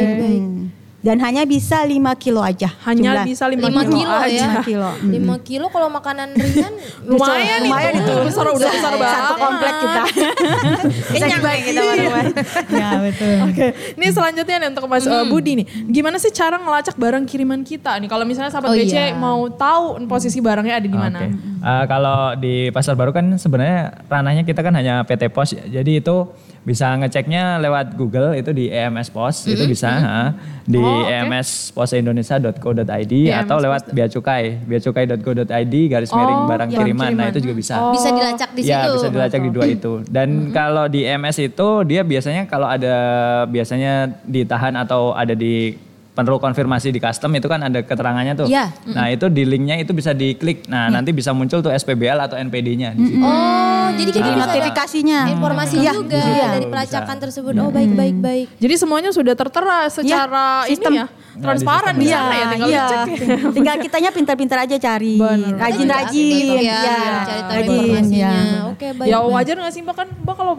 baik 0.02 0.10
baik 0.10 0.20
baik. 0.20 0.42
Hmm. 0.42 0.60
Dan 1.02 1.18
hanya 1.18 1.42
bisa 1.42 1.82
5 1.82 1.98
kilo 2.14 2.38
aja. 2.38 2.70
Hanya 2.86 3.10
jumlah. 3.10 3.26
bisa 3.26 3.44
5 3.50 3.58
5 3.58 3.74
kilo, 3.74 3.90
kilo 3.90 4.14
aja. 4.22 4.38
ya. 4.38 4.62
5 4.62 4.70
kilo. 4.70 4.90
Mm. 5.02 5.34
5 5.34 5.48
kilo 5.50 5.66
kalau 5.66 5.90
makanan 5.90 6.30
ringan 6.30 6.72
Lumayan, 7.10 7.58
Lumayan 7.66 7.92
itu. 7.98 8.06
itu. 8.06 8.14
Besar 8.30 8.46
udah 8.46 8.68
besar 8.70 8.92
banget. 8.94 9.18
Satu 9.18 9.34
komplek 9.34 9.74
kita. 9.82 10.02
kenyang 11.18 11.42
ya 11.42 11.54
kita 11.58 11.80
bareng 11.82 12.10
ya 12.70 12.90
betul. 13.02 13.34
Oke, 13.50 13.66
ini 13.98 14.06
selanjutnya 14.14 14.56
nih 14.62 14.68
untuk 14.70 14.86
Mas 14.86 15.02
uh, 15.10 15.26
Budi 15.26 15.52
nih. 15.58 15.66
Gimana 15.90 16.22
sih 16.22 16.30
cara 16.30 16.54
ngelacak 16.62 16.94
barang 16.94 17.26
kiriman 17.26 17.66
kita 17.66 17.98
nih? 17.98 18.06
Kalau 18.06 18.22
misalnya 18.22 18.54
sahabat 18.54 18.70
Oh, 18.70 18.78
BC 18.78 18.94
iya. 18.94 19.10
mau 19.18 19.50
tahu 19.50 20.06
posisi 20.06 20.38
barangnya 20.38 20.78
ada 20.78 20.86
di 20.86 20.94
mana? 20.94 21.18
Oke. 21.18 21.34
Eh, 21.34 21.84
kalau 21.90 22.38
di 22.38 22.70
pasar 22.70 22.94
baru 22.94 23.10
kan 23.10 23.26
sebenarnya 23.42 24.06
ranahnya 24.06 24.46
kita 24.46 24.62
kan 24.62 24.70
hanya 24.78 25.02
PT 25.02 25.34
Pos 25.34 25.50
ya. 25.50 25.66
Jadi 25.66 25.98
itu 25.98 26.30
bisa 26.62 26.94
ngeceknya 26.94 27.58
lewat 27.58 27.94
Google 27.94 28.32
itu 28.32 28.50
di 28.50 28.66
EMS 28.66 29.10
Pos 29.10 29.44
itu 29.44 29.66
bisa 29.66 29.90
ha. 29.90 30.20
di 30.62 30.78
Oh, 30.78 31.02
oke. 31.02 31.10
emsposindonesia.co.id 31.10 33.12
EMS 33.12 33.34
atau 33.42 33.56
lewat 33.58 33.90
bea 33.90 34.06
cukai 34.06 34.62
beacukai.go.id 34.62 35.74
garis 35.88 36.08
miring 36.08 36.38
Oh, 36.38 36.46
barang 36.46 36.68
yang 36.70 36.78
kiriman. 36.78 37.08
Nah 37.10 37.26
kiriman. 37.26 37.30
itu 37.30 37.38
juga 37.42 37.54
bisa. 37.56 37.74
bisa 37.90 38.08
dilacak 38.10 38.48
di 38.52 38.60
ya, 38.62 38.80
situ. 38.80 38.90
bisa 38.94 39.06
dilacak 39.10 39.40
di 39.42 39.50
dua 39.50 39.64
itu. 39.66 39.92
Dan 40.06 40.28
kalau 40.50 40.86
di 40.86 41.02
MS 41.02 41.36
itu 41.44 41.68
dia 41.82 42.00
biasanya 42.02 42.42
kalau 42.46 42.66
ada 42.66 42.94
biasanya 43.46 44.10
ditahan 44.22 44.74
atau 44.76 45.12
ada 45.12 45.34
di 45.34 45.74
perlu 46.12 46.36
konfirmasi 46.36 46.88
di 46.88 47.00
custom 47.00 47.32
itu 47.32 47.46
kan 47.46 47.60
ada 47.62 47.80
keterangannya 47.80 48.36
tuh. 48.36 48.46
Iya. 48.46 48.68
Nah 48.86 49.08
itu 49.08 49.26
di 49.26 49.42
linknya 49.42 49.76
itu 49.76 49.90
bisa 49.90 50.12
diklik. 50.12 50.64
Nah 50.66 50.88
nanti 50.88 51.08
bisa 51.10 51.32
muncul 51.32 51.58
tuh 51.58 51.72
SPBL 51.72 52.20
atau 52.22 52.36
NPD-nya 52.38 52.92
di 52.92 53.00
situ. 53.06 53.16
Oh, 53.18 53.88
jadi 53.92 54.10
kita 54.10 54.20
Jadi 54.22 54.28
bisa 54.30 54.44
notifikasinya. 54.46 55.20
informasi 55.30 55.74
Iya, 55.78 55.92
juga 55.92 56.20
iya. 56.22 56.48
dari 56.50 56.66
pelacakan 56.66 57.16
tersebut. 57.18 57.52
Oh, 57.56 57.70
baik 57.70 57.92
baik 57.92 58.16
baik. 58.18 58.46
Jadi 58.56 58.74
semuanya 58.76 59.08
sudah 59.08 59.32
tertera 59.32 59.88
secara 59.88 60.64
sistem. 60.64 60.92
ini 60.92 60.98
ya, 60.98 61.06
transparan 61.34 61.94
di 61.94 62.06
Iya, 62.06 62.16
sana 62.18 62.34
ya, 62.34 62.44
tinggal 62.46 62.68
iya. 62.68 62.84
dicek. 62.84 63.00
ya. 63.00 63.36
Tinggal 63.50 63.76
kitanya 63.80 64.10
pintar-pintar 64.12 64.58
aja 64.60 64.76
cari. 64.78 65.16
Rajin-rajin. 65.56 66.44
Iya, 66.52 66.60
ya, 66.60 66.84
cari 67.22 67.40
tahu 67.40 67.56
rajin. 67.56 67.72
informasinya. 67.78 68.30
iya. 68.32 68.60
Oke, 68.68 68.86
baik. 68.92 69.08
Ya 69.08 69.18
wajar 69.22 69.54
gak 69.58 69.72
sih 69.72 69.80
mbak 69.80 69.94
kan 69.94 70.08
mbak 70.14 70.34
kalau 70.34 70.54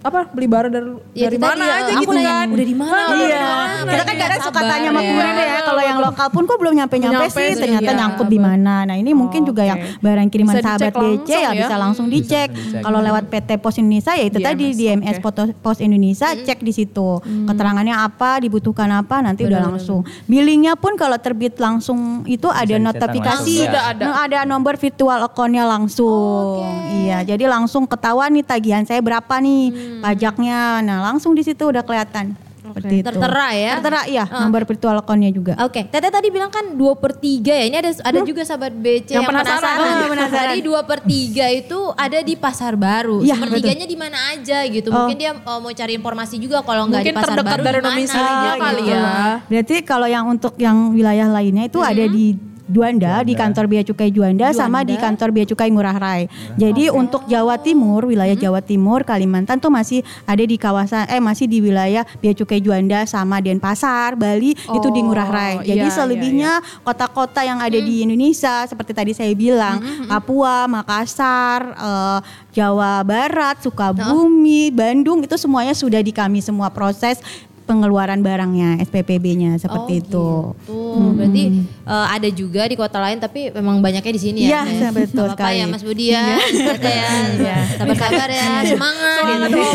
apa 0.00 0.20
beli 0.30 0.46
barang 0.46 0.70
dari 0.70 0.90
Ya, 1.14 1.26
dari 1.26 1.38
mana 1.40 1.62
ya, 1.62 1.74
aja 1.80 1.92
gitu 1.96 2.10
kan? 2.12 2.46
udah 2.48 2.66
di 2.66 2.76
mana, 2.76 2.92
Nah, 2.94 3.06
di 3.08 3.24
Iya, 3.24 3.42
mana? 3.42 3.90
kita 3.90 4.04
kan 4.04 4.16
kadang 4.16 4.40
suka 4.40 4.52
Sabar 4.54 4.70
tanya 4.84 4.92
sama 4.92 5.00
ya. 5.00 5.10
kurir 5.10 5.34
ya, 5.34 5.60
kalau 5.64 5.82
yang 5.82 5.98
lokal 5.98 6.26
pun 6.28 6.42
kok 6.44 6.58
belum 6.60 6.74
nyampe-nyampe 6.76 7.16
Nyampe 7.24 7.32
sih, 7.32 7.48
sih, 7.50 7.60
ternyata 7.60 7.90
iya. 7.90 7.98
nyangkut 7.98 8.28
di 8.28 8.38
mana. 8.38 8.74
Nah 8.84 8.96
ini 8.96 9.10
mungkin 9.10 9.40
juga 9.42 9.62
yang 9.64 9.80
barang 9.98 10.28
kiriman 10.28 10.52
Bisa 10.52 10.60
dicek 10.60 10.92
sahabat 10.92 10.92
BC 10.94 11.00
langsung 11.00 11.32
ya, 11.32 11.40
ya. 11.40 11.50
bisa 11.56 11.74
langsung 11.76 12.06
dicek. 12.06 12.48
dicek. 12.52 12.82
Kalau 12.82 12.98
lewat 13.00 13.24
PT 13.26 13.50
Pos 13.58 13.74
Indonesia 13.76 14.12
ya 14.12 14.24
itu 14.24 14.38
tadi 14.38 14.64
DMS, 14.70 14.76
di 14.76 14.84
MS. 14.92 15.16
Poto- 15.18 15.56
Pos 15.56 15.78
Indonesia 15.80 16.28
cek 16.30 16.60
di 16.60 16.72
situ. 16.72 17.08
Keterangannya 17.24 17.96
apa, 17.96 18.38
dibutuhkan 18.38 18.90
apa, 18.92 19.24
nanti 19.24 19.42
udah 19.42 19.72
langsung. 19.72 20.04
Billingnya 20.26 20.76
pun 20.76 20.94
kalau 20.94 21.16
terbit 21.16 21.56
langsung 21.56 22.22
itu 22.26 22.46
ada 22.50 22.76
notifikasi. 22.76 23.54
Sudah 23.64 23.96
ada. 23.96 24.02
Nah, 24.04 24.16
ada 24.28 24.38
nomor 24.44 24.76
virtual 24.76 25.24
account-nya 25.24 25.64
langsung. 25.64 26.60
Iya, 27.04 27.24
jadi 27.24 27.48
langsung 27.48 27.88
ketahuan 27.88 28.34
nih 28.34 28.44
tagihan 28.44 28.82
saya 28.84 29.00
berapa 29.00 29.34
nih 29.40 29.72
pajaknya. 30.00 30.82
Nah, 30.82 31.00
langsung 31.00 31.32
di 31.32 31.40
situ 31.40 31.70
udah 31.70 31.80
kelihatan. 31.80 32.43
Seperti 32.64 32.94
itu. 32.96 33.06
Tertera 33.06 33.48
ya? 33.52 33.72
Tertera 33.76 34.00
iya, 34.08 34.24
nomor 34.24 34.64
virtual 34.64 34.96
account-nya 34.96 35.30
juga. 35.30 35.52
Oke, 35.60 35.84
Teteh 35.84 36.08
tadi 36.08 36.32
bilang 36.32 36.48
kan 36.48 36.72
2 36.72 36.80
per 36.96 37.12
3 37.12 37.52
ya. 37.52 37.64
Ini 37.68 37.76
ada 37.76 37.90
ada 38.00 38.18
juga 38.24 38.40
sahabat 38.40 38.72
BC 38.72 39.12
yang, 39.12 39.20
Yang 39.20 39.24
penasaran. 39.28 39.60
penasaran. 39.60 39.92
Ah, 40.00 40.08
penasaran. 40.08 40.48
Tadi 40.48 40.58
2 40.64 40.88
per 40.88 40.98
3 41.04 41.60
itu 41.60 41.78
ada 41.92 42.18
di 42.20 42.34
pasar 42.34 42.72
baru. 42.74 43.20
Iya, 43.20 43.36
Sepertiganya 43.36 43.84
di 43.84 43.96
mana 44.00 44.18
aja 44.32 44.58
gitu. 44.64 44.88
Oh. 44.88 45.04
Mungkin 45.04 45.16
dia 45.16 45.32
uh, 45.36 45.60
mau 45.60 45.70
cari 45.70 45.92
informasi 45.92 46.40
juga 46.40 46.64
kalau 46.64 46.88
nggak 46.88 47.02
di 47.02 47.12
pasar 47.12 47.36
terdekat 47.36 47.52
baru 47.52 47.62
dari 47.62 47.78
domisilinya 47.84 48.50
Ah, 48.50 48.56
kali 48.56 48.80
gitu. 48.80 48.96
ya. 48.96 49.12
Berarti 49.44 49.76
kalau 49.84 50.08
yang 50.08 50.24
untuk 50.24 50.56
yang 50.56 50.76
wilayah 50.90 51.28
lainnya 51.28 51.68
itu 51.68 51.78
ada 51.78 52.04
di 52.06 52.53
Juanda, 52.64 53.20
di 53.20 53.36
kantor 53.36 53.68
Bea 53.68 53.84
Cukai 53.84 54.08
Juanda, 54.08 54.50
sama 54.56 54.80
di 54.82 54.96
kantor 54.96 55.28
Bea 55.30 55.44
Cukai 55.44 55.68
Ngurah 55.68 55.96
Rai. 56.00 56.22
Jadi 56.56 56.88
untuk 56.88 57.28
Jawa 57.28 57.60
Timur, 57.60 58.08
wilayah 58.08 58.32
Jawa 58.32 58.64
Timur, 58.64 59.04
Kalimantan 59.04 59.60
tuh 59.60 59.68
masih 59.68 60.00
ada 60.24 60.40
di 60.40 60.56
kawasan 60.56 61.04
eh 61.12 61.20
masih 61.20 61.44
di 61.44 61.60
wilayah 61.60 62.08
Bea 62.24 62.32
Cukai 62.32 62.64
Juanda 62.64 63.04
sama 63.04 63.44
Denpasar, 63.44 64.16
Bali 64.16 64.56
itu 64.56 64.88
di 64.92 65.00
Ngurah 65.04 65.28
Rai. 65.28 65.54
Oh, 65.60 65.64
Jadi 65.64 65.86
iya, 65.86 65.92
selebihnya 65.92 66.52
kota-kota 66.80 67.44
yang 67.44 67.60
ada 67.60 67.76
di 67.76 68.04
Indonesia 68.04 68.64
seperti 68.64 68.96
tadi 68.96 69.12
saya 69.12 69.32
bilang, 69.36 69.80
Papua, 70.08 70.64
Makassar, 70.64 71.60
eh, 71.76 72.18
Jawa 72.54 73.04
Barat, 73.04 73.60
Sukabumi, 73.60 74.70
Bandung 74.72 75.20
itu 75.20 75.36
semuanya 75.36 75.74
sudah 75.76 76.00
di 76.00 76.14
kami 76.14 76.40
semua 76.40 76.70
proses 76.70 77.20
pengeluaran 77.64 78.20
barangnya 78.20 78.76
SPPB-nya 78.80 79.56
seperti 79.56 80.04
itu. 80.04 80.52
Tuh, 80.54 81.10
berarti 81.16 81.64
uh, 81.84 82.06
ada 82.12 82.28
juga 82.28 82.68
di 82.68 82.76
kota 82.76 83.00
lain 83.00 83.18
tapi 83.18 83.48
memang 83.50 83.80
banyaknya 83.80 84.12
di 84.12 84.20
sini 84.20 84.40
ya. 84.44 84.68
Iya, 84.68 84.88
betul 84.96 85.32
sekali. 85.32 85.60
ya 85.60 85.66
Mas 85.66 85.82
Budi 85.82 86.12
ya. 86.12 86.36
Teteh 86.44 86.94
ya. 87.40 87.56
Sabar-sabar 87.80 88.28
ya, 88.28 88.44
semangat 88.64 89.18
gitu. 89.24 89.58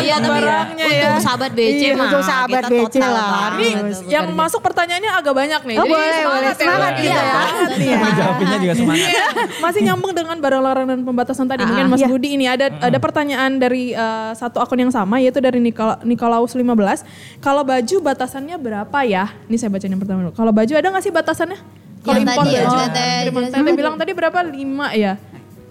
Iya, 0.00 0.16
tapi 0.16 0.40
Barangnya 0.40 0.86
ya. 0.88 1.04
untuk 1.12 1.20
sahabat 1.20 1.50
BC 1.52 1.76
Iya, 1.76 1.92
mah 1.92 2.08
untuk 2.08 2.24
sahabat 2.24 2.62
kita 2.64 2.68
BC 2.72 2.80
total 2.96 3.10
lah. 3.12 3.28
Ini 3.52 3.68
untuk 3.76 4.00
yang 4.08 4.26
bekerja. 4.32 4.40
masuk 4.40 4.60
pertanyaannya 4.64 5.10
agak 5.12 5.34
banyak 5.36 5.60
nih. 5.60 5.76
Oh, 5.76 5.84
Jadi 5.84 5.92
boleh, 5.92 6.20
boleh. 6.24 6.40
ya, 6.40 6.52
Semangat 6.56 6.92
Iya, 6.96 7.12
ya. 7.12 7.20
betul. 7.20 7.68
Iya. 7.84 7.98
Jawabinnya 8.16 8.58
juga 8.58 8.74
semangat. 8.80 9.08
Iya, 9.10 9.26
masih 9.60 9.80
nyambung 9.84 10.12
dengan 10.16 10.36
barang 10.40 10.62
larang 10.62 10.86
dan 10.88 10.98
pembatasan 11.04 11.46
tadi. 11.46 11.62
Mungkin 11.64 11.86
Mas 11.88 12.00
iya. 12.00 12.08
Budi 12.08 12.28
ini 12.32 12.46
ada 12.48 12.66
ada 12.72 12.98
pertanyaan 12.98 13.60
dari 13.60 13.92
eh, 13.92 14.30
satu 14.32 14.56
akun 14.56 14.80
yang 14.80 14.92
sama 14.92 15.20
yaitu 15.20 15.36
dari 15.38 15.60
Nikola, 15.60 16.00
Nikolaus 16.00 16.56
15. 16.56 16.89
Kalau 17.38 17.62
baju 17.62 17.96
batasannya 18.02 18.56
berapa 18.58 18.98
ya? 19.06 19.30
Ini 19.46 19.56
saya 19.56 19.70
baca 19.70 19.84
yang 19.86 20.00
pertama 20.02 20.18
dulu. 20.26 20.32
Kalau 20.34 20.52
baju 20.52 20.72
ada 20.74 20.86
nggak 20.90 21.04
sih 21.04 21.12
batasannya? 21.14 21.58
Kalau 22.00 22.16
impor 22.16 22.44
tadi 22.48 22.56
ya, 22.56 22.60
baju. 22.64 22.76
Jelasin. 22.80 23.52
Teteh 23.52 23.74
bilang 23.76 23.96
tadi 24.00 24.12
berapa? 24.16 24.38
5 24.40 24.56
ya? 24.96 25.12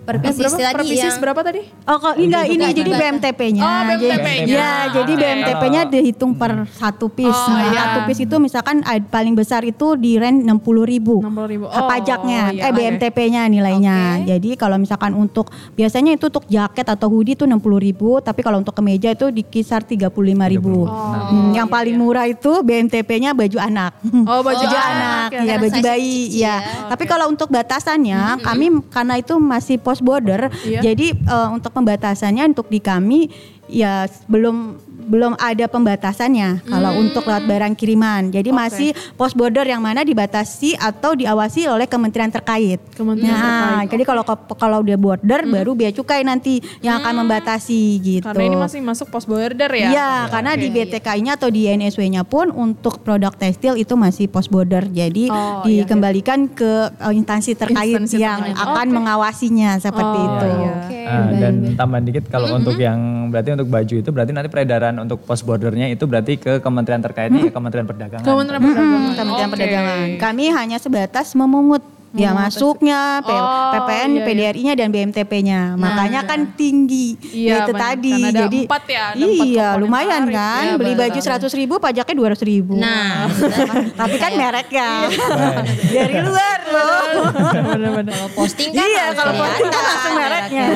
Per 0.09 0.17
Eh, 0.17 0.21
pieces 0.25 0.41
berapa? 0.41 0.57
tadi 0.57 0.73
per 0.73 0.83
pieces 0.83 1.05
yang 1.05 1.21
berapa 1.21 1.41
tadi? 1.45 1.61
Oh, 1.85 1.97
kalau 2.01 2.15
enggak 2.17 2.45
ini 2.47 2.57
Bukan, 2.57 2.73
jadi. 2.73 2.89
BMTP-nya. 2.97 3.61
Oh, 3.61 3.81
BMTP-nya. 3.85 4.49
Ya, 4.49 4.71
jadi 4.89 5.11
Oke. 5.13 5.21
BMTP-nya 5.21 5.81
dihitung 5.85 6.31
per 6.33 6.51
satu 6.73 7.05
piece. 7.07 7.29
Oh, 7.29 7.53
Nah, 7.53 7.69
iya. 7.69 7.79
Satu 7.79 7.99
piece 8.03 8.21
itu 8.25 8.35
misalkan 8.35 8.81
paling 9.05 9.37
besar 9.37 9.61
itu 9.61 9.93
di 9.93 10.17
rent 10.17 10.41
60 10.41 10.81
ribu. 10.81 11.21
60.000. 11.21 11.69
Oh, 11.69 11.85
pajaknya, 11.85 12.41
iya, 12.49 12.63
eh. 12.65 12.73
BMTP-nya 12.73 13.45
nilainya. 13.45 14.25
Jadi 14.25 14.57
kalau 14.57 14.81
misalkan 14.81 15.13
untuk 15.13 15.47
biasanya 15.73 16.15
itu 16.15 16.25
untuk 16.25 16.45
jaket 16.45 16.87
atau 16.87 17.05
hoodie 17.05 17.37
itu 17.37 17.45
60 17.45 17.61
ribu, 17.77 18.17
tapi 18.17 18.41
kalau 18.41 18.57
untuk 18.57 18.73
kemeja 18.73 19.13
itu 19.13 19.29
di 19.29 19.43
kisar 19.43 19.85
35 19.85 20.09
ribu. 20.47 20.89
Hmm, 20.89 21.53
yang 21.53 21.69
paling 21.69 21.93
murah 21.93 22.25
itu 22.25 22.65
BMTP-nya 22.65 23.37
baju 23.37 23.57
anak. 23.59 23.93
Oh, 24.25 24.41
baju 24.41 24.57
baju 24.59 24.65
anak, 24.71 24.89
anak, 24.89 25.29
ya. 25.31 25.41
ya 25.43 25.55
baju 25.57 25.79
bayi, 25.79 26.17
ya. 26.33 26.55
Tapi 26.87 27.03
kalau 27.05 27.27
untuk 27.27 27.49
batasannya, 27.49 28.39
kami 28.39 28.65
karena 28.89 29.15
itu 29.15 29.35
masih 29.35 29.77
post 29.99 30.07
border, 30.07 30.47
Iya. 30.63 30.79
jadi 30.81 31.11
eh, 31.11 31.47
untuk 31.51 31.75
pembatasannya 31.75 32.55
untuk 32.55 32.71
di 32.71 32.79
kami 32.79 33.27
ya 33.69 33.93
belum 34.25 34.75
belum 35.09 35.33
ada 35.41 35.65
pembatasannya 35.65 36.69
kalau 36.69 36.93
untuk 36.97 37.25
lewat 37.25 37.45
barang 37.45 37.73
kiriman. 37.73 38.29
Jadi 38.29 38.53
masih 38.53 38.89
post 39.13 39.33
border 39.33 39.65
yang 39.65 39.81
mana 39.81 40.05
dibatasi 40.05 40.77
atau 40.77 41.17
diawasi 41.17 41.65
oleh 41.65 41.89
kementerian 41.89 42.29
terkait. 42.29 42.77
Kementerian 42.93 43.33
nah, 43.33 43.41
terkait. 43.81 43.89
jadi 43.89 44.03
kalau 44.05 44.23
kalau 44.53 44.77
udah 44.81 44.97
border 44.97 45.49
baru 45.49 45.73
bea 45.73 45.89
cukai 45.89 46.21
nanti 46.21 46.61
yang 46.79 47.01
akan 47.01 47.25
membatasi 47.25 47.81
gitu. 47.97 48.25
Karena 48.25 48.45
ini 48.45 48.57
masih 48.57 48.79
masuk 48.85 49.09
post 49.09 49.25
border 49.25 49.69
ya? 49.73 49.89
Iya, 49.89 50.09
karena 50.29 50.53
di 50.53 50.69
BTK-nya 50.69 51.41
atau 51.41 51.49
di 51.49 51.65
NSW-nya 51.65 52.21
pun 52.21 52.53
untuk 52.53 53.01
produk 53.01 53.33
tekstil 53.33 53.81
itu 53.81 53.97
masih 53.97 54.29
post 54.29 54.49
border. 54.49 54.85
Jadi 54.85 55.29
Oh, 55.29 55.61
iya, 55.65 55.85
dikembalikan 55.85 56.45
ke 56.47 56.89
uh, 56.91 57.09
instansi 57.09 57.53
terkait 57.53 57.97
Instansi 57.97 58.17
yang 58.17 58.45
terkait. 58.45 58.61
akan 58.61 58.87
Oke. 58.87 58.93
mengawasinya 58.93 59.71
seperti 59.77 60.17
Oh, 60.17 60.27
itu. 60.27 60.47
iya. 60.47 60.73
Oke, 60.79 60.97
Ah, 61.01 61.25
baik, 61.25 61.39
dan 61.41 61.53
baik. 61.59 61.75
tambahan 61.75 62.03
dikit 62.05 62.23
kalau 62.29 62.47
untuk 62.53 62.77
yang 62.77 62.99
berarti 63.29 63.49
untuk 63.59 63.67
baju 63.67 63.95
itu 63.99 64.09
berarti 64.15 64.31
nanti 64.31 64.47
peredaran 64.47 64.95
untuk 65.03 65.19
post 65.27 65.43
bordernya 65.43 65.91
itu 65.91 66.07
berarti 66.07 66.39
ke 66.39 66.63
kementerian 66.63 67.03
terkaitnya 67.03 67.51
ya 67.51 67.51
Kementerian 67.51 67.83
Perdagangan. 67.83 68.23
Kementerian 68.23 68.61
Hmm, 68.63 68.71
Perdagangan. 68.71 69.11
Kementerian 69.19 69.35
Oke. 69.43 69.53
Perdagangan. 69.59 69.97
Kami 70.15 70.45
hanya 70.55 70.77
sebatas 70.79 71.35
memungut 71.35 71.83
ya 72.11 72.31
masuknya, 72.31 73.21
P- 73.21 73.31
Oh, 73.31 73.71
PPN, 73.71 74.09
iya, 74.09 74.15
iya. 74.15 74.25
PDRI-nya 74.25 74.73
dan 74.73 74.87
BMTP-nya. 74.89 75.59
Makanya 75.75 76.21
kan 76.23 76.39
tinggi. 76.51 77.13
Iya, 77.21 77.63
itu 77.63 77.71
benar. 77.71 77.81
tadi. 77.85 78.11
Karena 78.11 78.29
ada 78.29 78.41
Jadi 78.41 78.59
empat 78.63 78.83
ya, 78.85 79.03
ada 79.09 79.25
iya, 79.39 79.67
lumayan 79.75 80.23
tarif. 80.23 80.35
kan. 80.35 80.63
Iya, 80.63 80.73
Beli 80.75 80.93
baju 80.95 81.19
100 81.19 81.53
ribu, 81.55 81.73
pajaknya 81.77 82.15
200 82.15 82.41
ribu. 82.43 82.73
Nah, 82.75 83.29
tapi 83.99 84.15
kan 84.17 84.31
mereknya 84.33 84.89
Iya. 85.05 85.27
dari 85.95 86.15
luar 86.19 86.59
loh. 86.65 87.01
kalau 88.09 88.29
posting 88.33 88.69
kan 88.69 88.81
Iya, 88.81 89.05
kalau 89.13 89.33
posting 89.35 89.67
kan 89.67 89.83
langsung 89.83 90.13
mereknya. 90.15 90.67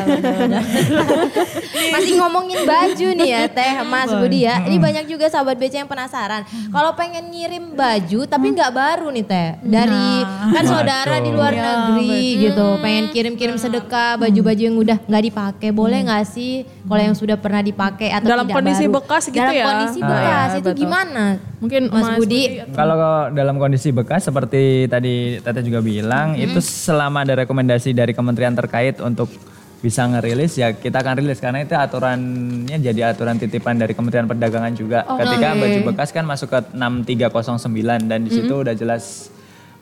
Masih 1.89 2.13
ngomongin 2.15 2.60
baju 2.63 3.08
nih 3.15 3.30
ya 3.30 3.41
Teh 3.48 3.74
Mas 3.84 4.12
Budi 4.12 4.43
ya. 4.43 4.62
Ini 4.62 4.78
banyak 4.78 5.06
juga 5.08 5.28
sahabat 5.28 5.56
BC 5.56 5.74
yang 5.78 5.89
penasaran. 5.89 6.43
Kalau 6.69 6.91
pengen 6.93 7.30
ngirim 7.30 7.74
baju 7.74 8.19
tapi 8.26 8.48
nggak 8.52 8.72
baru 8.72 9.08
nih 9.10 9.26
Teh. 9.26 9.50
Dari 9.62 10.08
kan 10.52 10.63
saudara 10.63 11.15
di 11.24 11.32
luar 11.32 11.52
Iya, 11.52 11.64
negeri 11.64 12.16
gitu. 12.42 12.68
Pengen 12.78 13.06
kirim-kirim 13.10 13.56
sedekah 13.56 14.16
baju-baju 14.18 14.62
yang 14.62 14.76
udah 14.76 14.98
nggak 15.02 15.24
dipakai. 15.24 15.70
Boleh 15.70 16.00
nggak 16.02 16.24
sih 16.26 16.52
kalau 16.84 17.02
yang 17.02 17.14
sudah 17.14 17.36
pernah 17.36 17.60
dipakai 17.60 18.10
atau 18.10 18.28
Dalam 18.28 18.46
tidak 18.46 18.56
kondisi 18.56 18.84
baru? 18.84 18.96
bekas 18.98 19.24
gitu 19.26 19.40
Dalam 19.40 19.54
ya? 19.54 19.66
kondisi 19.66 20.00
Ah, 20.00 20.10
bekas 20.10 20.28
iya, 20.46 20.60
itu 20.60 20.70
betul. 20.70 20.80
gimana? 20.80 21.24
Mungkin 21.58 21.82
Mas 21.88 22.08
Budi. 22.14 22.42
Kalau 22.70 22.96
dalam 23.30 23.56
kondisi 23.56 23.90
bekas 23.90 24.22
seperti 24.22 24.64
tadi 24.86 25.14
Tete 25.40 25.62
juga 25.62 25.80
bilang 25.80 26.36
itu 26.36 26.60
selama 26.60 27.24
ada 27.24 27.38
rekomendasi 27.38 27.92
dari 27.92 28.12
kementerian 28.12 28.52
terkait 28.52 29.00
untuk 29.00 29.32
bisa 29.80 30.08
ngerilis 30.08 30.56
ya 30.56 30.72
kita 30.72 30.96
akan 30.98 31.20
rilis 31.20 31.44
karena 31.44 31.60
itu 31.60 31.76
aturannya 31.76 32.78
jadi 32.78 33.12
aturan 33.12 33.36
titipan 33.36 33.76
dari 33.76 33.92
Kementerian 33.92 34.24
Perdagangan 34.26 34.72
juga. 34.72 35.04
Ketika 35.04 35.48
baju 35.54 35.80
bekas 35.86 36.10
kan 36.10 36.24
masuk 36.24 36.48
ke 36.48 36.60
6309 36.72 37.60
dan 38.06 38.24
di 38.24 38.32
situ 38.32 38.54
udah 38.56 38.72
jelas 38.72 39.28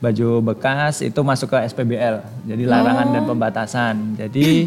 baju 0.02 0.42
bekas 0.52 1.06
itu 1.06 1.22
masuk 1.22 1.54
ke 1.54 1.58
SPBL. 1.70 2.26
Jadi 2.50 2.64
larangan 2.66 3.08
dan 3.14 3.24
pembatasan. 3.30 3.96
Jadi 4.18 4.66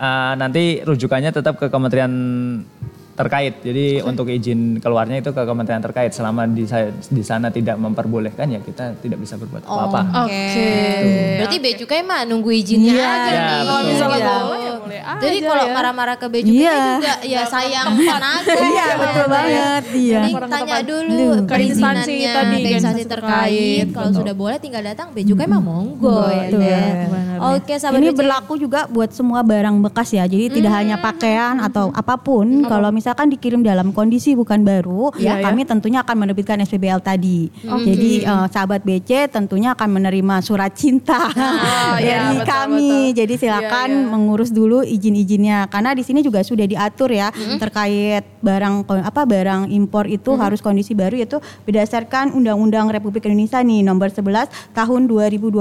uh, 0.00 0.32
nanti 0.40 0.80
rujukannya 0.80 1.30
tetap 1.30 1.60
ke 1.60 1.68
Kementerian 1.68 2.12
terkait. 3.14 3.54
Jadi 3.60 4.02
untuk 4.02 4.26
izin 4.26 4.78
keluarnya 4.78 5.18
itu 5.18 5.30
ke 5.30 5.42
kementerian 5.42 5.78
terkait. 5.78 6.10
Selama 6.10 6.44
di, 6.44 6.66
di 7.08 7.22
sana 7.22 7.48
tidak 7.48 7.74
memperbolehkan 7.76 8.46
ya 8.48 8.58
kita 8.58 8.98
tidak 8.98 9.18
bisa 9.18 9.34
berbuat 9.34 9.62
apa-apa. 9.62 10.26
Oke. 10.26 10.46
Berarti 11.38 11.56
bea 11.58 11.74
cukai 11.76 12.00
mah 12.02 12.22
nunggu 12.24 12.50
izinnya 12.50 12.92
Iya, 12.92 13.06
aja 13.06 13.22
iya, 13.24 13.40
nih. 13.40 13.58
betul. 13.60 13.80
Misalnya 13.84 14.12
Gitu. 14.14 14.34
boleh, 14.44 14.70
boleh 14.76 15.00
aja 15.00 15.20
Jadi 15.20 15.38
kalau 15.40 15.64
ya. 15.64 15.72
marah-marah 15.72 16.16
ke 16.16 16.26
bea 16.26 16.42
cukai 16.42 16.58
Iya. 16.58 16.76
juga 16.94 17.14
ya 17.22 17.42
sayang 17.44 17.86
tenaga. 17.94 18.52
Iya, 18.74 18.86
betul 18.96 19.26
banget, 19.28 19.84
iya. 19.94 20.18
Jadi 20.18 20.30
tanya 20.44 20.78
dulu 20.82 21.18
Ke 21.36 21.52
perizinannya 21.54 22.02
instansi 22.02 22.14
tadi, 22.26 22.56
ke 22.56 22.68
instansi 22.74 23.04
terkait. 23.06 23.86
Kalau 23.88 24.10
sudah 24.10 24.34
boleh 24.34 24.58
tinggal 24.58 24.82
datang 24.82 25.10
bea 25.10 25.22
cukai 25.22 25.46
mah 25.46 25.60
monggo 25.60 26.18
ya. 26.26 26.50
Benar. 26.50 26.94
Oke, 27.54 27.76
sahabat 27.76 27.98
Ini 27.98 28.10
berlaku 28.10 28.56
juga 28.56 28.86
buat 28.86 29.10
semua 29.10 29.42
barang 29.42 29.76
bekas 29.82 30.10
ya. 30.10 30.24
Jadi 30.24 30.48
tidak 30.54 30.72
hanya 30.72 30.96
pakaian 30.96 31.60
atau 31.60 31.92
apa 31.92 32.14
pun. 32.16 32.64
Kalau 32.64 32.88
misalkan 33.04 33.28
dikirim 33.28 33.60
dalam 33.60 33.92
kondisi 33.92 34.32
bukan 34.32 34.64
baru, 34.64 35.12
Iya, 35.20 35.36
ya 35.36 35.44
kami 35.44 35.68
tentunya 35.68 36.00
akan 36.00 36.24
menerbitkan 36.24 36.56
SPBL 36.58 37.04
tadi. 37.04 37.52
Hmm. 37.60 37.84
Jadi 37.84 38.24
eh, 38.24 38.46
sahabat 38.48 38.80
BC 38.80 39.28
tentunya 39.28 39.76
akan 39.76 39.88
menerima 39.92 40.40
surat 40.40 40.72
cinta 40.72 41.28
dari 42.00 42.08
iya, 42.08 42.32
betul, 42.32 42.48
kami. 42.48 42.80
betul. 42.80 43.16
Jadi 43.20 43.34
silakan 43.36 43.88
Iya, 43.92 44.00
iya. 44.00 44.08
mengurus 44.08 44.48
dulu 44.48 44.80
izin-izinnya 44.80 45.68
karena 45.68 45.92
di 45.92 46.00
sini 46.00 46.24
juga 46.24 46.40
sudah 46.40 46.64
diatur 46.64 47.12
ya 47.12 47.28
Hmm. 47.28 47.60
terkait 47.60 48.24
barang 48.40 48.74
apa 48.88 49.22
barang 49.26 49.68
impor 49.68 50.06
itu 50.06 50.32
harus 50.34 50.64
kondisi 50.64 50.94
baru 50.94 51.18
yaitu 51.18 51.36
berdasarkan 51.64 52.32
Undang-Undang 52.32 52.88
Republik 52.88 53.26
Indonesia 53.26 53.60
nih 53.60 53.82
nomor 53.82 54.08
11 54.08 54.48
tahun 54.72 55.04
2020. 55.04 55.60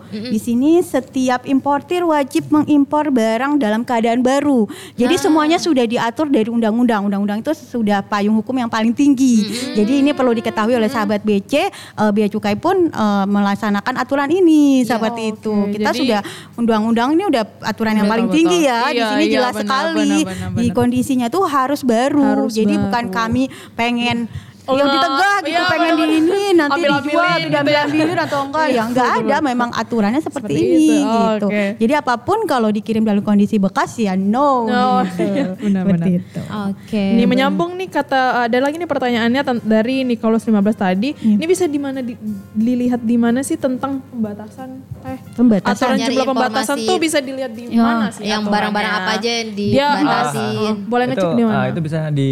Hmm. 0.00 0.32
Di 0.32 0.38
sini 0.38 0.80
setiap 0.80 1.44
importir 1.44 2.08
wajib 2.08 2.48
mengimpor 2.48 3.12
barang 3.12 3.58
dalam 3.58 3.84
keadaan 3.84 4.24
baru. 4.24 4.64
Jadi 4.96 5.12
Ah. 5.12 5.20
semuanya 5.20 5.58
sudah 5.58 5.84
diatur 5.84 6.30
dari 6.30 6.48
undang-undang. 6.72 7.02
Undang-undang 7.02 7.38
itu 7.40 7.52
sudah 7.52 8.00
payung 8.00 8.34
hukum 8.34 8.54
yang 8.54 8.66
paling 8.66 8.90
tinggi. 8.90 9.42
Hmm. 9.42 9.74
Jadi 9.76 9.92
ini 9.98 10.10
perlu 10.10 10.30
diketahui 10.32 10.72
oleh 10.72 10.86
sahabat 10.86 11.20
BC, 11.20 11.52
eh, 11.60 12.10
Bea 12.10 12.26
Cukai 12.26 12.54
pun 12.54 12.86
eh, 12.86 13.24
melaksanakan 13.26 13.94
aturan 13.96 14.28
ini 14.28 14.82
seperti 14.82 15.32
itu. 15.32 15.50
oke. 15.50 15.72
Kita 15.72 15.90
Jadi- 15.90 16.00
sudah 16.06 16.20
undang-undang 16.54 17.12
ini 17.12 17.26
udah 17.26 17.42
aturan 17.62 17.94
yang 17.94 18.06
paling 18.06 18.26
betul. 18.26 18.36
tinggi 18.38 18.58
ya. 18.62 18.78
di 18.86 18.96
Iya, 18.96 19.06
sini 19.10 19.24
iya, 19.24 19.32
jelas 19.32 19.54
benar, 19.54 19.62
sekali. 19.64 20.10
benar, 20.20 20.26
benar, 20.30 20.50
Di 20.50 20.66
benar. 20.66 20.76
kondisinya 20.76 21.26
tuh 21.26 21.44
harus 21.44 21.80
baru. 21.82 22.22
Harus 22.22 22.52
Jadi 22.52 22.74
baru. 22.74 22.84
bukan 22.86 23.04
kami 23.08 23.42
pengen 23.74 24.16
Oh, 24.62 24.74
yang 24.74 24.88
ditegak 24.88 25.40
gitu 25.40 25.50
iya, 25.50 25.62
pengen 25.66 25.92
di 25.94 26.06
ini 26.14 26.42
nanti 26.52 26.72
Ambil-ambilin 26.76 27.08
dijual 27.10 27.24
atau 27.26 27.40
gitu 27.40 27.48
diambil 27.50 27.74
ya. 28.12 28.22
atau 28.22 28.40
enggak 28.42 28.66
ya 28.68 28.82
enggak 28.84 29.06
ada 29.18 29.36
memang 29.40 29.70
aturannya 29.72 30.20
seperti, 30.20 30.52
Seperti 30.52 30.62
ini 30.62 30.84
itu, 30.96 31.00
gitu. 31.00 31.46
oke. 31.48 31.64
Jadi 31.78 31.92
apa 31.94 32.14
pun 32.16 32.38
kalau 32.44 32.68
dikirim 32.68 33.02
dalam 33.02 33.20
kondisi 33.20 33.56
bekas 33.56 33.96
ya 33.96 34.14
no. 34.14 34.66
No, 34.66 35.02
gitu. 35.08 35.24
iya, 35.26 35.46
benar-benar. 35.54 36.06
Itu. 36.06 36.40
Oke. 36.68 37.04
Ini 37.16 37.24
menyambung 37.24 37.74
nih 37.74 37.88
kata 37.88 38.20
ada 38.44 38.58
lagi 38.58 38.76
nih 38.76 38.86
pertanyaannya 38.86 39.40
dari 39.60 40.02
Nicholas 40.02 40.42
15 40.42 40.54
tadi. 40.76 41.10
Iya. 41.14 41.36
Ini 41.36 41.44
bisa 41.46 41.64
di 41.64 41.78
mana 41.78 41.98
di, 42.00 42.14
dilihat 42.52 43.00
di 43.00 43.16
mana 43.16 43.40
sih 43.40 43.56
tentang 43.56 44.02
pembatasan 44.04 44.68
eh 45.02 45.18
Pembatasan. 45.32 45.72
aturan 45.72 45.96
Nyari 45.96 46.12
jumlah 46.12 46.28
pembatasan 46.28 46.76
tuh 46.80 46.96
bisa 46.96 47.18
dilihat 47.18 47.50
di 47.50 47.64
Ya, 47.70 47.82
mana 47.82 48.08
sih? 48.10 48.22
yang 48.22 48.42
barang-barang 48.44 48.92
apa 48.94 49.10
aja 49.16 49.30
yang 49.32 49.48
Dia, 49.50 49.86
uh, 49.86 49.92
dibatasin. 49.96 50.42
uh, 50.52 50.74
boleh 50.84 51.04
ngecek 51.08 51.30
di 51.32 51.42
mana? 51.42 51.56
ah, 51.56 51.66
itu 51.66 51.80
bisa 51.80 52.00
di 52.10 52.30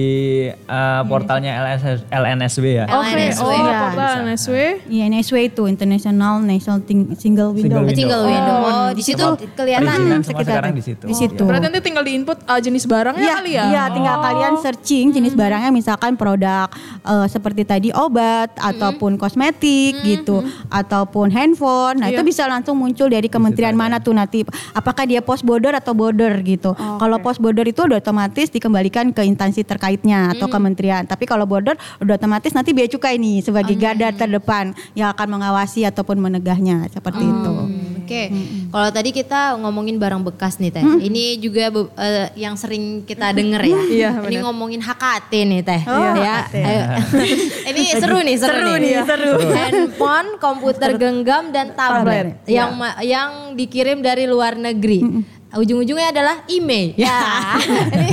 uh, 0.67 1.03
portalnya 1.05 1.51
LNS, 1.59 1.85
LNSW 2.19 2.67
ya. 2.75 2.85
Oke, 2.87 3.13
LNSW. 3.13 3.43
oh 3.43 3.53
Iya, 3.53 3.79
portal 3.89 4.15
NSW. 4.25 4.57
Iya 4.87 5.03
NSW 5.09 5.37
itu 5.47 5.63
International 5.65 6.35
National 6.41 6.79
Single 7.15 7.51
Window. 7.53 7.79
Single 7.85 7.95
Single 7.95 8.23
window. 8.25 8.57
Oh, 8.65 8.91
di 8.91 9.03
situ 9.03 9.25
kelihatan. 9.55 10.21
Sekitar- 10.21 10.47
sekarang 10.49 10.73
di 10.73 10.83
situ. 10.83 11.05
Di 11.05 11.15
situ. 11.15 11.43
Berarti 11.43 11.65
nanti 11.65 11.81
tinggal 11.81 12.03
di 12.03 12.13
input 12.15 12.39
uh, 12.43 12.59
jenis 12.59 12.85
barangnya 12.85 13.23
Iya, 13.23 13.35
kali 13.37 13.51
ya? 13.53 13.65
iya 13.65 13.83
tinggal 13.89 14.17
kalian 14.19 14.55
searching 14.59 15.07
jenis 15.11 15.33
barangnya 15.33 15.71
misalkan 15.71 16.15
produk 16.15 16.67
eh, 17.03 17.27
seperti 17.27 17.63
tadi 17.63 17.89
obat 17.91 18.51
ataupun 18.57 19.15
kosmetik 19.15 19.95
gitu 20.03 20.41
ataupun 20.69 21.29
handphone. 21.29 21.99
Nah, 21.99 22.09
itu 22.09 22.23
bisa 22.23 22.45
langsung 22.45 22.75
muncul 22.75 23.07
dari 23.07 23.27
kementerian 23.27 23.75
mana 23.75 23.99
tuh 23.99 24.13
nanti 24.13 24.43
apakah 24.73 25.05
dia 25.05 25.21
post 25.21 25.43
border 25.43 25.75
atau 25.75 25.93
border 25.93 26.33
gitu. 26.43 26.73
Kalau 26.75 27.19
post 27.19 27.39
border 27.39 27.65
itu 27.65 27.85
udah 27.85 27.99
otomatis 27.99 28.49
dikembalikan 28.49 29.11
ke 29.11 29.23
instansi 29.23 29.63
terkaitnya 29.63 30.33
atau 30.33 30.47
kementerian. 30.47 31.05
Tapi 31.05 31.25
kalau 31.25 31.45
border 31.45 31.75
udah 32.09 32.17
otomatis 32.17 32.51
nanti 32.51 32.73
bea 32.73 32.89
cukai 32.89 33.15
nih 33.15 33.45
sebagai 33.45 33.77
garda 33.77 34.09
terdepan 34.11 34.65
yang 34.93 35.13
akan 35.13 35.29
mengawasi 35.31 35.85
ataupun 35.85 36.17
menegahnya 36.19 36.89
seperti 36.89 37.21
itu. 37.21 37.55
Oke, 37.99 38.33
kalau 38.69 38.89
tadi 38.89 39.13
kita 39.13 39.61
ngomongin 39.61 40.01
barang 40.01 40.25
bekas 40.25 40.57
nih 40.57 40.73
teh, 40.73 40.81
ini 40.81 41.37
juga 41.37 41.69
eh, 42.01 42.33
yang 42.35 42.57
sering 42.57 43.05
kita 43.05 43.31
denger 43.31 43.61
ya. 43.61 43.81
Iya, 43.85 44.11
ini 44.25 44.41
ngomongin 44.41 44.81
HKT 44.81 45.33
nih 45.45 45.61
teh, 45.61 45.81
Oh, 45.85 46.17
ya. 46.17 46.41
HKT. 46.41 46.55
Ayo. 46.57 46.83
ini 47.71 47.83
seru 47.93 48.19
nih, 48.19 48.37
seru, 48.39 48.49
Seru 48.49 48.73
nih. 48.73 48.81
nih, 48.81 48.95
seru. 49.05 49.33
Handphone, 49.53 50.29
komputer 50.39 50.97
genggam 50.97 51.53
dan 51.53 51.77
tablet 51.77 52.33
Tablet, 52.33 52.49
yang 52.49 52.71
ma- 52.73 52.97
yang 53.05 53.31
dikirim 53.53 54.01
dari 54.01 54.25
luar 54.25 54.57
negeri. 54.57 55.05
Ujung-ujungnya 55.49 56.13
adalah 56.13 56.45
email. 56.45 56.93
Ya. 56.99 57.57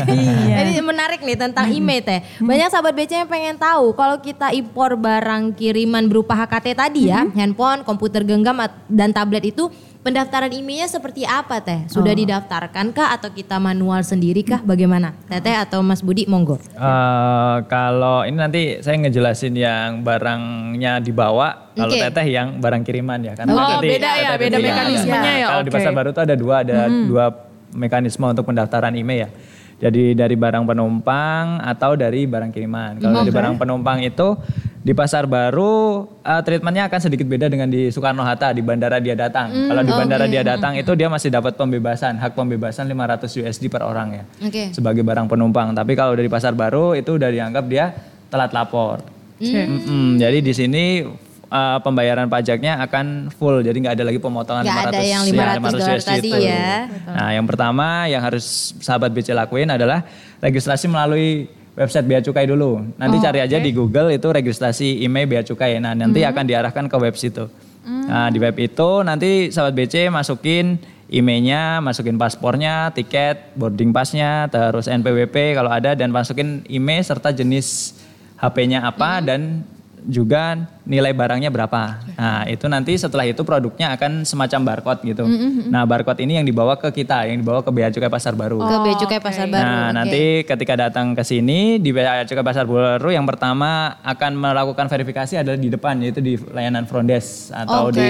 ini, 0.07 0.55
ini 0.55 0.79
menarik 0.79 1.19
nih 1.19 1.35
tentang 1.35 1.67
email 1.67 1.99
teh. 1.99 2.23
Banyak 2.39 2.71
sahabat 2.71 2.95
BC 2.95 3.11
yang 3.25 3.29
pengen 3.29 3.59
tahu 3.59 3.91
kalau 3.91 4.15
kita 4.23 4.55
impor 4.55 4.95
barang 4.95 5.51
kiriman 5.51 6.07
berupa 6.07 6.31
HKT 6.31 6.67
tadi 6.79 7.11
ya, 7.11 7.27
handphone, 7.35 7.83
komputer 7.83 8.23
genggam 8.23 8.55
dan 8.87 9.11
tablet 9.11 9.51
itu 9.51 9.67
pendaftaran 10.05 10.53
emailnya 10.53 10.85
seperti 10.85 11.25
apa 11.25 11.65
teh? 11.65 11.89
Sudah 11.89 12.13
didaftarkan 12.13 12.93
kah 12.93 13.09
atau 13.17 13.33
kita 13.33 13.57
manual 13.57 14.05
sendiri 14.05 14.45
kah? 14.45 14.61
Bagaimana? 14.61 15.17
Teteh 15.25 15.57
atau 15.57 15.81
Mas 15.81 16.05
Budi 16.05 16.29
monggo. 16.29 16.61
Eh, 16.61 17.57
kalau 17.65 18.21
ini 18.21 18.37
nanti 18.37 18.61
saya 18.85 19.01
ngejelasin 19.01 19.57
yang 19.57 20.05
barangnya 20.05 21.01
dibawa, 21.01 21.73
kalau 21.73 21.89
Oke. 21.89 22.05
teteh 22.05 22.27
yang 22.29 22.61
barang 22.61 22.85
kiriman 22.85 23.17
ya. 23.25 23.33
Karena 23.33 23.57
Oh, 23.57 23.57
nanti 23.57 23.97
beda 23.97 24.11
ya, 24.13 24.29
beda 24.37 24.57
itu 24.61 24.67
mekanismenya 24.69 25.33
ya, 25.41 25.47
Kalau 25.49 25.63
di 25.65 25.71
oke. 25.73 25.77
pasar 25.81 25.91
baru 25.97 26.09
tuh 26.13 26.23
ada 26.29 26.35
dua, 26.37 26.55
ada 26.61 26.77
dua 26.85 27.25
mekanisme 27.73 28.25
untuk 28.29 28.45
pendaftaran 28.45 28.93
email 28.93 29.25
ya. 29.25 29.29
Jadi 29.75 30.15
dari 30.15 30.37
barang 30.37 30.63
penumpang 30.69 31.59
atau 31.65 31.97
dari 31.97 32.29
barang 32.29 32.53
kiriman. 32.53 33.01
Kalau 33.01 33.25
dari 33.25 33.33
barang 33.33 33.57
penumpang 33.57 34.05
itu 34.05 34.37
di 34.85 34.93
pasar 34.93 35.25
baru 35.25 36.05
eh, 36.21 36.41
treatmentnya 36.45 36.85
akan 36.85 36.99
sedikit 37.01 37.25
beda 37.25 37.49
dengan 37.49 37.65
di 37.65 37.89
Soekarno 37.89 38.21
Hatta 38.21 38.53
di 38.53 38.61
bandara 38.61 39.01
dia 39.01 39.17
datang. 39.17 39.49
Kalau 39.49 39.81
di 39.81 39.89
bandara 39.89 40.29
dia 40.29 40.45
datang 40.45 40.77
itu 40.77 40.93
dia 40.93 41.09
masih 41.09 41.33
dapat 41.33 41.57
pembebasan, 41.57 42.21
hak 42.21 42.37
pembebasan 42.37 42.85
500 42.85 43.25
USD 43.41 43.73
per 43.73 43.81
orang 43.81 44.21
ya 44.21 44.23
Oke. 44.45 44.69
sebagai 44.77 45.01
barang 45.01 45.25
penumpang. 45.25 45.73
Tapi 45.73 45.97
kalau 45.97 46.13
dari 46.13 46.29
pasar 46.29 46.53
baru 46.53 46.93
itu 46.93 47.17
udah 47.17 47.33
dianggap 47.33 47.65
dia 47.65 47.97
telat 48.29 48.53
lapor. 48.53 49.01
Mm-mm, 49.35 50.21
jadi 50.21 50.39
di 50.39 50.53
sini 50.53 51.03
uh, 51.49 51.77
pembayaran 51.81 52.29
pajaknya 52.29 52.77
akan 52.85 53.33
full, 53.33 53.65
jadi 53.65 53.75
nggak 53.75 53.95
ada 53.99 54.05
lagi 54.05 54.19
pemotongan 54.21 54.63
Nggak 54.63 54.85
500 54.85 54.93
ada 54.93 55.03
yang 55.03 55.23
ya, 55.25 55.33
500 55.33 55.73
dolar 55.73 55.97
USD 55.97 56.07
tadi 56.07 56.29
itu. 56.29 56.37
ya. 56.45 56.69
Nah, 57.09 57.29
yang 57.33 57.45
pertama 57.49 57.87
yang 58.07 58.21
harus 58.21 58.77
sahabat 58.79 59.09
BC 59.11 59.33
lakuin 59.33 59.67
adalah 59.67 60.05
registrasi 60.39 60.87
melalui 60.87 61.49
website 61.75 62.07
Bea 62.07 62.23
Cukai 62.23 62.47
dulu. 62.47 62.81
Nanti 62.95 63.19
cari 63.19 63.39
aja 63.43 63.59
di 63.59 63.71
Google 63.75 64.15
itu 64.15 64.27
registrasi 64.31 65.03
email 65.03 65.27
Bea 65.27 65.43
Cukai. 65.43 65.77
Nah, 65.77 65.93
nanti 65.93 66.23
akan 66.23 66.43
diarahkan 66.47 66.87
ke 66.87 66.97
web 66.97 67.15
situ. 67.19 67.45
Nah, 67.85 68.33
di 68.33 68.41
web 68.41 68.57
itu 68.57 69.05
nanti 69.05 69.53
sahabat 69.53 69.77
BC 69.77 70.09
masukin 70.09 70.81
emailnya, 71.05 71.85
masukin 71.85 72.17
paspornya, 72.17 72.89
tiket, 72.89 73.53
boarding 73.53 73.93
passnya, 73.93 74.49
terus 74.49 74.89
NPWP 74.89 75.53
kalau 75.53 75.69
ada 75.69 75.93
dan 75.93 76.09
masukin 76.09 76.65
email 76.65 77.05
serta 77.05 77.29
jenis 77.29 77.93
HP-nya 78.41 78.81
apa 78.81 79.21
dan 79.21 79.61
juga 80.05 80.69
nilai 80.85 81.11
barangnya 81.11 81.49
berapa. 81.49 81.97
Nah, 82.13 82.45
itu 82.45 82.69
nanti 82.69 82.93
setelah 82.93 83.25
itu 83.25 83.41
produknya 83.41 83.97
akan 83.97 84.21
semacam 84.21 84.59
barcode 84.61 85.01
gitu. 85.01 85.25
Nah, 85.69 85.83
barcode 85.83 86.21
ini 86.21 86.37
yang 86.37 86.45
dibawa 86.45 86.77
ke 86.77 86.93
kita, 86.93 87.25
yang 87.25 87.41
dibawa 87.41 87.65
ke 87.65 87.73
Bea 87.73 87.89
Cukai 87.89 88.09
Pasar 88.09 88.37
Baru. 88.37 88.61
Ke 88.61 88.77
Bea 88.85 88.95
Cukai 88.95 89.19
Pasar 89.19 89.49
Baru. 89.49 89.65
Nah, 89.65 89.89
oke. 89.89 89.95
nanti 89.97 90.23
ketika 90.45 90.73
datang 90.77 91.17
ke 91.17 91.25
sini 91.25 91.81
di 91.81 91.89
Bea 91.89 92.21
Cukai 92.23 92.45
Pasar 92.45 92.69
Baru 92.69 93.09
yang 93.09 93.25
pertama 93.25 93.97
akan 94.05 94.31
melakukan 94.37 94.85
verifikasi 94.85 95.41
adalah 95.41 95.57
di 95.57 95.69
depan 95.73 95.97
yaitu 96.05 96.21
di 96.21 96.37
layanan 96.53 96.85
front 96.85 97.09
desk 97.09 97.49
atau 97.49 97.89
Oke. 97.89 97.97
di 97.97 98.09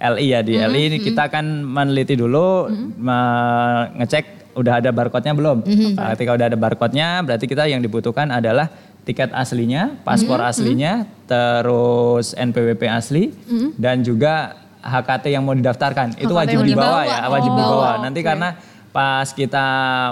LI 0.00 0.26
ya 0.32 0.40
di 0.40 0.54
LI 0.56 0.82
ini 0.90 0.98
kita 0.98 1.28
akan 1.28 1.62
meneliti 1.62 2.16
dulu 2.16 2.66
me- 2.96 3.86
ngecek 4.00 4.40
udah 4.50 4.82
ada 4.82 4.90
barcode-nya 4.90 5.30
belum. 5.30 5.62
Nah, 5.94 6.10
ketika 6.18 6.34
udah 6.34 6.46
ada 6.50 6.58
barcode-nya 6.58 7.22
berarti 7.22 7.46
kita 7.46 7.70
yang 7.70 7.78
dibutuhkan 7.78 8.28
adalah 8.28 8.66
tiket 9.02 9.32
aslinya, 9.32 9.96
paspor 10.02 10.38
aslinya, 10.40 11.08
terus 11.24 12.32
NPWP 12.34 12.82
asli 12.86 13.32
dan 13.74 14.00
juga 14.00 14.56
HKT 14.80 15.30
yang 15.30 15.44
mau 15.44 15.52
didaftarkan. 15.52 16.16
Itu 16.16 16.32
wajib 16.32 16.64
dibawa 16.64 17.04
dibawa. 17.04 17.04
ya, 17.04 17.18
wajib 17.28 17.52
Oh, 17.52 17.56
dibawa. 17.56 17.90
Nanti 18.00 18.20
karena 18.20 18.48
pas 18.90 19.30
kita 19.30 19.66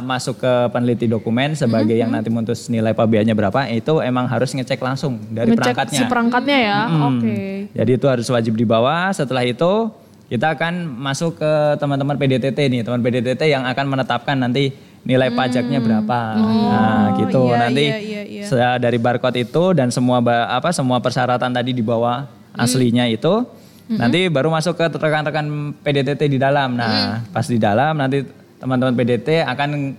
masuk 0.07 0.39
ke 0.39 0.53
peneliti 0.71 1.11
dokumen 1.11 1.51
sebagai 1.53 1.99
yang 1.99 2.15
nanti 2.15 2.31
mutus 2.31 2.71
nilai 2.71 2.95
pabeannya 2.95 3.35
berapa, 3.35 3.67
itu 3.73 3.99
emang 3.99 4.29
harus 4.29 4.55
ngecek 4.55 4.79
langsung 4.79 5.19
dari 5.33 5.51
Ngecek 5.51 5.75
perangkatnya. 5.75 5.99
si 5.99 6.05
perangkatnya 6.07 6.59
ya. 6.63 6.79
Mm. 6.87 7.03
Oke. 7.03 7.37
Jadi 7.75 7.91
itu 7.91 8.07
harus 8.07 8.27
wajib 8.31 8.55
dibawa. 8.55 9.11
Setelah 9.11 9.43
itu 9.43 9.91
kita 10.29 10.53
akan 10.55 10.85
masuk 10.95 11.41
ke 11.41 11.53
teman-teman 11.81 12.15
PDTT 12.15 12.59
nih, 12.69 12.81
teman 12.85 13.01
PDTT 13.01 13.43
yang 13.49 13.65
akan 13.65 13.87
menetapkan 13.89 14.37
nanti 14.37 14.71
nilai 15.09 15.33
pajaknya 15.33 15.81
berapa. 15.81 16.21
nah, 16.37 17.17
gitu. 17.17 17.49
iya, 17.49 17.57
nanti 17.57 17.85
iya, 17.89 18.23
iya, 18.29 18.45
iya. 18.45 18.71
dari 18.77 19.01
barcode 19.01 19.41
itu 19.41 19.73
dan 19.73 19.89
semua 19.89 20.21
apa 20.21 20.69
semua 20.77 21.01
persyaratan 21.01 21.49
tadi 21.49 21.73
dibawa 21.73 22.29
aslinya 22.53 23.09
itu 23.09 23.49
nanti 23.89 24.29
baru 24.29 24.53
masuk 24.53 24.77
ke 24.77 24.85
rekan-rekan 25.01 25.73
PDTT 25.81 26.29
di 26.29 26.37
dalam. 26.37 26.77
Nah, 26.77 27.25
pas 27.33 27.49
di 27.49 27.57
dalam 27.57 27.97
nanti 27.97 28.21
teman-teman 28.61 28.93
PDT 28.93 29.49
akan 29.49 29.97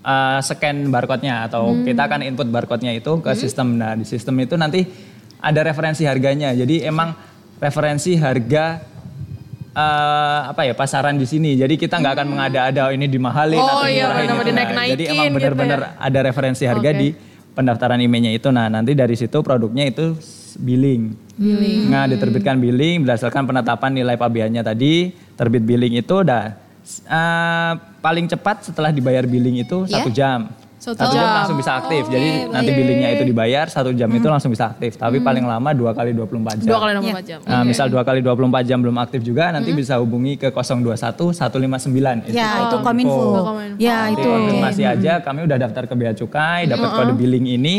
uh, 0.00 0.40
scan 0.40 0.88
barcode-nya 0.88 1.44
atau 1.44 1.76
kita 1.84 2.08
akan 2.08 2.24
input 2.24 2.48
barcode-nya 2.48 2.96
itu 2.96 3.20
ke 3.20 3.36
sistem. 3.36 3.76
Nah, 3.76 3.92
di 3.92 4.08
sistem 4.08 4.40
itu 4.40 4.56
nanti 4.56 4.88
ada 5.36 5.60
referensi 5.60 6.08
harganya. 6.08 6.56
Jadi 6.56 6.80
emang 6.80 7.12
referensi 7.60 8.16
harga 8.16 8.80
eh, 9.76 10.40
apa 10.48 10.60
ya 10.62 10.72
pasaran 10.72 11.14
di 11.14 11.24
sini. 11.24 11.52
Jadi 11.54 11.76
kita 11.76 12.00
nggak 12.00 12.14
akan 12.16 12.26
mengada-ada 12.26 12.88
ini 12.90 13.06
dimahalin 13.06 13.60
Oh, 13.60 13.68
atau 13.76 13.86
iya, 13.86 14.08
dimurahin 14.08 14.24
benar-benar 14.24 14.64
itu. 14.64 14.72
Nah, 14.72 14.86
Jadi 14.88 15.04
emang 15.06 15.26
gitu 15.26 15.36
benar-benar 15.36 15.80
ada 16.00 16.18
referensi 16.22 16.64
harga 16.64 16.90
Oke. 16.90 16.98
di 16.98 17.08
pendaftaran 17.52 17.98
emailnya 17.98 18.32
itu. 18.32 18.48
Nah, 18.48 18.66
nanti 18.66 18.92
dari 18.92 19.14
situ 19.14 19.38
produknya 19.40 19.84
itu 19.84 20.16
s- 20.16 20.56
billing. 20.56 21.12
Nah, 21.86 22.08
diterbitkan 22.08 22.56
billing 22.56 23.04
berdasarkan 23.04 23.44
penetapan 23.44 23.92
nilai 23.92 24.16
pabeannya 24.16 24.64
tadi, 24.64 25.12
terbit 25.36 25.60
billing 25.62 25.94
itu 25.94 26.14
udah 26.16 26.56
eh, 26.86 27.72
paling 27.98 28.24
cepat 28.26 28.64
setelah 28.64 28.88
dibayar 28.88 29.24
billing 29.24 29.60
itu 29.60 29.84
Ya? 29.84 30.00
satu 30.00 30.08
jam. 30.08 30.48
Satu 30.86 31.02
Satu 31.02 31.12
jam 31.12 31.26
jam. 31.26 31.34
langsung 31.34 31.58
bisa 31.58 31.72
aktif. 31.76 32.06
Jadi 32.06 32.46
nanti 32.46 32.70
billingnya 32.70 33.08
itu 33.10 33.26
dibayar 33.26 33.66
satu 33.66 33.90
jam 33.90 34.06
itu 34.08 34.22
langsung 34.22 34.54
bisa 34.54 34.70
aktif. 34.70 34.94
Tapi 34.94 35.18
paling 35.18 35.42
lama 35.42 35.74
dua 35.74 35.90
kali 35.90 36.14
24 36.14 36.62
jam. 36.62 36.70
Dua 36.70 36.78
kali 36.78 36.92
24 36.94 37.26
jam. 37.26 37.38
Nah, 37.42 37.62
misal 37.66 37.90
dua 37.90 38.06
kali 38.06 38.22
24 38.22 38.38
jam 38.62 38.78
belum 38.78 38.94
aktif 38.96 39.20
juga, 39.20 39.50
nanti 39.50 39.74
bisa 39.74 39.98
hubungi 39.98 40.38
ke 40.38 40.54
021 40.54 41.34
159. 41.34 42.30
Ya, 42.30 42.62
itu 42.62 42.76
Oh, 42.76 42.80
Kominfo. 42.80 43.18
Ya, 43.76 44.06
Nanti 44.06 44.14
itu. 44.14 44.28
konfirmasi 44.28 44.82
aja, 44.86 45.12
kami 45.20 45.42
udah 45.42 45.58
daftar 45.58 45.84
ke 45.84 45.94
Bea 45.94 46.12
Cukai, 46.12 46.60
dapat 46.66 46.88
kode 46.88 47.12
billing 47.14 47.46
ini 47.48 47.76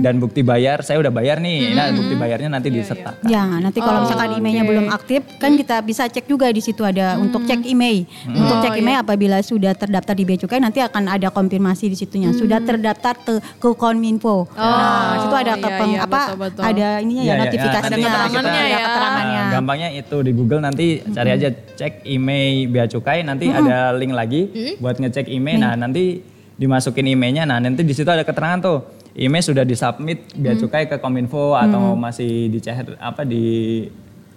dan 0.00 0.16
bukti 0.16 0.40
bayar, 0.40 0.80
saya 0.80 0.96
udah 0.98 1.12
bayar 1.12 1.36
nih. 1.38 1.76
Nah, 1.76 1.92
bukti 1.92 2.14
bayarnya 2.14 2.48
nanti 2.48 2.72
disertakan. 2.72 3.26
Ya, 3.26 3.44
nanti 3.44 3.78
kalau 3.78 4.00
misalkan 4.00 4.32
emailnya 4.34 4.64
belum 4.64 4.88
aktif, 4.88 5.20
kan 5.36 5.52
kita 5.54 5.84
bisa 5.84 6.08
cek 6.08 6.24
juga 6.24 6.48
di 6.48 6.64
situ 6.64 6.80
ada 6.80 7.20
untuk 7.20 7.44
cek 7.44 7.68
email. 7.68 8.08
Untuk 8.26 8.64
cek 8.64 8.80
email 8.80 9.04
apabila 9.04 9.36
sudah 9.40 9.76
terdaftar 9.76 10.14
di 10.14 10.24
Bea 10.24 10.38
Cukai 10.38 10.56
nanti 10.56 10.80
akan 10.80 11.04
ada 11.10 11.28
konfirmasi 11.28 11.92
di 11.92 11.96
situnya. 11.98 12.30
Sudah 12.46 12.60
terdaftar 12.62 13.14
te- 13.18 13.42
ke 13.58 13.68
Kominfo. 13.74 14.46
nah, 14.54 15.18
situ 15.18 15.34
ada 15.34 15.54
ke 15.58 15.66
iya, 15.66 15.82
iya, 15.82 15.98
apa 16.02 16.20
betul-betul. 16.30 16.62
ada 16.62 16.88
ininya 17.02 17.22
ya, 17.22 17.26
Iya, 17.26 17.34
iya, 17.34 17.42
notifikasinya. 17.42 17.90
nanti 17.90 17.98
kita- 17.98 18.10
keterangannya 18.30 18.54
Ada 18.56 18.70
ya. 18.70 18.78
keterangannya. 18.80 19.36
Nah, 19.36 19.50
gampangnya 19.50 19.88
itu 19.92 20.16
di 20.22 20.32
Google 20.32 20.62
nanti 20.62 20.86
cari 21.04 21.30
aja 21.30 21.48
cek 21.50 21.92
email 22.06 22.52
Bea 22.68 22.86
Cukai, 22.86 23.18
nanti 23.20 23.44
ada 23.48 23.90
link 23.92 24.12
lagi 24.12 24.40
buat 24.78 24.96
ngecek 24.96 25.26
email. 25.28 25.58
Nah, 25.58 25.74
nanti 25.74 26.22
dimasukin 26.56 27.04
emailnya. 27.06 27.44
Nah, 27.44 27.58
nanti 27.58 27.84
di 27.84 27.92
situ 27.92 28.08
ada 28.08 28.24
keterangan 28.24 28.58
tuh 28.62 28.78
email 29.12 29.42
sudah 29.42 29.64
disubmit 29.64 30.32
Bea 30.32 30.54
Cukai 30.54 30.86
ke 30.86 30.96
Kominfo 30.96 31.52
atau 31.52 31.92
masih 31.92 32.48
di 32.48 32.58
apa 32.96 33.22
di 33.24 33.84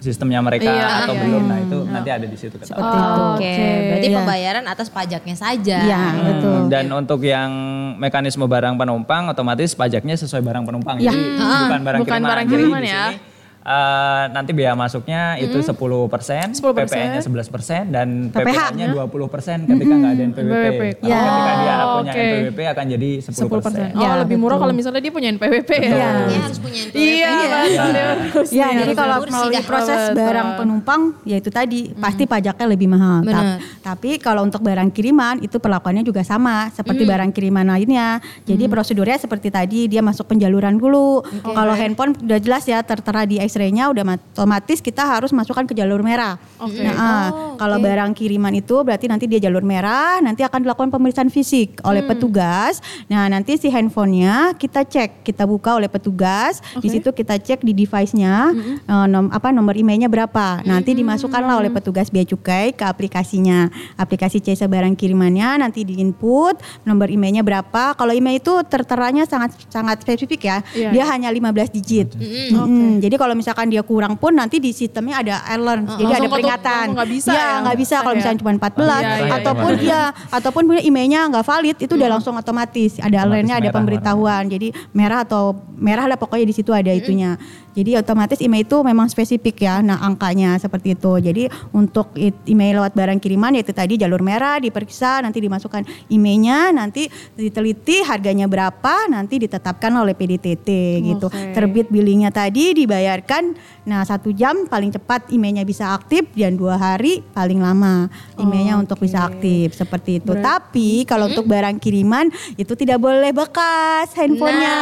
sistemnya 0.00 0.40
mereka 0.40 0.64
Iya, 0.66 1.04
atau 1.04 1.14
iya, 1.14 1.22
belum. 1.22 1.42
Nah, 1.44 1.58
itu 1.60 1.78
nanti 1.86 2.08
ada 2.08 2.24
di 2.24 2.34
situ 2.34 2.56
itu. 2.56 2.72
Oke, 2.72 3.52
berarti 3.86 4.06
Iya. 4.08 4.16
pembayaran 4.16 4.64
atas 4.64 4.88
pajaknya 4.88 5.36
saja. 5.36 5.78
Iya, 5.84 6.02
betul. 6.24 6.56
Hmm, 6.56 6.68
Dan 6.68 6.84
untuk 6.90 7.20
yang 7.22 7.50
mekanisme 7.96 8.42
barang 8.42 8.74
penumpang 8.74 9.28
otomatis 9.28 9.76
pajaknya 9.76 10.16
sesuai 10.16 10.40
barang 10.40 10.64
penumpang. 10.64 10.96
Ya. 10.98 11.12
Jadi 11.12 11.20
bukan 11.68 11.80
barang 11.84 12.00
bukan 12.00 12.10
kiriman. 12.16 12.30
barang 12.32 12.46
kiriman 12.48 12.80
di 12.80 12.88
ya. 12.88 13.04
sini, 13.06 13.16
eh, 13.62 14.24
nanti 14.30 14.50
biaya 14.50 14.72
masuknya 14.72 15.36
itu 15.36 15.60
10 15.60 15.76
persen, 16.06 16.46
10%. 16.50 16.72
PPN-nya 16.82 17.20
11 17.20 17.48
persen, 17.48 17.82
dan 17.88 18.08
PPH. 18.28 18.72
PPH-nya 18.72 18.86
20 18.90 19.28
persen 19.28 19.58
ketika 19.64 19.92
nggak 19.92 20.12
ada 20.12 20.22
NPWP. 20.24 20.48
NPWP. 20.50 20.82
Kalau 20.96 21.06
Ya. 21.06 21.20
ketika 21.20 21.52
dia 21.54 21.74
Oh, 21.80 21.94
punya 21.96 22.12
oke. 22.12 22.20
NPWP 22.22 22.60
akan 22.66 22.84
jadi 22.90 23.10
10 23.20 23.48
persen. 23.50 23.84
10%. 23.86 23.88
Oh, 23.92 24.00
Ya, 24.00 24.10
lebih 24.18 24.36
murah 24.36 24.50
betul. 24.50 24.62
kalau 24.62 24.74
misalnya 24.74 25.00
dia 25.00 25.10
punya 25.10 25.28
NPWP 25.30 25.70
ya. 25.72 25.90
Iya. 25.90 26.08
Dia 26.22 26.40
harus 26.40 26.58
punya 26.58 26.78
NPWP. 26.82 27.00
Iya, 27.00 27.30
betul. 27.30 27.88
Dia 27.90 28.04
harus. 28.06 28.48
Ya, 28.50 28.66
jadi 28.74 28.92
kalau 28.94 29.16
melalui 29.22 29.60
proses 29.62 30.00
Betul. 30.08 30.16
barang 30.22 30.48
penumpang, 30.56 31.00
ya 31.22 31.36
itu 31.36 31.50
tadi 31.50 31.80
pasti 31.94 32.24
pajaknya 32.24 32.66
lebih 32.66 32.88
mahal. 32.88 33.20
Benar. 33.22 33.44
Tap- 33.60 33.60
Tapi 33.90 34.16
kalau 34.16 34.42
untuk 34.42 34.60
barang 34.60 34.88
kiriman 34.88 35.40
itu 35.40 35.58
perlakuannya 35.58 36.00
juga 36.00 36.22
sama 36.22 36.70
seperti 36.70 37.02
barang 37.02 37.30
kiriman 37.30 37.66
lainnya. 37.66 38.16
Jadi 38.42 38.64
prosedurnya 38.64 39.18
seperti 39.18 39.50
tadi 39.50 39.84
dia 39.84 40.00
masuk 40.00 40.24
penjaluran 40.26 40.74
dulu. 40.74 41.20
Kalau 41.42 41.74
handphone 41.74 42.14
udah 42.16 42.38
jelas 42.38 42.64
ya 42.64 42.80
tertera 42.80 43.26
di 43.26 43.36
X-ray-nya 43.50 43.90
udah 43.90 44.04
mat- 44.06 44.22
otomatis 44.30 44.78
kita 44.78 45.02
harus 45.02 45.30
masukkan 45.30 45.66
ke 45.66 45.74
jalur 45.74 46.00
merah. 46.00 46.38
Oke. 46.56 46.78
Nah, 46.78 46.94
ah, 46.94 47.28
kalau 47.56 47.76
barang 47.78 48.14
kiriman 48.14 48.54
itu 48.54 48.78
berarti 48.80 49.04
nanti 49.04 49.26
dia 49.26 49.42
jalur 49.42 49.60
merah, 49.60 50.18
nanti 50.20 50.40
akan 50.40 50.62
dilakukan 50.62 50.88
pemeriksaan 50.88 51.28
fisik 51.28 51.82
oleh 51.82 52.06
petugas. 52.06 52.78
Nah, 53.06 53.26
nanti 53.26 53.56
si 53.56 53.66
handphonenya 53.66 54.54
kita 54.54 54.82
cek, 54.82 55.22
kita 55.22 55.44
buka 55.44 55.74
oleh 55.74 55.88
petugas. 55.88 56.62
Di 56.76 56.88
situ 56.88 57.10
kita 57.10 57.34
cek 57.36 57.60
di 57.60 57.74
device-nya 57.74 58.54
eh, 58.86 59.06
nom- 59.06 59.28
apa 59.28 59.50
nomor 59.50 59.74
emailnya 59.74 60.06
berapa. 60.06 60.62
Nanti 60.62 60.94
dimasukkanlah 60.94 61.58
oleh 61.58 61.70
petugas 61.72 62.06
bea 62.08 62.22
cukai 62.22 62.70
ke 62.70 62.84
aplikasinya. 62.84 63.66
Aplikasi 63.96 64.38
C 64.38 64.54
barang 64.54 64.94
kirimannya 64.94 65.58
nanti 65.58 65.82
di-input 65.82 66.54
nomor 66.84 67.08
emailnya 67.08 67.40
berapa. 67.40 67.92
Kalau 67.92 68.12
email 68.12 68.36
itu 68.36 68.52
terteranya 68.64 69.24
sangat 69.24 69.56
sangat 69.66 70.00
spesifik 70.00 70.40
ya. 70.44 70.58
Iya, 70.70 70.90
dia 70.92 71.04
hanya 71.08 71.28
15 71.28 71.72
digit. 71.72 72.12
Mm-mm. 72.52 73.00
Jadi 73.00 73.14
kalau 73.16 73.32
misalkan 73.40 73.66
dia 73.66 73.80
kurang 73.80 74.14
pun 74.14 74.30
nanti 74.30 74.60
di 74.60 74.70
sistemnya 74.70 75.24
ada 75.24 75.34
alert. 75.48 75.96
Jadi 75.96 76.04
Langsung 76.04 76.20
ada 76.20 76.28
peringatan. 76.36 76.84
nggak 76.92 77.08
bisa 77.08 77.30
ya, 77.32 77.40
ya? 77.40 77.50
nggak 77.64 77.76
bisa 77.80 77.94
kalau 77.98 78.12
Iya. 78.12 78.18
misalnya 78.20 78.38
cuma 78.38 78.52
14 78.52 79.00
Iya, 79.00 79.16
iya, 79.16 79.32
ataupun 79.40 79.72
iya. 79.80 79.88
ya 79.88 80.02
ataupun 80.28 80.62
punya 80.68 80.82
emailnya 80.84 81.20
nggak 81.26 81.44
valid 81.44 81.76
itu 81.80 81.92
udah 81.96 82.08
langsung 82.12 82.34
otomatis 82.36 83.00
ada 83.00 83.16
alertnya 83.24 83.56
ada 83.56 83.64
merah 83.64 83.76
pemberitahuan. 83.80 84.42
Jadi 84.46 84.68
merah 84.92 85.24
atau 85.24 85.42
merah 85.74 86.04
lah 86.04 86.20
pokoknya 86.20 86.44
di 86.44 86.54
situ 86.54 86.70
ada 86.70 86.92
itunya. 86.92 87.40
Jadi 87.70 87.94
otomatis 87.94 88.38
email 88.42 88.66
itu 88.66 88.76
memang 88.82 89.06
spesifik 89.06 89.62
ya, 89.62 89.78
nah 89.78 90.02
angkanya 90.02 90.58
seperti 90.58 90.98
itu. 90.98 91.12
Jadi 91.22 91.46
untuk 91.70 92.10
email 92.46 92.82
lewat 92.82 92.92
barang 92.98 93.18
kiriman 93.22 93.54
yaitu 93.54 93.70
tadi 93.70 93.94
jalur 93.94 94.20
merah 94.20 94.58
diperiksa, 94.58 95.22
nanti 95.22 95.38
dimasukkan 95.38 96.10
emailnya, 96.10 96.74
nanti 96.74 97.06
diteliti 97.38 98.02
harganya 98.02 98.50
berapa, 98.50 99.06
nanti 99.06 99.38
ditetapkan 99.38 99.94
oleh 99.94 100.18
PDTT 100.18 100.68
gitu. 101.02 101.30
Oke. 101.30 101.54
Terbit 101.54 101.86
billingnya 101.88 102.34
tadi 102.34 102.74
dibayarkan, 102.74 103.54
nah 103.86 104.02
satu 104.02 104.34
jam 104.34 104.66
paling 104.66 104.90
cepat 104.90 105.30
emailnya 105.30 105.62
bisa 105.62 105.94
aktif 105.94 106.26
dan 106.34 106.58
dua 106.58 106.74
hari 106.74 107.22
paling 107.34 107.62
lama 107.62 108.10
emailnya 108.34 108.82
untuk 108.82 108.98
bisa 108.98 109.30
aktif 109.30 109.78
seperti 109.78 110.18
itu. 110.18 110.34
Tapi 110.34 111.06
kalau 111.06 111.30
untuk 111.30 111.46
barang 111.46 111.78
kiriman 111.78 112.28
itu 112.58 112.72
tidak 112.74 112.98
boleh 112.98 113.30
bekas 113.30 114.10
handphonenya. 114.18 114.76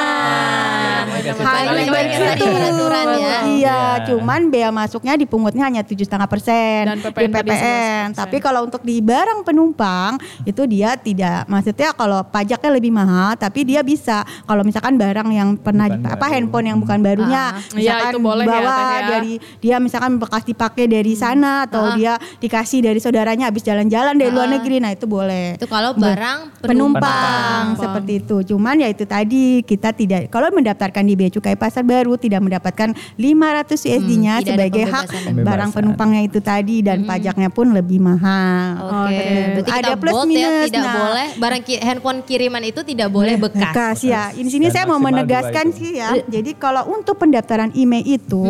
Balik 1.39 1.87
lagi 1.87 2.49
Hanya 2.49 2.78
peraturan 2.81 3.07
ya. 3.15 3.37
Iya, 3.49 3.81
cuman 4.07 4.41
bea 4.49 4.71
masuknya 4.71 5.15
dipungutnya 5.17 5.65
hanya 5.65 5.83
tujuh 5.83 6.03
setengah 6.03 6.25
persen 6.25 6.83
di 6.95 7.27
PPN. 7.27 8.15
Tapi 8.15 8.37
kalau 8.39 8.65
untuk 8.65 8.81
di 8.81 8.99
barang 8.99 9.43
penumpang 9.43 10.17
itu 10.43 10.63
dia 10.65 10.95
tidak, 10.95 11.45
maksudnya 11.47 11.91
kalau 11.93 12.23
pajaknya 12.25 12.71
lebih 12.71 12.91
mahal, 12.91 13.35
tapi 13.35 13.65
dia 13.65 13.81
bisa 13.81 14.21
kalau 14.45 14.63
misalkan 14.63 14.95
barang 14.95 15.29
yang 15.29 15.49
pernah 15.57 15.87
Bukan 15.89 16.05
apa 16.07 16.21
baru. 16.21 16.33
handphone 16.33 16.67
yang 16.67 16.79
bukan 16.79 16.99
barunya, 17.01 17.45
Ah, 17.49 17.53
iya, 17.73 17.75
misalkan 17.75 18.11
itu 18.11 18.19
boleh 18.21 18.45
ya, 18.45 18.51
bawa 18.53 18.77
ya. 18.77 19.09
dari 19.09 19.33
dia 19.59 19.77
misalkan 19.79 20.13
bekas 20.17 20.43
dipakai 20.45 20.85
dari 20.87 21.15
sana 21.15 21.65
atau 21.65 21.95
dia 21.95 22.15
dikasih 22.39 22.83
dari 22.83 22.99
saudaranya 22.99 23.49
habis 23.49 23.63
jalan-jalan 23.63 24.15
dari 24.15 24.29
luar 24.29 24.49
negeri, 24.49 24.79
nah 24.79 24.91
itu 24.91 25.05
boleh. 25.05 25.57
Itu 25.57 25.67
kalau 25.67 25.95
barang 25.95 26.61
penumpang, 26.61 26.69
Penumpang. 26.69 27.65
seperti 27.77 28.13
itu. 28.19 28.37
Cuman 28.47 28.75
ya 28.77 28.89
itu 28.89 29.05
tadi 29.05 29.43
kita 29.63 29.91
tidak 29.91 30.29
kalau 30.29 30.51
mendaftarkan 30.51 31.03
di 31.03 31.15
Bea 31.15 31.31
Cukai 31.31 31.55
Pasar 31.55 31.83
Baru 31.83 32.15
tidak 32.15 32.45
mendapatkan 32.71 32.91
500 33.17 33.89
USD-nya 33.89 34.33
ada 34.35 34.45
sebagai 34.47 34.85
hak 34.85 35.05
pembebasan. 35.09 35.45
barang 35.45 35.71
penumpangnya 35.73 36.23
itu 36.23 36.39
tadi 36.39 36.77
dan 36.81 37.03
pajaknya 37.03 37.49
pun 37.49 37.67
lebih 37.71 37.99
mahal. 37.99 39.09
Oke, 39.09 39.25
berarti 39.55 39.71
Ada 39.71 39.89
kita 39.89 39.99
plus 39.99 40.13
bold 40.15 40.27
ya, 40.27 40.29
minus, 40.29 40.67
tidak 40.69 40.85
nah. 40.85 40.95
boleh 40.95 41.29
barang 41.35 41.63
ki- 41.63 41.81
handphone 41.81 42.19
kiriman 42.23 42.63
itu 42.63 42.81
tidak 42.83 43.09
boleh 43.09 43.35
bekas. 43.37 43.63
Bekas 43.65 43.99
ya. 44.03 44.23
Di 44.31 44.47
sini 44.47 44.69
Dan 44.69 44.75
saya 44.75 44.85
mau 44.87 45.01
menegaskan 45.01 45.67
sih 45.71 45.91
ya. 45.97 46.09
Jadi 46.21 46.51
kalau 46.55 46.85
untuk 46.91 47.17
pendaftaran 47.17 47.73
IMEI 47.73 48.05
itu 48.07 48.45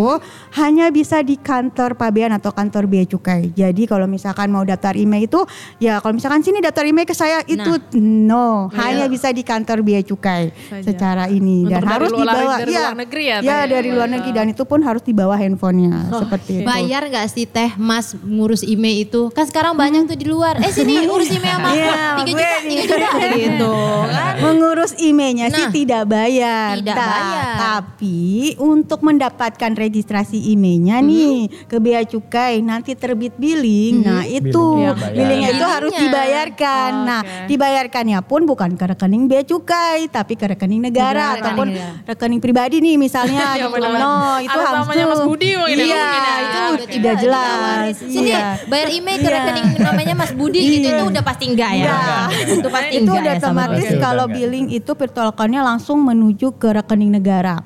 hanya 0.55 0.91
bisa 0.91 1.21
di 1.21 1.37
kantor 1.37 1.95
pabean 1.95 2.33
atau 2.33 2.51
kantor 2.51 2.87
bea 2.87 3.05
cukai. 3.05 3.53
Jadi 3.53 3.87
kalau 3.87 4.05
misalkan 4.05 4.49
mau 4.49 4.63
daftar 4.63 4.95
IMEI 4.95 5.25
itu 5.25 5.41
ya 5.79 5.99
kalau 5.99 6.13
misalkan 6.13 6.43
sini 6.43 6.59
daftar 6.59 6.85
IMEI 6.85 7.05
ke 7.05 7.15
saya 7.15 7.41
itu 7.45 7.79
no, 7.97 8.67
hanya 8.75 9.07
bisa 9.07 9.31
di 9.31 9.41
kantor 9.41 9.81
bea 9.81 10.01
cukai 10.01 10.51
Saja. 10.67 10.83
secara 10.83 11.25
ini 11.29 11.63
Untuk 11.63 11.71
dan 11.71 11.81
dari 11.81 11.93
harus 11.93 12.11
luar- 12.11 12.25
dibawa 12.29 12.55
dari 12.59 12.73
ya. 12.73 12.81
luar 12.81 12.97
negeri 12.97 13.25
ya, 13.25 13.39
Ya, 13.39 13.59
Teh? 13.59 13.67
dari 13.71 13.89
luar 13.91 14.08
negeri 14.11 14.31
dan 14.33 14.47
itu 14.49 14.63
pun 14.63 14.81
harus 14.81 15.01
dibawa 15.01 15.35
handphonenya 15.35 16.09
seperti 16.11 16.51
itu. 16.57 16.67
Bayar 16.67 17.03
nggak 17.05 17.27
sih 17.27 17.45
teh 17.45 17.71
mas 17.77 18.13
ngurus 18.15 18.61
email 18.63 19.03
itu? 19.03 19.29
Kan 19.31 19.45
sekarang 19.45 19.75
banyak 19.75 20.05
tuh 20.05 20.15
di 20.15 20.25
luar. 20.25 20.59
Eh 20.59 20.69
sini 20.69 21.05
urus 21.09 21.29
email 21.29 21.55
sama 21.55 21.69
aku. 21.69 21.77
Iya, 21.77 21.95
Tiga 22.19 22.27
juta, 22.27 22.57
tiga 22.63 22.83
juta 22.87 23.09
gitu 23.35 23.75
kan. 24.09 24.35
Mengurus 24.39 24.93
emailnya 24.97 25.47
sih 25.49 25.61
Nah, 25.61 25.71
tidak 25.71 26.03
bayar. 26.05 26.73
tidak 26.77 26.95
Ta- 26.95 27.07
bayar. 27.07 27.47
Tapi 27.59 28.19
untuk 28.57 29.01
mendapatkan 29.01 29.73
registrasi 29.73 30.09
emailnya 30.49 30.99
nih 30.99 31.37
ke 31.65 31.77
bea 31.77 32.03
cukai 32.03 32.59
nanti 32.59 32.93
terbit 32.93 33.35
billing. 33.35 34.01
Nah 34.01 34.23
itu 34.23 34.49
Billingnya 34.49 34.93
bayar. 34.95 35.15
billingnya 35.15 35.49
itu 35.51 35.65
harus 35.67 35.93
dibayarkan. 35.93 36.91
Oh, 36.91 37.05
Nah 37.05 37.21
oke. 37.21 37.47
dibayarkannya 37.49 38.21
pun 38.21 38.41
bukan 38.45 38.71
ke 38.73 38.85
rekening 38.87 39.25
bea 39.25 39.43
cukai 39.43 40.09
tapi 40.09 40.35
ke 40.35 40.47
rekening 40.47 40.81
negara 40.81 40.97
Negara, 40.99 41.27
ataupun 41.39 41.67
rekening 41.69 41.85
negara. 41.95 42.09
rekening 42.09 42.41
pribadi 42.41 42.77
nih 42.79 42.97
misalnya 42.97 43.45
Iya, 43.51 43.67
gitu. 43.67 43.75
No, 43.99 44.13
itu 44.39 44.55
harus 44.55 44.79
namanya. 44.81 45.05
Mas 45.09 45.23
Budi 45.23 45.51
mungkin 45.53 45.77
ya, 45.77 45.85
Iya, 45.85 45.99
mungkin 45.99 46.23
ya. 46.23 46.37
itu 46.39 46.63
tidak 46.89 46.99
nggak 46.99 47.17
jelas. 47.21 47.93
Sini 47.99 48.31
Iya. 48.31 48.43
bayar 48.67 48.89
email 48.91 49.17
ke 49.17 49.25
Iya. 49.25 49.37
rekening 49.37 49.69
namanya 49.79 50.15
Mas 50.15 50.33
Budi 50.33 50.61
gitu 50.61 50.89
itu 50.89 51.05
udah 51.05 51.23
pasti 51.23 51.45
enggak 51.49 51.73
ya. 51.75 51.85
Enggak. 51.89 52.27
Itu 52.59 52.69
pasti 52.69 52.95
itu 52.95 53.03
enggak 53.05 53.23
udah 53.23 53.35
ya 53.35 53.41
otomatis 53.41 53.87
kalau 53.99 54.25
udah 54.25 54.35
billing 54.35 54.67
itu 54.71 54.91
virtual 54.93 55.29
account-nya 55.29 55.63
langsung 55.63 55.99
menuju 56.01 56.49
ke 56.55 56.69
rekening 56.73 57.11
negara. 57.11 57.57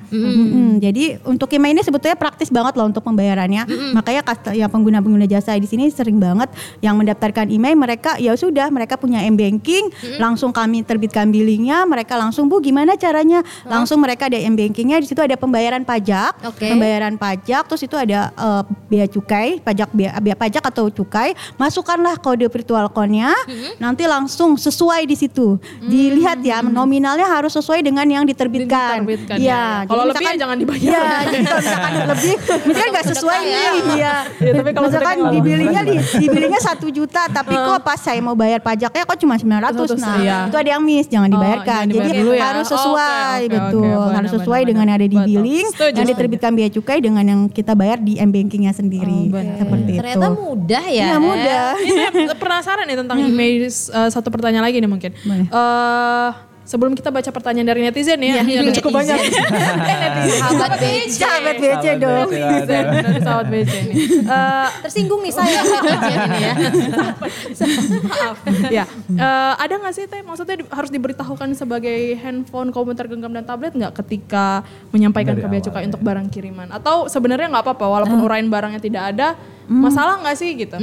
Jadi 0.79 1.03
untuk 1.23 1.51
email 1.51 1.73
ini 1.73 1.83
sebetulnya 1.83 2.15
praktis 2.15 2.49
banget 2.49 2.73
loh 2.73 2.87
untuk 2.87 3.03
pembayarannya. 3.03 3.63
Makanya 3.93 4.21
kasta- 4.23 4.53
ya 4.53 4.67
pengguna-pengguna 4.67 5.25
jasa 5.25 5.55
di 5.55 5.67
sini 5.67 5.89
sering 5.89 6.17
banget 6.17 6.49
yang 6.79 6.95
mendaftarkan 6.95 7.49
email 7.49 7.75
mereka 7.75 8.15
ya 8.17 8.31
sudah 8.33 8.69
mereka 8.69 8.95
punya 8.95 9.19
m 9.23 9.35
banking 9.35 9.89
langsung 10.15 10.49
kami 10.49 10.81
terbitkan 10.81 11.27
billingnya 11.27 11.83
mereka 11.83 12.15
langsung 12.15 12.47
bu 12.47 12.59
gimana 12.59 12.95
caranya 12.95 13.41
langsung 13.65 13.99
mereka 13.99 14.31
ada 14.31 14.37
m 14.37 14.55
bankingnya 14.55 14.97
di 14.97 15.07
situ 15.07 15.19
ada 15.19 15.35
pembayaran 15.35 15.83
pajak 15.83 16.22
Oke. 16.43 16.67
pembayaran 16.67 17.15
pajak 17.15 17.63
terus 17.65 17.81
itu 17.81 17.95
ada 17.95 18.19
eh, 18.29 18.61
bea 18.87 19.05
cukai 19.05 19.57
pajak 19.57 19.89
bea, 19.89 20.11
bea 20.17 20.33
pajak 20.33 20.63
atau 20.63 20.87
cukai 20.87 21.31
masukkanlah 21.55 22.15
kode 22.17 22.45
virtual 22.45 22.85
account-nya 22.85 23.33
nanti 23.77 24.03
langsung 24.05 24.55
sesuai 24.55 25.03
di 25.03 25.15
situ 25.15 25.55
dilihat 25.81 26.39
ya 26.39 26.61
nominalnya 26.61 27.25
harus 27.25 27.51
sesuai 27.51 27.81
dengan 27.81 28.05
yang 28.05 28.23
diterbitkan 28.23 29.03
Diterbitkan, 29.03 29.35
Iya, 29.35 29.49
ya. 29.49 29.63
jadi 29.79 29.87
Kalau 29.87 30.03
lebih 30.03 30.13
misalkan- 30.13 30.29
ya 30.29 30.39
jangan 30.39 30.57
dibayar. 30.57 30.83
Iya, 30.83 31.05
misalkan 31.33 31.91
lebih 32.11 32.33
misalkan 32.63 32.89
nggak 32.89 33.07
sesuai 33.09 33.37
sedekah 33.37 33.43
nih 33.43 33.53
ya. 33.53 33.71
iya 33.93 34.15
Iya, 34.35 34.51
tapi 34.53 34.69
kalau 34.69 34.87
misalkan 34.87 34.93
sedekah 34.93 35.13
di 35.13 35.23
kalau 35.33 35.43
billingnya 35.43 35.81
di, 35.83 35.95
di 35.97 36.27
billingnya 36.27 36.61
satu 36.61 36.87
juta 36.87 37.21
tapi 37.27 37.53
kok 37.55 37.79
pas 37.81 37.97
saya 37.97 38.19
mau 38.19 38.33
bayar 38.33 38.59
pajaknya 38.59 39.03
kok 39.03 39.17
cuma 39.17 39.35
900 39.35 39.95
nah 39.95 40.17
iya. 40.17 40.37
itu 40.45 40.55
ada 40.55 40.69
yang 40.69 40.83
miss 40.83 41.07
jangan 41.07 41.25
Oh, 41.25 41.33
dibayarkan 41.33 41.83
jangan 41.83 41.95
jadi 41.97 42.09
dibayar 42.13 42.35
ya. 42.35 42.45
harus 42.45 42.65
Oh, 42.65 42.71
sesuai 42.73 43.39
oke, 43.41 43.53
betul 43.53 44.03
harus 44.11 44.31
sesuai 44.33 44.59
benar, 44.59 44.69
dengan 44.69 44.85
yang 44.85 44.93
ada 44.93 45.07
di 45.07 45.17
billing 45.19 45.65
yang. 45.67 46.12
Diterbitkan 46.13 46.51
bea 46.53 46.69
cukai 46.69 47.01
dengan 47.01 47.25
yang 47.25 47.41
kita 47.49 47.73
bayar 47.73 47.97
di 47.99 48.21
m 48.21 48.29
bankingnya 48.29 48.73
sendiri 48.73 49.29
seperti 49.57 49.91
itu 49.97 50.01
Ternyata 50.03 50.27
mudah 50.33 50.85
ya. 50.89 51.05
Iya, 51.09 51.17
mudah 51.17 51.65
Ini 52.13 52.35
penasaran 52.37 52.85
nih 52.87 52.97
tentang 52.97 53.17
email 53.19 53.65
uh, 53.67 54.09
satu 54.09 54.29
pertanyaan 54.29 54.65
lagi 54.65 54.77
nih 54.81 54.89
mungkin. 54.89 55.11
Boleh. 55.25 55.47
Eh, 55.47 56.31
sebelum 56.63 56.91
kita 56.91 57.07
baca 57.07 57.27
pertanyaan 57.27 57.67
dari 57.67 57.81
netizen 57.81 58.17
ya, 58.17 58.39
Iya, 58.39 58.63
yang 58.63 58.71
cukup 58.73 58.95
banyak. 58.95 59.15
Sahabat 60.39 60.71
BC. 60.77 61.19
sahabat 61.19 61.55
BC 61.57 61.85
dong. 61.97 62.27
sahabat 63.19 63.47
BC 63.47 63.73
nih. 63.85 63.95
Eh, 64.23 64.67
Tersinggung 64.81 65.19
nih 65.19 65.31
saya. 65.31 65.59
Ini 66.23 66.39
ya. 66.39 66.53
ya, 68.71 68.85
Eh, 69.13 69.53
ada 69.57 69.73
nggak 69.75 69.93
sih 69.93 70.05
teh? 70.05 70.21
Maksudnya 70.21 70.55
di- 70.57 70.69
harus 70.69 70.89
diberitahukan 70.89 71.51
sebagai 71.53 71.93
handphone, 72.17 72.71
komputer 72.71 73.05
genggam 73.05 73.31
dan 73.31 73.43
tablet 73.43 73.73
nggak 73.73 73.93
ketika 73.99 74.63
menyampaikan 74.89 75.35
ke 75.35 75.45
bea 75.45 75.61
cukai 75.61 75.85
untuk 75.85 76.01
barang 76.01 76.27
kiriman? 76.29 76.67
Atau 76.69 77.05
sebenarnya 77.07 77.47
nggak 77.49 77.63
apa-apa 77.63 77.85
walaupun 77.85 78.17
uraian 78.19 78.47
barangnya 78.47 78.79
tidak 78.79 79.03
ada, 79.11 79.27
masalah 79.65 80.19
nggak 80.19 80.35
sih 80.35 80.55
gitu? 80.55 80.77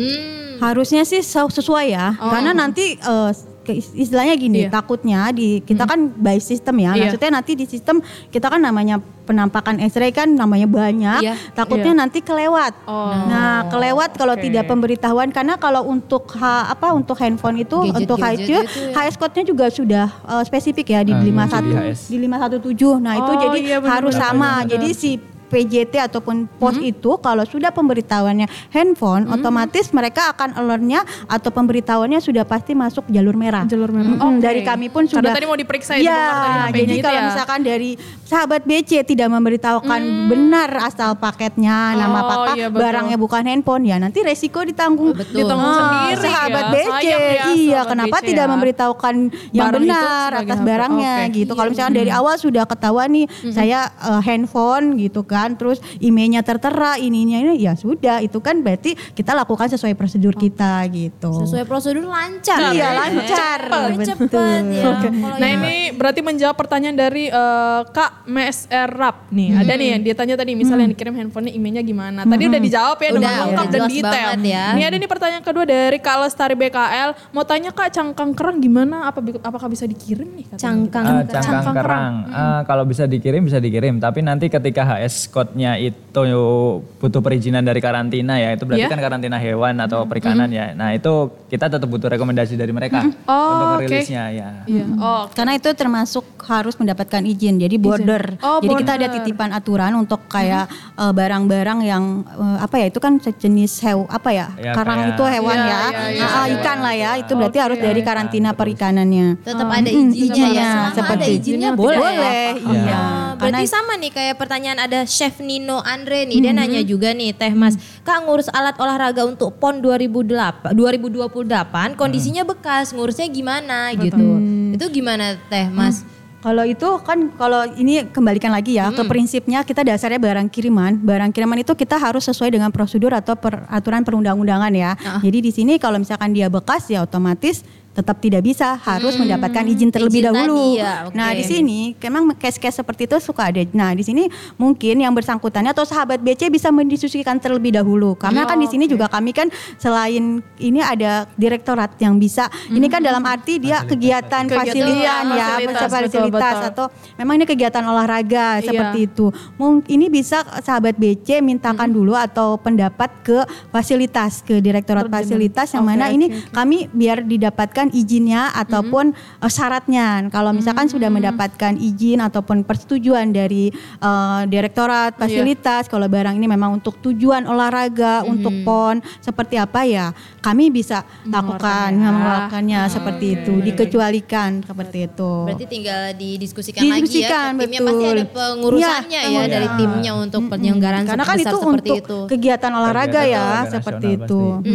Harusnya 0.59 1.03
sih 1.03 1.20
se- 1.20 1.53
sesuai 1.53 1.87
ya, 1.89 2.14
karena 2.14 2.53
nanti 2.53 2.95
eh, 2.95 3.31
ke- 3.33 3.49
istilahnya 3.69 4.35
gini, 4.35 4.61
Iya. 4.65 4.71
takutnya 4.73 5.29
di 5.31 5.61
kita 5.61 5.85
kan 5.85 6.11
by 6.11 6.37
system 6.37 6.77
ya, 6.77 6.93
Iya. 6.93 7.07
maksudnya 7.07 7.31
nanti 7.31 7.53
di 7.53 7.65
sistem 7.65 8.01
kita 8.27 8.49
kan 8.49 8.59
namanya 8.59 8.97
penampakan 9.23 9.79
X-ray 9.81 10.11
kan 10.11 10.27
namanya 10.27 10.65
banyak, 10.65 11.21
Iya. 11.23 11.35
takutnya 11.53 11.93
nanti 11.93 12.19
kelewat. 12.19 12.73
Oh. 12.85 13.13
Nah, 13.27 13.69
kelewat 13.69 14.17
kalau 14.17 14.35
Oke. 14.35 14.43
tidak 14.43 14.67
pemberitahuan 14.67 15.29
karena 15.29 15.55
kalau 15.55 15.85
untuk 15.85 16.27
ha- 16.35 16.67
apa 16.67 16.91
untuk 16.91 17.15
handphone 17.17 17.59
itu 17.59 17.77
Gadget-gadget 17.77 18.01
untuk 18.01 18.19
HQ, 18.19 18.41
itu 18.41 18.53
ya. 18.57 18.63
HS 18.97 19.15
code-nya 19.17 19.45
juga 19.45 19.67
sudah 19.69 20.07
eh, 20.27 20.43
spesifik 20.43 20.87
ya 20.89 21.01
di 21.03 21.13
Ah, 21.13 21.21
51 21.21 21.63
di 21.63 21.71
HS. 21.71 22.01
di 22.09 22.17
517. 22.19 22.99
Nah, 22.99 23.15
itu 23.15 23.31
Oh, 23.31 23.39
jadi 23.39 23.59
iya, 23.61 23.79
harus 23.79 24.15
sama. 24.15 24.63
Jadi 24.63 24.89
si 24.91 25.11
PJT 25.51 25.98
ataupun 26.01 26.46
pos 26.48 26.72
Hmm? 26.72 26.86
itu 26.86 27.18
kalau 27.18 27.42
sudah 27.42 27.68
pemberitahuannya 27.68 28.46
handphone 28.70 29.26
otomatis 29.28 29.90
mereka 29.90 30.30
akan 30.30 30.55
alertnya 30.55 31.03
atau 31.26 31.51
pemberitahuannya 31.51 32.16
sudah 32.18 32.44
pasti 32.44 32.72
masuk 32.72 33.05
jalur 33.09 33.34
merah. 33.34 33.66
Jalur 33.66 33.90
merah. 33.90 34.07
Mm-mm, 34.09 34.38
Oke. 34.38 34.40
Dari 34.40 34.62
kami 34.62 34.86
pun 34.86 35.05
Karena 35.05 35.14
sudah 35.18 35.30
tadi 35.32 35.44
mau 35.44 35.59
diperiksa 35.59 35.92
itu 35.94 36.07
Iya, 36.07 36.22
tadi 36.64 36.78
jadi 36.78 36.94
itu 36.94 37.03
kalau 37.03 37.18
ya. 37.18 37.26
misalkan 37.26 37.61
dari 37.61 37.90
sahabat 38.22 38.62
BC 38.62 38.90
tidak 39.05 39.28
memberitahukan 39.28 40.01
benar 40.28 40.70
asal 40.80 41.11
paketnya, 41.14 41.98
nama 41.98 42.14
Oh, 42.16 42.28
paketnya, 42.30 42.55
iya, 42.57 42.66
betul. 42.68 42.80
barangnya 42.80 43.16
bukan 43.18 43.42
handphone 43.44 43.84
ya 43.84 43.96
nanti 43.96 44.18
resiko 44.20 44.62
ditanggung. 44.62 45.12
Betul. 45.12 45.42
Ditanggung 45.42 45.66
Ah, 45.66 45.78
sendiri 46.07 46.14
sahabat 46.22 46.62
ya. 46.62 46.70
BC. 46.70 46.86
Sayang 46.86 47.03
ya, 47.03 47.32
iya, 47.51 47.51
sahabat 47.74 47.88
kenapa 47.88 48.16
BC 48.16 48.26
tidak 48.26 48.46
ya. 48.46 48.51
memberitahukan 48.51 49.14
yang 49.51 49.66
Barang 49.66 49.82
benar 49.82 50.30
atas 50.36 50.59
barangnya 50.61 51.14
Oke. 51.22 51.34
gitu. 51.36 51.53
Kalau 51.53 51.68
misalkan 51.68 51.94
dari 51.96 52.11
awal 52.12 52.34
sudah 52.36 52.64
ketahuan 52.64 53.09
nih 53.11 53.26
saya 53.51 53.78
eh, 53.90 54.20
handphone 54.22 54.94
gitu 54.96 55.22
kan, 55.22 55.39
terus 55.57 55.78
emailnya 55.99 56.45
tertera, 56.45 56.97
ininya 57.01 57.38
ini 57.41 57.62
ya 57.62 57.72
sudah 57.76 58.20
itu 58.20 58.38
kan 58.43 58.61
berarti 58.61 58.97
kita 59.16 59.32
lakukan 59.32 59.70
sesuai 59.72 59.95
prosedur 59.97 60.34
kita 60.36 60.84
gitu. 60.93 61.32
Sesuai 61.45 61.64
prosedur 61.64 62.05
lancar. 62.05 62.72
Iya, 62.72 62.80
ya. 62.80 62.91
lancar. 62.97 63.59
Cepat, 63.70 63.88
Betul. 63.97 64.09
cepat 64.09 64.62
ya. 64.68 64.93
Nah 65.38 65.49
ini 65.49 65.74
berarti 65.95 66.20
menjawab 66.20 66.57
pertanyaan 66.57 66.97
dari 66.97 67.30
eh, 67.30 67.80
Kak 67.88 68.26
MSR 68.28 68.88
Rap 68.91 69.16
nih. 69.32 69.49
Ada 69.64 69.72
nih 69.76 69.88
yang 69.97 70.03
dia 70.05 70.14
tanya 70.14 70.34
tadi 70.36 70.53
misalnya 70.59 70.88
yang 70.88 70.93
dikirim 70.93 71.14
handphonenya 71.16 71.53
emailnya 71.55 71.82
gimana. 71.84 72.20
Tadi 72.26 72.43
udah 72.47 72.61
dijawab 72.61 72.99
ya 73.01 73.11
dengan 73.14 73.30
Udah, 73.30 73.41
lengkap 73.47 73.66
udah 73.66 73.72
dan 73.72 73.82
detail. 73.88 74.28
ya. 74.45 74.66
Ini 74.76 74.82
ada 74.86 74.97
nih 74.97 75.11
pertanyaan 75.11 75.45
kedua 75.45 75.64
dari 75.64 75.99
Kak 76.03 76.16
Lestari 76.26 76.55
BKL. 76.59 77.11
Mau 77.32 77.45
tanya 77.47 77.70
Kak 77.70 77.88
cangkang 77.95 78.30
kerang 78.34 78.59
gimana? 78.59 79.07
Apa 79.07 79.22
apakah 79.41 79.68
bisa 79.70 79.86
dikirim 79.86 80.28
nih? 80.34 80.45
katanya? 80.51 80.61
cangkang. 80.61 81.05
Ah, 81.07 81.22
cangkang 81.28 81.74
kerang. 81.76 82.14
Ah, 82.30 82.61
kalau 82.66 82.84
bisa 82.84 83.05
dikirim 83.07 83.43
bisa 83.47 83.59
dikirim, 83.62 84.03
tapi 84.03 84.20
nanti 84.20 84.51
ketika 84.51 84.82
HS 84.82 85.30
code-nya 85.31 85.78
itu 85.78 86.10
butuh 86.13 87.21
perizinan 87.21 87.63
dari 87.63 87.79
karantina 87.79 88.37
ya, 88.37 88.53
itu 88.53 88.65
berarti 88.65 88.83
Iya. 88.83 88.91
kan 88.91 89.01
karantina 89.01 89.37
hewan 89.37 89.79
atau 89.79 90.05
perikanan 90.05 90.49
ya. 90.49 90.73
Nah, 90.73 90.91
itu 90.91 91.11
kita 91.47 91.67
tetap 91.69 91.87
butuh 91.87 92.09
rekomendasi 92.09 92.55
dari 92.55 92.71
mereka 92.71 93.07
Oh, 93.25 93.79
untuk 93.79 93.87
rilisnya 93.87 94.29
ya. 94.31 94.49
Iya. 94.65 94.85
Oh, 94.97 95.25
Karena 95.31 95.55
itu 95.55 95.71
termasuk 95.71 96.23
harus 96.45 96.75
mendapatkan 96.75 97.23
izin. 97.23 97.57
Jadi 97.57 97.77
border. 97.77 98.37
Oh, 98.41 98.59
Jadi 98.59 98.75
kita 98.77 98.93
ada 98.95 99.07
titipan 99.09 99.51
aturan 99.51 99.95
untuk 99.95 100.27
kayak 100.27 100.67
eh, 100.93 101.13
barang-barang 101.13 101.79
yang 101.83 102.05
eh, 102.27 102.59
apa 102.59 102.77
ya? 102.77 102.87
Itu 102.87 102.99
kan 102.99 103.17
sejenis 103.17 103.73
hew 103.81 104.05
apa 104.07 104.31
ya? 104.31 104.47
Ya, 104.57 104.73
Karang 104.73 105.01
kayak- 105.05 105.13
itu 105.13 105.25
hewan 105.31 105.57
Iya, 105.57 105.65
ya. 105.65 105.81
iya, 105.87 106.05
iya, 106.11 106.23
Ah, 106.23 106.37
ah, 106.37 106.47
ikan 106.51 106.79
lah 106.81 106.95
ya. 106.95 107.11
Itu 107.17 107.33
berarti 107.35 107.59
harus 107.59 107.79
dari 107.79 108.01
karantina 108.01 108.51
perikanannya. 108.53 109.41
Tetap 109.41 109.69
ada 109.69 109.87
Mm, 109.87 110.11
izinnya, 110.11 110.27
izinnya, 110.37 110.49
ya. 110.51 110.73
Seperti 110.93 111.23
ada 111.23 111.27
izinnya 111.29 111.71
boleh. 111.73 111.99
Boleh, 111.99 112.47
iya. 112.59 113.01
Oh, 113.01 113.29
berarti 113.39 113.65
sama 113.65 113.95
nih 113.97 114.11
kayak 114.11 114.35
pertanyaan 114.37 114.79
ada 114.81 115.01
Chef 115.03 115.39
Nino 115.39 115.79
Andre 116.01 116.24
nih, 116.24 116.40
dia 116.40 116.53
nanya 116.57 116.80
juga 116.80 117.12
nih 117.12 117.36
Teh 117.36 117.53
Mas, 117.53 117.76
Kak 118.01 118.24
ngurus 118.24 118.48
alat 118.48 118.72
olahraga 118.80 119.28
untuk 119.28 119.53
PON 119.61 119.84
2008, 119.84 120.72
2028 120.72 122.01
kondisinya 122.01 122.48
bekas, 122.48 122.96
ngurusnya 122.96 123.28
gimana 123.28 123.92
gitu. 123.92 124.40
Itu 124.72 124.88
gimana 124.88 125.36
Teh 125.53 125.68
Mas? 125.68 126.09
Kalau 126.40 126.64
itu 126.64 126.88
kan 127.05 127.28
kalau 127.36 127.68
ini 127.76 128.09
kembalikan 128.09 128.48
lagi 128.48 128.80
ya 128.80 128.88
ke 128.88 129.05
prinsipnya 129.05 129.61
kita 129.61 129.84
dasarnya 129.84 130.16
barang 130.16 130.48
kiriman. 130.48 130.96
Barang 130.96 131.36
kiriman 131.36 131.61
itu 131.61 131.76
kita 131.76 132.01
harus 132.01 132.24
sesuai 132.24 132.57
dengan 132.57 132.72
prosedur 132.72 133.12
atau 133.12 133.36
peraturan 133.36 134.01
perundang-undangan 134.01 134.72
ya. 134.72 134.96
Jadi 135.20 135.38
di 135.44 135.53
sini 135.53 135.76
kalau 135.76 136.01
misalkan 136.01 136.32
dia 136.32 136.48
bekas 136.48 136.88
ya 136.88 137.05
otomatis 137.05 137.61
tetap 137.91 138.22
tidak 138.22 138.41
bisa 138.41 138.78
harus 138.78 139.18
mendapatkan 139.18 139.66
izin 139.66 139.91
terlebih 139.91 140.22
Izin 140.22 140.30
dahulu. 140.30 140.55
tadi 140.55 140.78
ya, 140.78 140.95
oke. 141.05 141.14
Nah, 141.14 141.28
di 141.34 141.43
sini 141.43 141.78
memang 141.99 142.32
case-case 142.34 142.78
seperti 142.78 143.05
itu 143.05 143.18
suka 143.18 143.51
ada. 143.51 143.59
Nah, 143.74 143.91
di 143.93 144.07
sini 144.07 144.30
mungkin 144.55 144.95
yang 144.97 145.11
bersangkutannya 145.11 145.74
atau 145.74 145.82
sahabat 145.82 146.22
BC 146.22 146.49
bisa 146.49 146.70
mendiskusikan 146.70 147.36
terlebih 147.36 147.74
dahulu. 147.74 148.14
Karena 148.14 148.47
kan 148.47 148.57
di 148.57 148.70
sini 148.70 148.86
juga 148.86 149.11
kami 149.11 149.34
kan 149.34 149.51
selain 149.74 150.38
ini 150.57 150.78
ada 150.78 151.26
direktorat 151.34 151.99
yang 151.99 152.14
bisa. 152.16 152.47
Ini 152.68 152.86
kan 152.86 153.03
dalam 153.03 153.26
arti 153.26 153.59
dia 153.59 153.82
kegiatan 153.82 154.47
Kegiatan, 154.47 154.55
fasilitas 154.55 155.22
ya, 155.26 155.47
fasilitas, 155.51 155.91
fasilitas 155.91 156.30
betul, 156.30 156.62
betul. 156.62 156.70
atau 156.70 156.86
memang 157.18 157.34
ini 157.36 157.45
kegiatan 157.45 157.84
olahraga 157.84 158.47
Iya. 158.61 158.66
seperti 158.66 158.99
itu. 159.05 159.26
Mungkin 159.57 159.91
ini 159.91 160.07
bisa 160.07 160.41
sahabat 160.62 160.95
BC 160.95 161.43
mintakan 161.43 161.91
dulu 161.91 162.14
atau 162.14 162.55
pendapat 162.55 163.11
ke 163.20 163.38
fasilitas 163.74 164.41
ke 164.41 164.59
direktorat 164.59 165.07
fasilitas 165.07 165.72
yang 165.72 165.82
Oke, 165.82 165.91
mana 165.91 166.07
oke, 166.07 166.14
ini 166.14 166.26
oke. 166.30 166.53
kami 166.53 166.78
biar 166.91 167.22
didapatkan 167.22 167.80
izinnya 167.89 168.53
ataupun 168.53 169.16
eh, 169.16 169.49
syaratnya. 169.49 170.28
Kalau 170.28 170.53
misalkan 170.53 170.93
sudah 170.93 171.09
mendapatkan 171.09 171.81
izin 171.81 172.20
ataupun 172.20 172.68
persetujuan 172.68 173.33
dari 173.33 173.72
eh, 173.72 174.41
direktorat 174.45 175.16
fasilitas 175.16 175.89
kalau 175.89 176.05
barang 176.05 176.37
ini 176.37 176.45
memang 176.45 176.76
untuk 176.76 177.01
tujuan 177.01 177.49
olahraga 177.49 178.20
untuk 178.28 178.53
pon 178.61 179.01
seperti 179.24 179.57
apa 179.57 179.89
ya 179.89 180.07
kami 180.45 180.68
bisa 180.68 181.01
lakukan 181.24 181.97
mengeluarkannya 181.97 182.81
seperti 182.91 183.26
itu 183.41 183.55
dikecualikan 183.62 184.61
seperti 184.66 185.09
itu. 185.09 185.33
Berarti 185.47 185.64
tinggal 185.70 186.01
didiskusikan, 186.16 186.81
Didiskusikan, 186.83 187.51
lagi 187.57 187.57
ya. 187.57 187.68
Timnya 187.70 187.81
pasti 187.87 188.05
ada 188.11 188.24
pengurusanya 188.26 189.20
Iya, 189.20 189.41
ya, 189.41 189.43
dari 189.47 189.68
iya. 189.68 189.76
timnya 189.78 190.12
untuk 190.16 190.41
penyelenggaraan 190.51 191.05
Karena 191.07 191.24
kan 191.24 191.37
itu 191.39 191.57
seperti 191.57 191.91
untuk 191.91 191.97
itu. 192.03 192.18
kegiatan 192.28 192.72
olahraga 192.72 193.20
Kegiatan 193.22 193.31
ya 193.31 193.41
olahraga 193.45 193.70
seperti 193.70 194.07
itu. 194.18 194.43
pasti. 194.59 194.70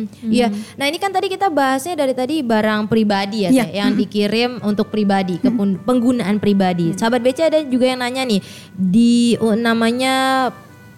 Hmm, 0.00 0.08
hmm, 0.08 0.20
hmm. 0.22 0.32
Iya. 0.32 0.48
Nah 0.76 0.84
ini 0.86 0.96
kan 0.96 1.10
tadi 1.10 1.26
kita 1.28 1.48
bahasnya 1.48 1.94
dari 1.94 2.14
tadi 2.14 2.40
barang 2.40 2.86
pribadi 2.86 3.44
ya, 3.44 3.50
Iya. 3.50 3.64
Teh, 3.64 3.70
yang 3.76 3.90
dikirim 3.94 4.50
untuk 4.62 4.88
pribadi, 4.88 5.36
ke 5.36 5.50
pun- 5.50 5.76
penggunaan 5.80 6.40
pribadi. 6.40 6.96
Sahabat 6.96 7.20
BC 7.20 7.38
ada 7.46 7.60
juga 7.64 7.90
yang 7.90 8.00
nanya 8.00 8.24
nih 8.24 8.40
di 8.72 9.36
oh, 9.36 9.52
namanya 9.52 10.48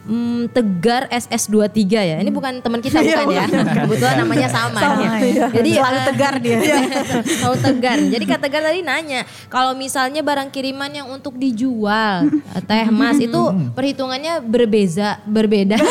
mm, 0.05 0.51
Tegar 0.51 1.07
SS23 1.09 1.79
ya. 1.91 2.17
Ini 2.19 2.29
bukan 2.29 2.59
teman 2.59 2.79
kita 2.79 2.99
bukan 2.99 3.27
ya. 3.29 3.45
Kebetulan 3.49 4.17
namanya 4.19 4.49
sama. 4.49 4.81
ya. 4.99 5.49
Jadi 5.49 5.71
Selalu 5.73 5.99
eh, 5.99 6.05
tegar 6.05 6.35
dia. 6.37 6.59
Selalu 7.39 7.57
tegar. 7.59 7.97
Jadi 7.99 8.25
Kak 8.25 8.41
Tegar 8.41 8.63
tadi 8.63 8.81
nanya, 8.81 9.21
kalau 9.47 9.73
misalnya 9.73 10.21
barang 10.21 10.49
kiriman 10.49 10.91
yang 10.91 11.07
untuk 11.07 11.35
dijual, 11.35 12.27
eh, 12.29 12.63
Teh 12.63 12.87
Mas 12.89 13.19
itu 13.19 13.41
perhitungannya 13.73 14.41
berbeza, 14.41 15.23
berbeda. 15.25 15.77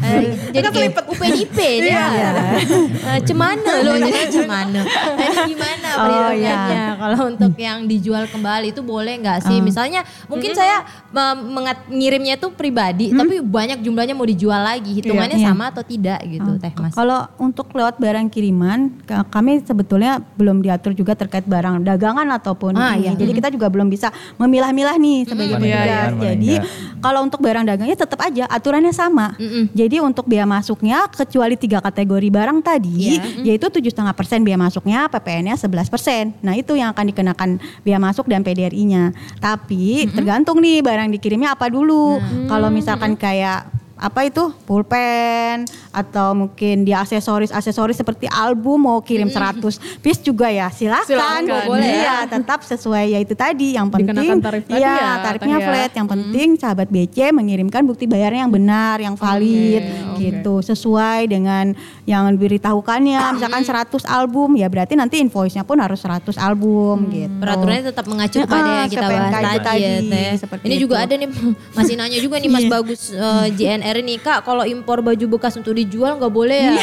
Eh, 0.00 0.22
jadi 0.50 0.66
kayak 0.66 1.06
UPDP 1.06 1.56
dia. 1.84 2.06
Cemana 3.20 3.82
loh, 3.82 3.96
jadi 3.98 4.30
cemana. 4.30 4.80
Ini 4.82 5.36
gimana 5.46 5.88
Oh, 5.90 6.04
perhitungannya? 6.06 6.82
Kalau 6.96 7.20
untuk 7.26 7.52
yang 7.56 7.78
dijual 7.84 8.24
kembali 8.26 8.70
itu 8.70 8.80
boleh 8.80 9.18
nggak 9.18 9.38
sih? 9.44 9.58
Misalnya 9.60 10.00
mungkin 10.26 10.52
saya 10.52 10.82
eh, 11.10 11.36
mengat- 11.36 11.86
ngirimnya 11.88 12.36
itu 13.02 13.10
pribadi, 13.10 13.18
tapi 13.18 13.36
banyak 13.40 13.78
jumlahnya 13.80 14.14
mau 14.14 14.24
dijual 14.24 14.60
lagi. 14.60 14.90
Hitungannya 14.94 15.36
Iya. 15.36 15.48
sama 15.48 15.64
atau 15.66 15.82
tidak 15.82 16.20
gitu, 16.22 16.50
Teh 16.56 16.72
Mas? 16.74 16.92
Kalau 16.92 17.18
untuk 17.36 17.70
lewat 17.70 17.96
barang 17.96 18.28
kiriman, 18.28 18.78
ka- 19.02 19.24
kami 19.26 19.60
sebetulnya 19.60 20.18
belum 20.34 20.60
diatur 20.60 20.92
juga 20.92 21.12
terkait 21.12 21.44
barang 21.44 21.80
dagangan 21.80 22.28
ataupun 22.30 22.74
Ah, 22.74 22.94
ini. 22.94 23.06
iya. 23.06 23.12
Jadi 23.14 23.32
kita 23.32 23.48
juga 23.48 23.66
belum 23.66 23.86
bisa 23.86 24.08
memilah-milah 24.36 24.96
nih 24.96 25.18
sebagai 25.24 25.54
Mana 25.54 25.62
petugas. 25.62 25.86
iya, 25.86 26.00
mana 26.06 26.22
Jadi 26.22 26.52
kalau 26.98 27.20
untuk 27.22 27.40
barang 27.40 27.64
dagangnya 27.64 27.96
tetap 27.96 28.20
aja 28.20 28.44
aturannya 28.46 28.90
sama. 28.90 29.32
Jadi 29.70 29.96
untuk 29.98 30.24
biaya 30.24 30.44
masuknya 30.44 31.06
kecuali 31.06 31.54
tiga 31.54 31.78
kategori 31.78 32.28
barang 32.28 32.58
tadi, 32.60 33.16
Iya. 33.16 33.22
yaitu 33.46 33.66
tujuh 33.68 33.88
setengah 33.88 34.12
persen 34.12 34.40
biaya 34.40 34.58
masuknya, 34.58 35.06
PPN-nya 35.06 35.54
11 35.54 35.86
persen. 35.86 36.34
Nah 36.40 36.52
itu 36.52 36.72
yang 36.72 36.90
akan 36.90 37.04
dikenakan 37.06 37.50
biaya 37.80 37.98
masuk 37.98 38.26
dan 38.26 38.40
PDRI-nya. 38.40 39.12
Tapi 39.38 40.08
tergantung 40.10 40.58
nih 40.58 40.80
barang 40.80 41.08
dikirimnya 41.10 41.52
apa 41.52 41.66
dulu. 41.66 42.18
Kalau 42.46 42.68
misalkan 42.90 43.14
kayak 43.14 43.70
apa 44.00 44.24
itu? 44.24 44.48
Pulpen 44.64 45.68
atau 45.92 46.32
mungkin 46.32 46.88
dia 46.88 47.04
aksesoris 47.04 47.52
aksesoris 47.52 48.00
seperti 48.00 48.24
album 48.32 48.88
mau 48.88 48.98
kirim 49.04 49.28
100 49.28 50.00
piece 50.00 50.24
juga 50.24 50.48
ya. 50.48 50.72
Silakan, 50.72 51.04
Silakan, 51.06 51.68
boleh 51.68 51.84
ya. 51.86 52.02
ya 52.02 52.16
tetap 52.24 52.64
sesuai. 52.64 53.12
Ya 53.12 53.18
itu 53.20 53.36
tadi 53.36 53.76
yang 53.76 53.92
penting. 53.92 54.16
Dikenakan 54.16 54.38
tarif 54.40 54.64
tadi 54.64 54.80
iya, 54.80 54.96
ya, 54.96 55.10
tarifnya 55.20 55.56
ya. 55.60 55.66
flat. 55.68 55.90
Yang 55.92 56.08
penting 56.16 56.48
sahabat 56.56 56.88
BC 56.88 57.16
mengirimkan 57.36 57.82
bukti 57.84 58.08
bayarnya 58.08 58.48
yang 58.48 58.54
benar 58.54 58.96
yang 58.98 59.14
valid 59.20 59.84
oke. 59.84 60.18
gitu. 60.18 60.54
Sesuai 60.64 61.28
dengan 61.28 61.76
yang 62.08 62.26
diberitahukannya. 62.32 63.36
Misalkan 63.36 63.62
100 63.62 64.08
album 64.08 64.56
ya 64.56 64.72
berarti 64.72 64.96
nanti 64.96 65.20
invoice-nya 65.20 65.62
pun 65.62 65.76
harus 65.76 66.00
100 66.00 66.40
album 66.40 67.12
gitu. 67.12 67.36
Peraturannya 67.36 67.84
tetap 67.92 68.06
mengacu 68.08 68.40
Ya, 68.40 68.48
kepada 68.48 68.62
ah, 68.64 68.76
yang 68.80 68.88
kita 68.88 69.04
bahas 69.10 69.32
tadi, 69.34 69.58
tadi, 69.60 69.82
ya 69.84 69.92
Teh. 70.00 70.32
Ini 70.64 70.76
juga 70.80 70.96
itu. 70.96 71.04
ada 71.04 71.14
nih 71.20 71.28
masih 71.76 71.94
nanya 72.00 72.18
juga 72.22 72.36
nih 72.40 72.48
Mas 72.48 72.66
Bagus 72.70 73.00
eh, 73.12 73.46
JNR 73.52 73.89
ini 73.96 74.14
Kak 74.16 74.42
kalau 74.42 74.62
impor 74.62 75.00
baju 75.00 75.24
bekas 75.30 75.54
untuk 75.54 75.72
dijual 75.72 76.14
nggak 76.14 76.30
boleh 76.30 76.58
ya. 76.60 76.70
Ya, 76.70 76.78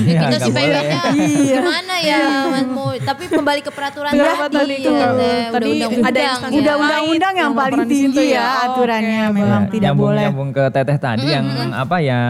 Iya, 0.00 0.20
kita 0.22 0.36
sih 0.38 0.50
nggak 0.50 0.64
boleh. 0.66 0.82
pengennya 0.82 1.02
gimana 1.50 1.94
ya 1.98 2.20
mau 2.66 2.90
tapi 2.96 3.24
kembali 3.26 3.60
ke 3.60 3.70
peraturan 3.70 4.10
Berapa 4.12 4.46
tadi, 4.46 4.56
tadi 4.56 4.74
tuh? 4.82 4.92
ya, 4.92 5.08
Teh. 5.10 5.42
Tadi 5.50 5.70
Udah 5.70 5.86
ada 5.86 5.90
undang-undang 5.90 6.20
ya. 6.20 6.32
udah 6.50 6.74
undang-undang 6.76 7.34
yang 7.34 7.52
paling 7.52 7.80
tinggi 7.86 8.26
ya. 8.26 8.36
ya 8.36 8.46
aturannya 8.66 9.22
memang 9.30 9.60
Ya, 9.60 9.70
tidak 9.70 9.84
nyambung, 9.86 10.06
boleh. 10.06 10.22
nyambung 10.22 10.50
ke 10.50 10.62
teteh 10.70 10.98
tadi 10.98 11.26
yang 11.28 11.46
apa 11.72 11.96
yang 12.00 12.26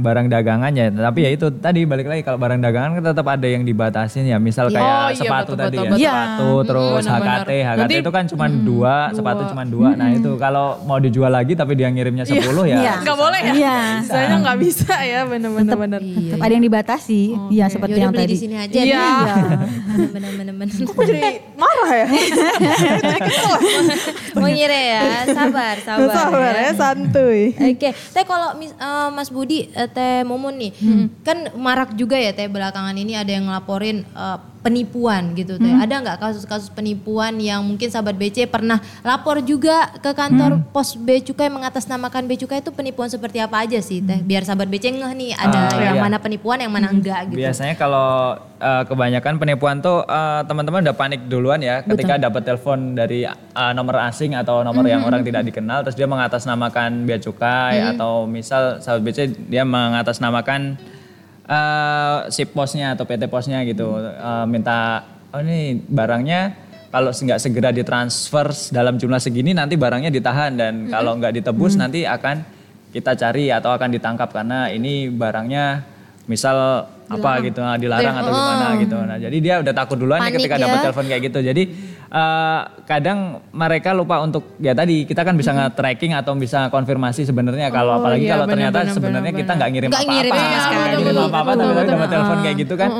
barang 0.00 0.26
dagangan 0.26 0.70
ya 0.70 0.86
tapi 0.90 1.18
ya 1.20 1.30
itu 1.30 1.46
tadi 1.50 1.80
balik 1.84 2.06
lagi 2.06 2.22
kalau 2.22 2.36
barang 2.36 2.60
dagangan 2.60 2.90
kan 2.94 3.04
tetap 3.04 3.26
ada 3.26 3.46
yang 3.46 3.62
dibatasin 3.62 4.24
ya. 4.24 4.36
Misal 4.36 4.68
kayak 4.68 4.82
Oh, 4.84 5.08
iya, 5.08 5.16
sepatu 5.16 5.52
tadi 5.54 5.76
ya. 5.76 5.90
sepatu 5.90 6.50
terus. 6.64 7.02
HKT 7.04 7.50
HKT 7.66 7.92
itu 7.98 8.10
kan 8.10 8.24
cuma 8.26 8.46
dua 8.46 8.94
sepatu 9.10 9.42
cuma 9.46 9.62
dua. 9.64 9.88
Nah 9.92 10.08
itu 10.10 10.36
kalau 10.36 10.78
mau 10.82 10.96
dijual 10.96 11.28
lagi 11.28 11.54
tapi 11.54 11.74
dia 11.74 11.88
ngirimnya 11.88 12.22
10 12.22 12.36
ya. 12.64 12.76
Iya. 12.76 12.94
Nggak 13.00 13.16
boleh 13.16 13.40
ya? 13.42 13.52
Iya. 13.74 14.06
Saya 14.06 14.34
nggak 14.40 14.58
bisa 14.62 14.94
ya 15.02 15.20
bener-bener. 15.26 15.74
bener. 15.76 16.00
Tetap 16.00 16.38
ada 16.40 16.52
yang 16.52 16.64
dibatasi 16.64 17.20
ya 17.50 17.66
seperti 17.66 17.98
Yaudah 17.98 18.04
yang 18.06 18.12
beli 18.14 18.22
tadi 18.24 18.34
di 18.34 18.40
sini 18.40 18.56
aja 18.56 18.74
Iya. 18.78 19.06
Bener-bener. 20.14 20.52
Kok 20.64 21.02
jadi 21.04 21.30
marah 21.58 21.90
ya? 21.92 22.06
Mau 24.40 24.48
ngire 24.50 24.80
ya, 24.96 25.02
sabar, 25.30 25.74
sabar. 25.84 26.10
Sabar 26.10 26.52
ya, 26.56 26.70
santuy. 26.74 27.54
Oke, 27.54 27.90
teh 27.92 28.24
kalau 28.26 28.56
eh, 28.58 29.08
Mas 29.12 29.28
Budi, 29.30 29.68
eh, 29.70 29.88
teh 29.88 30.24
Mumun 30.26 30.56
nih, 30.58 30.72
kan 31.22 31.52
marak 31.54 31.94
juga 31.94 32.16
ya 32.18 32.32
teh 32.34 32.48
belakangan 32.48 32.94
ini 32.96 33.14
ada 33.14 33.30
yang 33.30 33.46
ngelaporin 33.48 34.02
eh, 34.04 34.38
penipuan 34.64 35.36
gitu 35.36 35.60
teh. 35.60 35.68
Ada 35.76 36.00
nggak 36.00 36.16
kasus-kasus 36.24 36.72
penipuan 36.72 37.36
yang 37.36 37.60
mungkin 37.60 37.92
sahabat 37.92 38.16
BC 38.16 38.48
pernah 38.48 38.80
lapor 39.04 39.44
juga 39.44 39.92
ke 40.00 40.16
kantor 40.16 40.64
pos 40.72 40.96
Bea 40.96 41.20
Cukai 41.20 41.52
mengatasnamakan 41.52 42.24
Bea 42.24 42.40
Cukai 42.40 42.64
itu 42.64 42.72
penipuan 42.72 43.12
seperti 43.12 43.44
apa 43.44 43.60
aja 43.60 43.76
sih 43.84 44.00
teh? 44.00 44.24
Biar 44.24 44.40
sahabat 44.48 44.72
BC 44.72 44.96
ngeh 44.96 45.12
nih 45.12 45.30
ada 45.36 45.68
Ah, 45.68 45.80
yang 45.80 45.96
iya. 45.96 46.04
mana 46.08 46.16
penipuan, 46.16 46.56
yang 46.60 46.72
mana 46.72 46.88
enggak 46.88 47.28
gitu. 47.28 47.44
Biasanya 47.44 47.76
kalau 47.76 48.40
uh, 48.56 48.82
kebanyakan 48.88 49.36
penipuan 49.36 49.84
tuh 49.84 50.00
uh, 50.08 50.40
teman-teman 50.48 50.80
udah 50.80 50.96
panik 50.96 51.28
duluan 51.28 51.60
ya 51.60 51.84
ketika 51.84 52.16
dapat 52.16 52.42
telepon 52.48 52.96
dari 52.96 53.28
uh, 53.28 53.72
nomor 53.76 54.00
asing 54.08 54.32
atau 54.32 54.64
nomor 54.64 54.88
yang 54.88 55.04
orang 55.04 55.20
tidak 55.20 55.44
dikenal 55.44 55.84
terus 55.84 55.96
dia 55.96 56.08
mengatasnamakan 56.08 57.04
bea 57.04 57.20
cukai 57.20 57.84
atau 57.84 58.24
misal 58.24 58.80
sahabat 58.80 59.02
BC 59.04 59.18
dia 59.52 59.68
mengatasnamakan 59.68 60.80
uh, 61.48 62.28
si 62.32 62.44
posnya 62.48 62.96
atau 62.96 63.04
PT 63.08 63.28
posnya 63.28 63.64
gitu 63.64 63.96
Uh, 63.96 64.46
minta 64.48 65.04
oh 65.34 65.40
ini 65.42 65.76
barangnya 65.76 66.56
kalau 66.94 67.10
nggak 67.10 67.40
segera 67.42 67.74
ditransfer 67.74 68.54
dalam 68.70 68.94
jumlah 68.94 69.18
segini 69.18 69.50
nanti 69.50 69.74
barangnya 69.74 70.14
ditahan 70.14 70.54
dan 70.54 70.86
kalau 70.86 71.18
nggak 71.18 71.42
ditebus 71.42 71.74
nanti 71.74 72.06
akan 72.06 72.46
kita 72.94 73.18
cari 73.18 73.50
atau 73.50 73.74
akan 73.74 73.90
ditangkap 73.90 74.30
karena 74.30 74.70
ini 74.70 75.10
barangnya 75.10 75.82
misal 76.30 76.86
apa 77.04 77.30
gitu 77.44 77.60
nah, 77.60 77.76
dilarang 77.76 78.16
atau 78.16 78.32
gimana 78.32 78.66
gitu. 78.80 78.96
Nah, 78.96 79.18
jadi 79.20 79.36
dia 79.42 79.54
udah 79.60 79.74
takut 79.76 79.98
duluan 80.00 80.24
Panik 80.24 80.40
ketika 80.40 80.56
ya. 80.56 80.62
dapat 80.64 80.78
telepon 80.88 81.04
kayak 81.10 81.22
gitu. 81.28 81.38
Jadi 81.44 81.62
eh, 82.14 82.60
kadang 82.84 83.18
mereka 83.50 83.90
lupa 83.90 84.22
untuk 84.22 84.54
ya 84.56 84.70
tadi 84.70 85.02
kita 85.02 85.20
kan 85.20 85.34
bisa 85.34 85.50
nge-tracking 85.50 86.14
atau 86.14 86.32
bisa 86.34 86.70
konfirmasi 86.70 87.24
sebenarnya 87.24 87.68
kalau 87.68 87.92
Oh, 87.92 88.00
apalagi 88.00 88.24
iya, 88.24 88.38
kalau 88.38 88.46
ternyata 88.46 88.78
sebenarnya 88.86 89.32
kita 89.32 89.52
nggak 89.52 89.70
ngirim 89.70 89.90
apa-apa. 89.90 90.14
ngirim 90.14 90.32
Betul, 91.04 91.26
apa-apa 91.26 91.50
tapi 91.52 91.72
betul. 91.74 91.92
dapat 91.92 92.08
telepon 92.08 92.38
kayak 92.40 92.56
gitu 92.56 92.74
kan. 92.74 92.90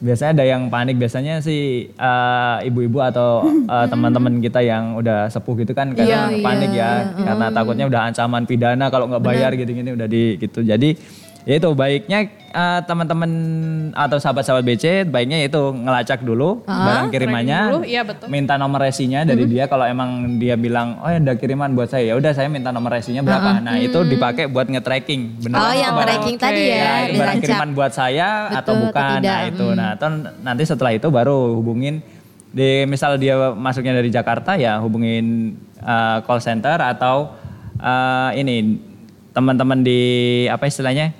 Biasanya 0.00 0.32
ada 0.32 0.44
yang 0.46 0.62
panik 0.66 0.96
biasanya 0.96 1.34
sih 1.40 1.60
eh, 1.90 2.56
ibu-ibu 2.64 2.98
atau 3.00 3.44
eh, 3.44 3.86
teman-teman 3.86 4.38
kita 4.38 4.60
yang 4.60 4.96
udah 4.96 5.28
sepuh 5.28 5.58
gitu 5.58 5.72
kan 5.72 5.92
kadang 5.92 6.32
Iya, 6.32 6.40
panik 6.40 6.70
ya 6.70 6.90
karena 7.12 7.46
takutnya 7.50 7.84
udah 7.84 8.00
ancaman 8.08 8.42
pidana 8.44 8.88
kalau 8.88 9.06
nggak 9.06 9.20
bayar 9.20 9.50
gitu-gini 9.52 9.92
udah 9.92 10.06
di 10.06 10.38
gitu. 10.38 10.62
Jadi 10.62 10.96
ya 11.48 11.56
itu 11.56 11.68
baiknya 11.72 12.28
eh, 12.52 12.80
teman-teman 12.84 13.30
atau 13.96 14.20
sahabat-sahabat 14.20 14.64
BC 14.64 15.08
baiknya 15.08 15.40
itu 15.40 15.72
ngelacak 15.72 16.20
dulu 16.20 16.60
barang 16.68 17.08
kirimannya 17.08 17.60
dulu, 17.72 17.80
iya, 17.88 18.02
betul. 18.04 18.28
minta 18.28 18.60
nomor 18.60 18.84
resinya 18.84 19.24
dari 19.24 19.48
dia. 19.48 19.64
Kalau 19.70 19.88
emang 19.88 20.36
dia 20.36 20.54
bilang 20.60 21.00
oh 21.00 21.08
ada 21.08 21.32
kiriman 21.36 21.72
buat 21.72 21.88
saya 21.88 22.12
ya 22.12 22.14
udah 22.20 22.32
saya 22.36 22.52
minta 22.52 22.68
nomor 22.74 22.92
resinya 22.92 23.24
berapa. 23.24 23.62
Nah 23.64 23.80
itu 23.80 23.98
dipakai 24.04 24.52
buat 24.52 24.68
nge-tracking. 24.68 25.40
Bener 25.40 25.56
Oh, 25.60 25.72
yang 25.72 25.96
tracking 25.96 26.36
tadi 26.36 26.72
ya, 26.72 26.76
ya, 26.76 26.92
itu 27.08 27.12
barang 27.20 27.38
kiriman 27.40 27.70
buat 27.72 27.92
saya 27.92 28.28
atau 28.50 28.50
Betul 28.50 28.58
atau 28.60 28.74
bukan 28.84 29.04
tidak, 29.20 29.32
nah 29.32 29.40
itu. 29.48 29.66
Nah 29.72 29.88
atau 29.96 30.08
nanti 30.44 30.62
setelah 30.68 30.92
itu 30.92 31.08
baru 31.08 31.56
hubungin. 31.56 32.04
Di 32.50 32.82
misal 32.82 33.14
dia 33.14 33.54
masuknya 33.54 33.94
dari 33.94 34.10
Jakarta 34.10 34.58
ya 34.58 34.82
hubungin 34.82 35.54
eh, 35.78 36.18
call 36.26 36.42
center 36.42 36.82
atau 36.82 37.30
eh, 37.78 38.30
ini 38.42 38.90
teman-teman 39.30 39.86
di 39.86 40.00
apa 40.50 40.66
istilahnya 40.66 41.14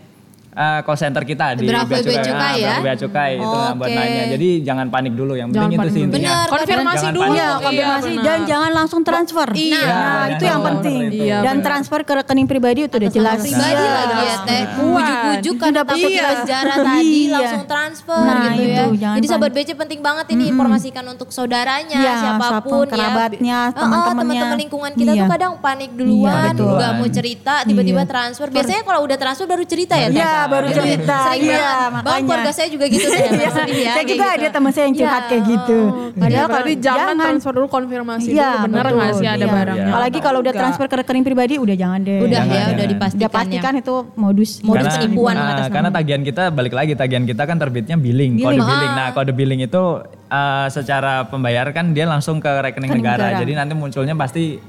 eh, 0.53 0.81
call 0.81 0.97
center 0.97 1.23
kita 1.23 1.55
di 1.55 1.65
Berapa 1.65 1.87
Bea 1.93 2.21
Cukai 2.21 2.55
ya? 2.59 2.75
Bea 2.81 2.97
Cukai 2.97 3.31
itu 3.37 3.47
nah, 3.57 3.73
buat 3.73 3.87
nanya 3.89 4.23
jadi 4.29 4.49
jangan 4.63 4.87
panik 4.89 5.15
dulu 5.15 5.33
yang 5.33 5.49
penting 5.49 5.71
Jangan 5.71 5.79
itu 5.81 5.91
sih 5.91 6.03
intinya 6.03 6.31
Benar, 6.31 6.47
Konfirmasi 6.51 6.97
Jangan 6.97 7.13
dulu. 7.13 7.23
panik. 7.23 7.31
Iya, 7.31 7.47
Iya, 7.51 7.57
konfirmasi 7.61 8.11
benar. 8.11 8.25
dan 8.25 8.39
jangan 8.45 8.71
langsung 8.73 9.01
transfer. 9.01 9.49
Iya, 9.51 9.71
Nah, 9.71 9.87
jangan 9.87 10.29
itu 10.31 10.45
yang 10.45 10.61
penting. 10.63 10.99
Iya, 11.13 11.39
dan 11.41 11.57
transfer 11.61 12.01
ke 12.01 12.13
rekening 12.17 12.47
pribadi 12.47 12.81
itu 12.83 12.97
udah 12.97 13.11
jelas. 13.11 13.39
pribadi 13.39 13.71
Iya. 13.77 13.93
lagi 13.93 14.17
ya 14.21 14.37
teh. 14.43 14.63
Ujuk-ujuk 14.81 15.55
kan 15.57 15.69
Udah 15.71 15.85
takut 15.85 16.11
iya. 16.11 16.27
penjara 16.35 16.75
tadi 16.77 17.07
Iya. 17.21 17.33
langsung 17.33 17.65
transfer 17.65 18.21
Nah, 18.21 18.37
gitu 18.49 18.61
ya. 18.61 18.67
itu, 18.67 18.85
Jadi 19.17 19.27
sahabat 19.27 19.51
panik. 19.51 19.67
BC 19.67 19.79
penting 19.79 20.01
banget 20.01 20.27
ini 20.31 20.45
informasikan 20.49 21.05
untuk 21.07 21.29
saudaranya 21.31 21.97
Iya, 21.97 22.13
siapa 22.17 22.47
pun 22.61 22.85
kerabatnya, 22.85 23.59
ya. 23.67 23.73
Teman-temannya. 23.73 24.19
teman-teman 24.35 24.59
lingkungan 24.59 24.93
kita 24.93 25.13
Iya. 25.13 25.21
tuh 25.21 25.31
kadang 25.31 25.53
panik 25.59 25.91
duluan, 25.93 26.53
nggak 26.53 26.91
mau 26.93 27.09
cerita, 27.09 27.55
tiba-tiba 27.63 28.03
Iya. 28.03 28.09
transfer. 28.09 28.47
Biasanya 28.49 28.83
kalau 28.83 29.01
udah 29.03 29.17
transfer 29.17 29.47
baru 29.47 29.65
cerita 29.65 29.95
ya 29.95 30.09
baru 30.47 30.67
cerita. 30.71 31.17
Sering 31.27 31.43
Iya, 31.43 31.59
banget. 31.59 31.81
Bang, 31.81 31.93
makanya. 31.93 32.23
keluarga 32.23 32.51
saya 32.51 32.69
juga 32.71 32.85
gitu 32.87 33.07
saya 33.07 33.21
Iya. 33.27 33.51
sedih 33.51 33.77
ya. 33.77 33.91
Saya 33.91 33.95
kayak 33.95 34.07
juga 34.07 34.25
gitu. 34.25 34.37
ada 34.37 34.49
teman 34.51 34.71
saya 34.71 34.85
yang 34.85 34.97
curhat 34.97 35.19
Iya. 35.19 35.29
kayak 35.29 35.43
gitu. 35.45 35.79
Padahal 36.15 36.47
kalau- 36.47 36.57
tadi 36.57 36.73
jangan, 36.79 37.15
transfer 37.17 37.53
dulu 37.53 37.67
konfirmasi 37.69 38.29
Iya, 38.31 38.49
dulu 38.51 38.65
bener 38.65 38.85
betul. 38.85 38.97
nggak 38.97 39.13
sih 39.15 39.29
ada 39.29 39.47
barangnya. 39.47 39.91
Apalagi 39.91 40.19
kalau 40.21 40.39
udah 40.39 40.49
Enggak. 40.49 40.63
transfer 40.63 40.87
ke 40.87 40.97
rekening 40.97 41.25
pribadi 41.25 41.55
udah 41.57 41.77
jangan 41.77 42.01
deh. 42.01 42.19
Udah 42.21 42.31
Jangan, 42.31 42.47
ya, 42.47 42.57
jangan. 42.57 42.73
udah 42.73 42.87
dipastikan, 42.87 43.21
Udah 43.21 43.31
pastikan 43.35 43.73
ya. 43.73 43.81
itu 43.81 43.95
modus. 44.15 44.51
Modus 44.61 44.95
penipuan 44.95 45.35
nah, 45.35 45.67
karena 45.67 45.91
tagihan 45.91 46.23
kita 46.23 46.43
balik 46.49 46.73
lagi 46.73 46.93
tagihan 46.95 47.25
kita 47.25 47.43
kan 47.43 47.57
terbitnya 47.57 47.97
billing, 47.97 48.37
kode 48.37 48.55
Billing. 48.55 48.63
billing. 48.63 48.93
Nah, 48.93 49.09
kode 49.11 49.33
billing 49.33 49.61
itu 49.61 49.83
uh, 50.29 50.67
secara 50.69 51.27
pembayar 51.27 51.67
kan 51.71 51.91
dia 51.91 52.05
langsung 52.05 52.39
ke 52.39 52.47
rekening 52.47 52.91
Rekening 52.91 53.03
negara. 53.03 53.25
negara. 53.29 53.41
Jadi 53.41 53.53
nanti 53.53 53.73
munculnya 53.73 54.15
pasti 54.15 54.61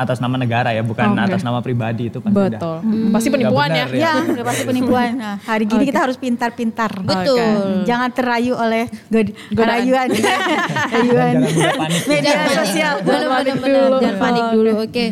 atas 0.00 0.16
nama 0.16 0.34
negara 0.34 0.72
ya, 0.72 0.80
bukan 0.80 1.12
Oke. 1.12 1.20
atas 1.22 1.40
nama 1.40 1.60
pribadi 1.60 2.08
itu 2.08 2.18
pasti 2.18 2.32
udah. 2.32 2.56
Betul. 2.56 2.76
Pasti 3.12 3.28
penipuan 3.28 3.68
ya. 3.68 3.84
Ya, 3.92 4.12
udah 4.18 4.44
pasti 4.44 4.64
penipuan. 4.64 5.10
Nah, 5.12 5.36
hari 5.38 5.64
gini 5.64 5.84
kita 5.84 6.00
harus 6.00 6.16
pintar-pintar. 6.16 6.88
Betul. 6.96 7.84
Jangan 7.84 8.08
terayu 8.10 8.56
oleh 8.56 8.88
god- 9.06 9.36
Godaan. 9.52 9.68
rayuan. 9.76 10.08
rayuan. 10.96 11.34
Jangan 11.44 11.76
panik. 11.78 12.00
Media 12.06 12.24
Jangan 12.24 12.46
panik. 12.46 12.58
sosial. 12.58 12.94
Bener, 13.00 13.28
bener, 13.28 13.56
bener. 13.58 13.90
Jangan 14.00 14.16
panik 14.18 14.44
dulu. 14.50 14.70
Oke. 14.80 15.06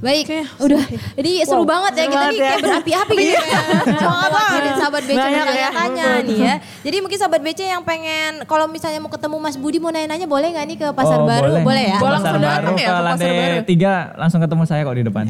Baik, 0.00 0.26
udah. 0.58 0.82
Jadi 1.14 1.30
seru 1.42 1.64
banget 1.64 1.92
ya 1.94 2.04
seru 2.04 2.12
kita 2.12 2.26
nih 2.26 2.36
ya. 2.36 2.44
kayak 2.44 2.60
berapi-api 2.60 3.14
gitu 3.16 3.44
ya. 3.44 3.60
Semangat 3.94 4.30
banget 4.30 4.62
sahabat 4.74 5.02
BC 5.02 5.16
Banyak 5.16 5.30
ya. 5.30 5.44
bertanya-tanya 5.44 6.06
nih 6.22 6.38
ya. 6.38 6.54
Jadi 6.82 6.96
mungkin 7.00 7.18
sahabat 7.18 7.40
BC 7.40 7.60
yang 7.64 7.82
pengen 7.82 8.32
kalau 8.44 8.66
misalnya 8.66 8.98
mau 8.98 9.08
ketemu 9.08 9.36
Mas 9.38 9.56
Budi 9.56 9.78
mau 9.78 9.88
nanya-nanya 9.88 10.26
boleh 10.26 10.48
nggak 10.50 10.66
nih 10.66 10.76
ke 10.76 10.86
Pasar 10.92 11.18
Oh, 11.18 11.26
Baru? 11.26 11.56
Boleh, 11.62 11.84
ya? 11.88 11.96
Ke 11.96 12.02
Boleh 12.02 12.18
Pasar 12.18 12.32
langsung 12.34 12.42
baru 12.42 12.52
datang 12.52 12.76
ya 12.76 12.84
ke 12.84 12.92
Pasar 12.92 13.30
Baru? 13.30 13.58
tiga 13.64 13.92
langsung 14.14 14.40
ketemu 14.40 14.62
saya 14.64 14.80
kok 14.82 14.94
di 14.94 15.04
depan. 15.04 15.24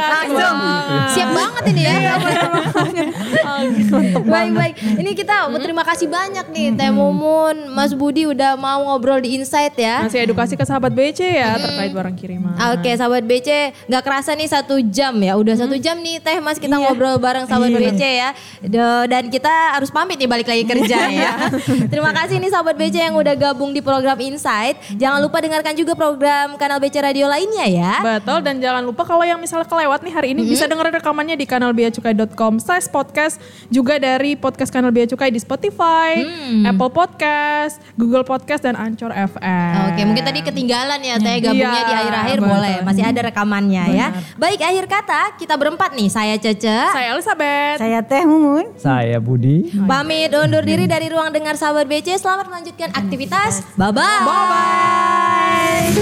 Langsung. 0.00 0.56
Siap 1.10 1.30
banget 1.30 1.64
ini 1.68 1.82
ya. 1.84 1.94
baik 4.24 4.52
baik. 4.54 4.74
Ini 4.96 5.10
kita 5.12 5.36
berterima 5.48 5.82
kasih 5.82 6.08
banyak 6.08 6.46
nih 6.48 6.66
Teh 6.74 6.90
Mumun, 6.90 7.68
Mas 7.68 7.92
Budi 7.92 8.24
udah 8.24 8.54
mau 8.54 8.88
ngobrol 8.88 9.20
di 9.20 9.36
Insight 9.36 9.76
ya. 9.76 10.06
Ngasih 10.06 10.24
edukasi 10.24 10.54
ke 10.54 10.64
sahabat 10.64 10.92
BC 10.92 11.20
ya 11.20 11.56
terkait 11.56 11.92
barang 11.92 12.16
kiriman. 12.16 12.54
Oke 12.72 12.90
sahabat 12.94 13.24
BC 13.24 13.48
nggak 13.86 14.02
kerasa 14.02 14.30
nih 14.32 14.48
satu 14.48 14.78
jam 14.86 15.14
ya. 15.18 15.34
Udah 15.34 15.54
satu 15.56 15.76
jam 15.76 15.98
nih 15.98 16.18
teh 16.18 16.38
mas 16.38 16.56
kita 16.56 16.76
ngobrol 16.76 17.16
bareng 17.16 17.44
sahabat 17.44 17.70
BC 17.70 18.02
ya. 18.02 18.30
Do- 18.62 19.06
dan 19.06 19.28
kita 19.28 19.50
harus 19.76 19.88
pamit 19.88 20.16
nih 20.16 20.26
balik 20.26 20.46
lagi 20.46 20.64
kerja 20.64 20.98
ya. 21.08 21.32
Terima 21.92 22.10
kasih 22.10 22.38
nih 22.38 22.50
sahabat 22.50 22.74
BC 22.74 22.96
yang 23.00 23.14
udah 23.14 23.34
gabung 23.34 23.70
di 23.70 23.80
program 23.80 24.18
Insight. 24.18 24.78
Jangan 24.94 25.20
lupa 25.20 25.40
dengarkan 25.40 25.74
juga 25.74 25.92
program 25.94 26.54
kanal 26.54 26.78
BC 26.78 27.00
Radio 27.00 27.26
lainnya 27.26 27.66
ya. 27.66 27.94
Betul 28.00 28.40
dan 28.40 28.58
jangan 28.58 28.82
lupa 28.82 29.02
kalau 29.02 29.22
yang 29.22 29.38
misalnya 29.38 29.64
kelewat 29.64 30.00
nih 30.00 30.12
hari 30.12 30.28
ini 30.32 30.42
bisa 30.42 30.64
dengerin 30.64 30.94
rekamannya 30.94 31.34
di 31.34 31.44
kanal 31.44 31.70
beacukai.com 31.70 32.58
slash 32.58 32.86
podcast. 32.86 33.40
Juga 33.68 33.96
dari 33.96 34.34
podcast 34.34 34.68
kanal 34.68 34.90
Bea 34.90 35.06
Cukai 35.06 35.28
di 35.28 35.38
Spotify, 35.38 36.20
Apple 36.64 36.90
Podcast, 36.90 37.78
Google 37.94 38.22
Podcast 38.22 38.62
dan 38.62 38.74
Anchor 38.74 39.10
FM. 39.10 39.74
Oke, 39.88 40.00
mungkin 40.04 40.24
tadi 40.24 40.40
ketinggalan 40.40 41.00
ya 41.00 41.16
Teh 41.16 41.38
gabungnya 41.38 41.68
Iya, 41.70 41.86
di 41.86 41.94
akhir-akhir 41.96 42.38
boleh, 42.40 42.74
masih 42.82 43.04
ada 43.04 43.20
rekamannya 43.30 43.84
ya. 43.94 44.06
Baik, 44.36 44.60
akhir 44.60 44.84
kata 44.90 45.38
kita 45.38 45.54
berempat 45.54 45.94
nih, 45.94 46.10
saya 46.10 46.34
Cece. 46.36 46.90
Saya 46.90 47.14
Elizabeth. 47.14 47.78
Saya 47.78 48.00
Teh 48.02 48.22
Mumun. 48.26 48.74
saya 48.76 49.16
Budi. 49.22 49.70
Pamit 49.86 50.34
undur 50.34 50.66
diri 50.66 50.90
dari 50.90 51.06
ruang 51.08 51.30
dengar 51.30 51.54
sahabat 51.54 51.86
BC. 51.86 52.18
Selamat 52.18 52.50
melanjutkan 52.50 52.90
aktivitas. 52.92 53.62
Bye-bye. 53.78 54.26
Bye-bye. 54.26 56.00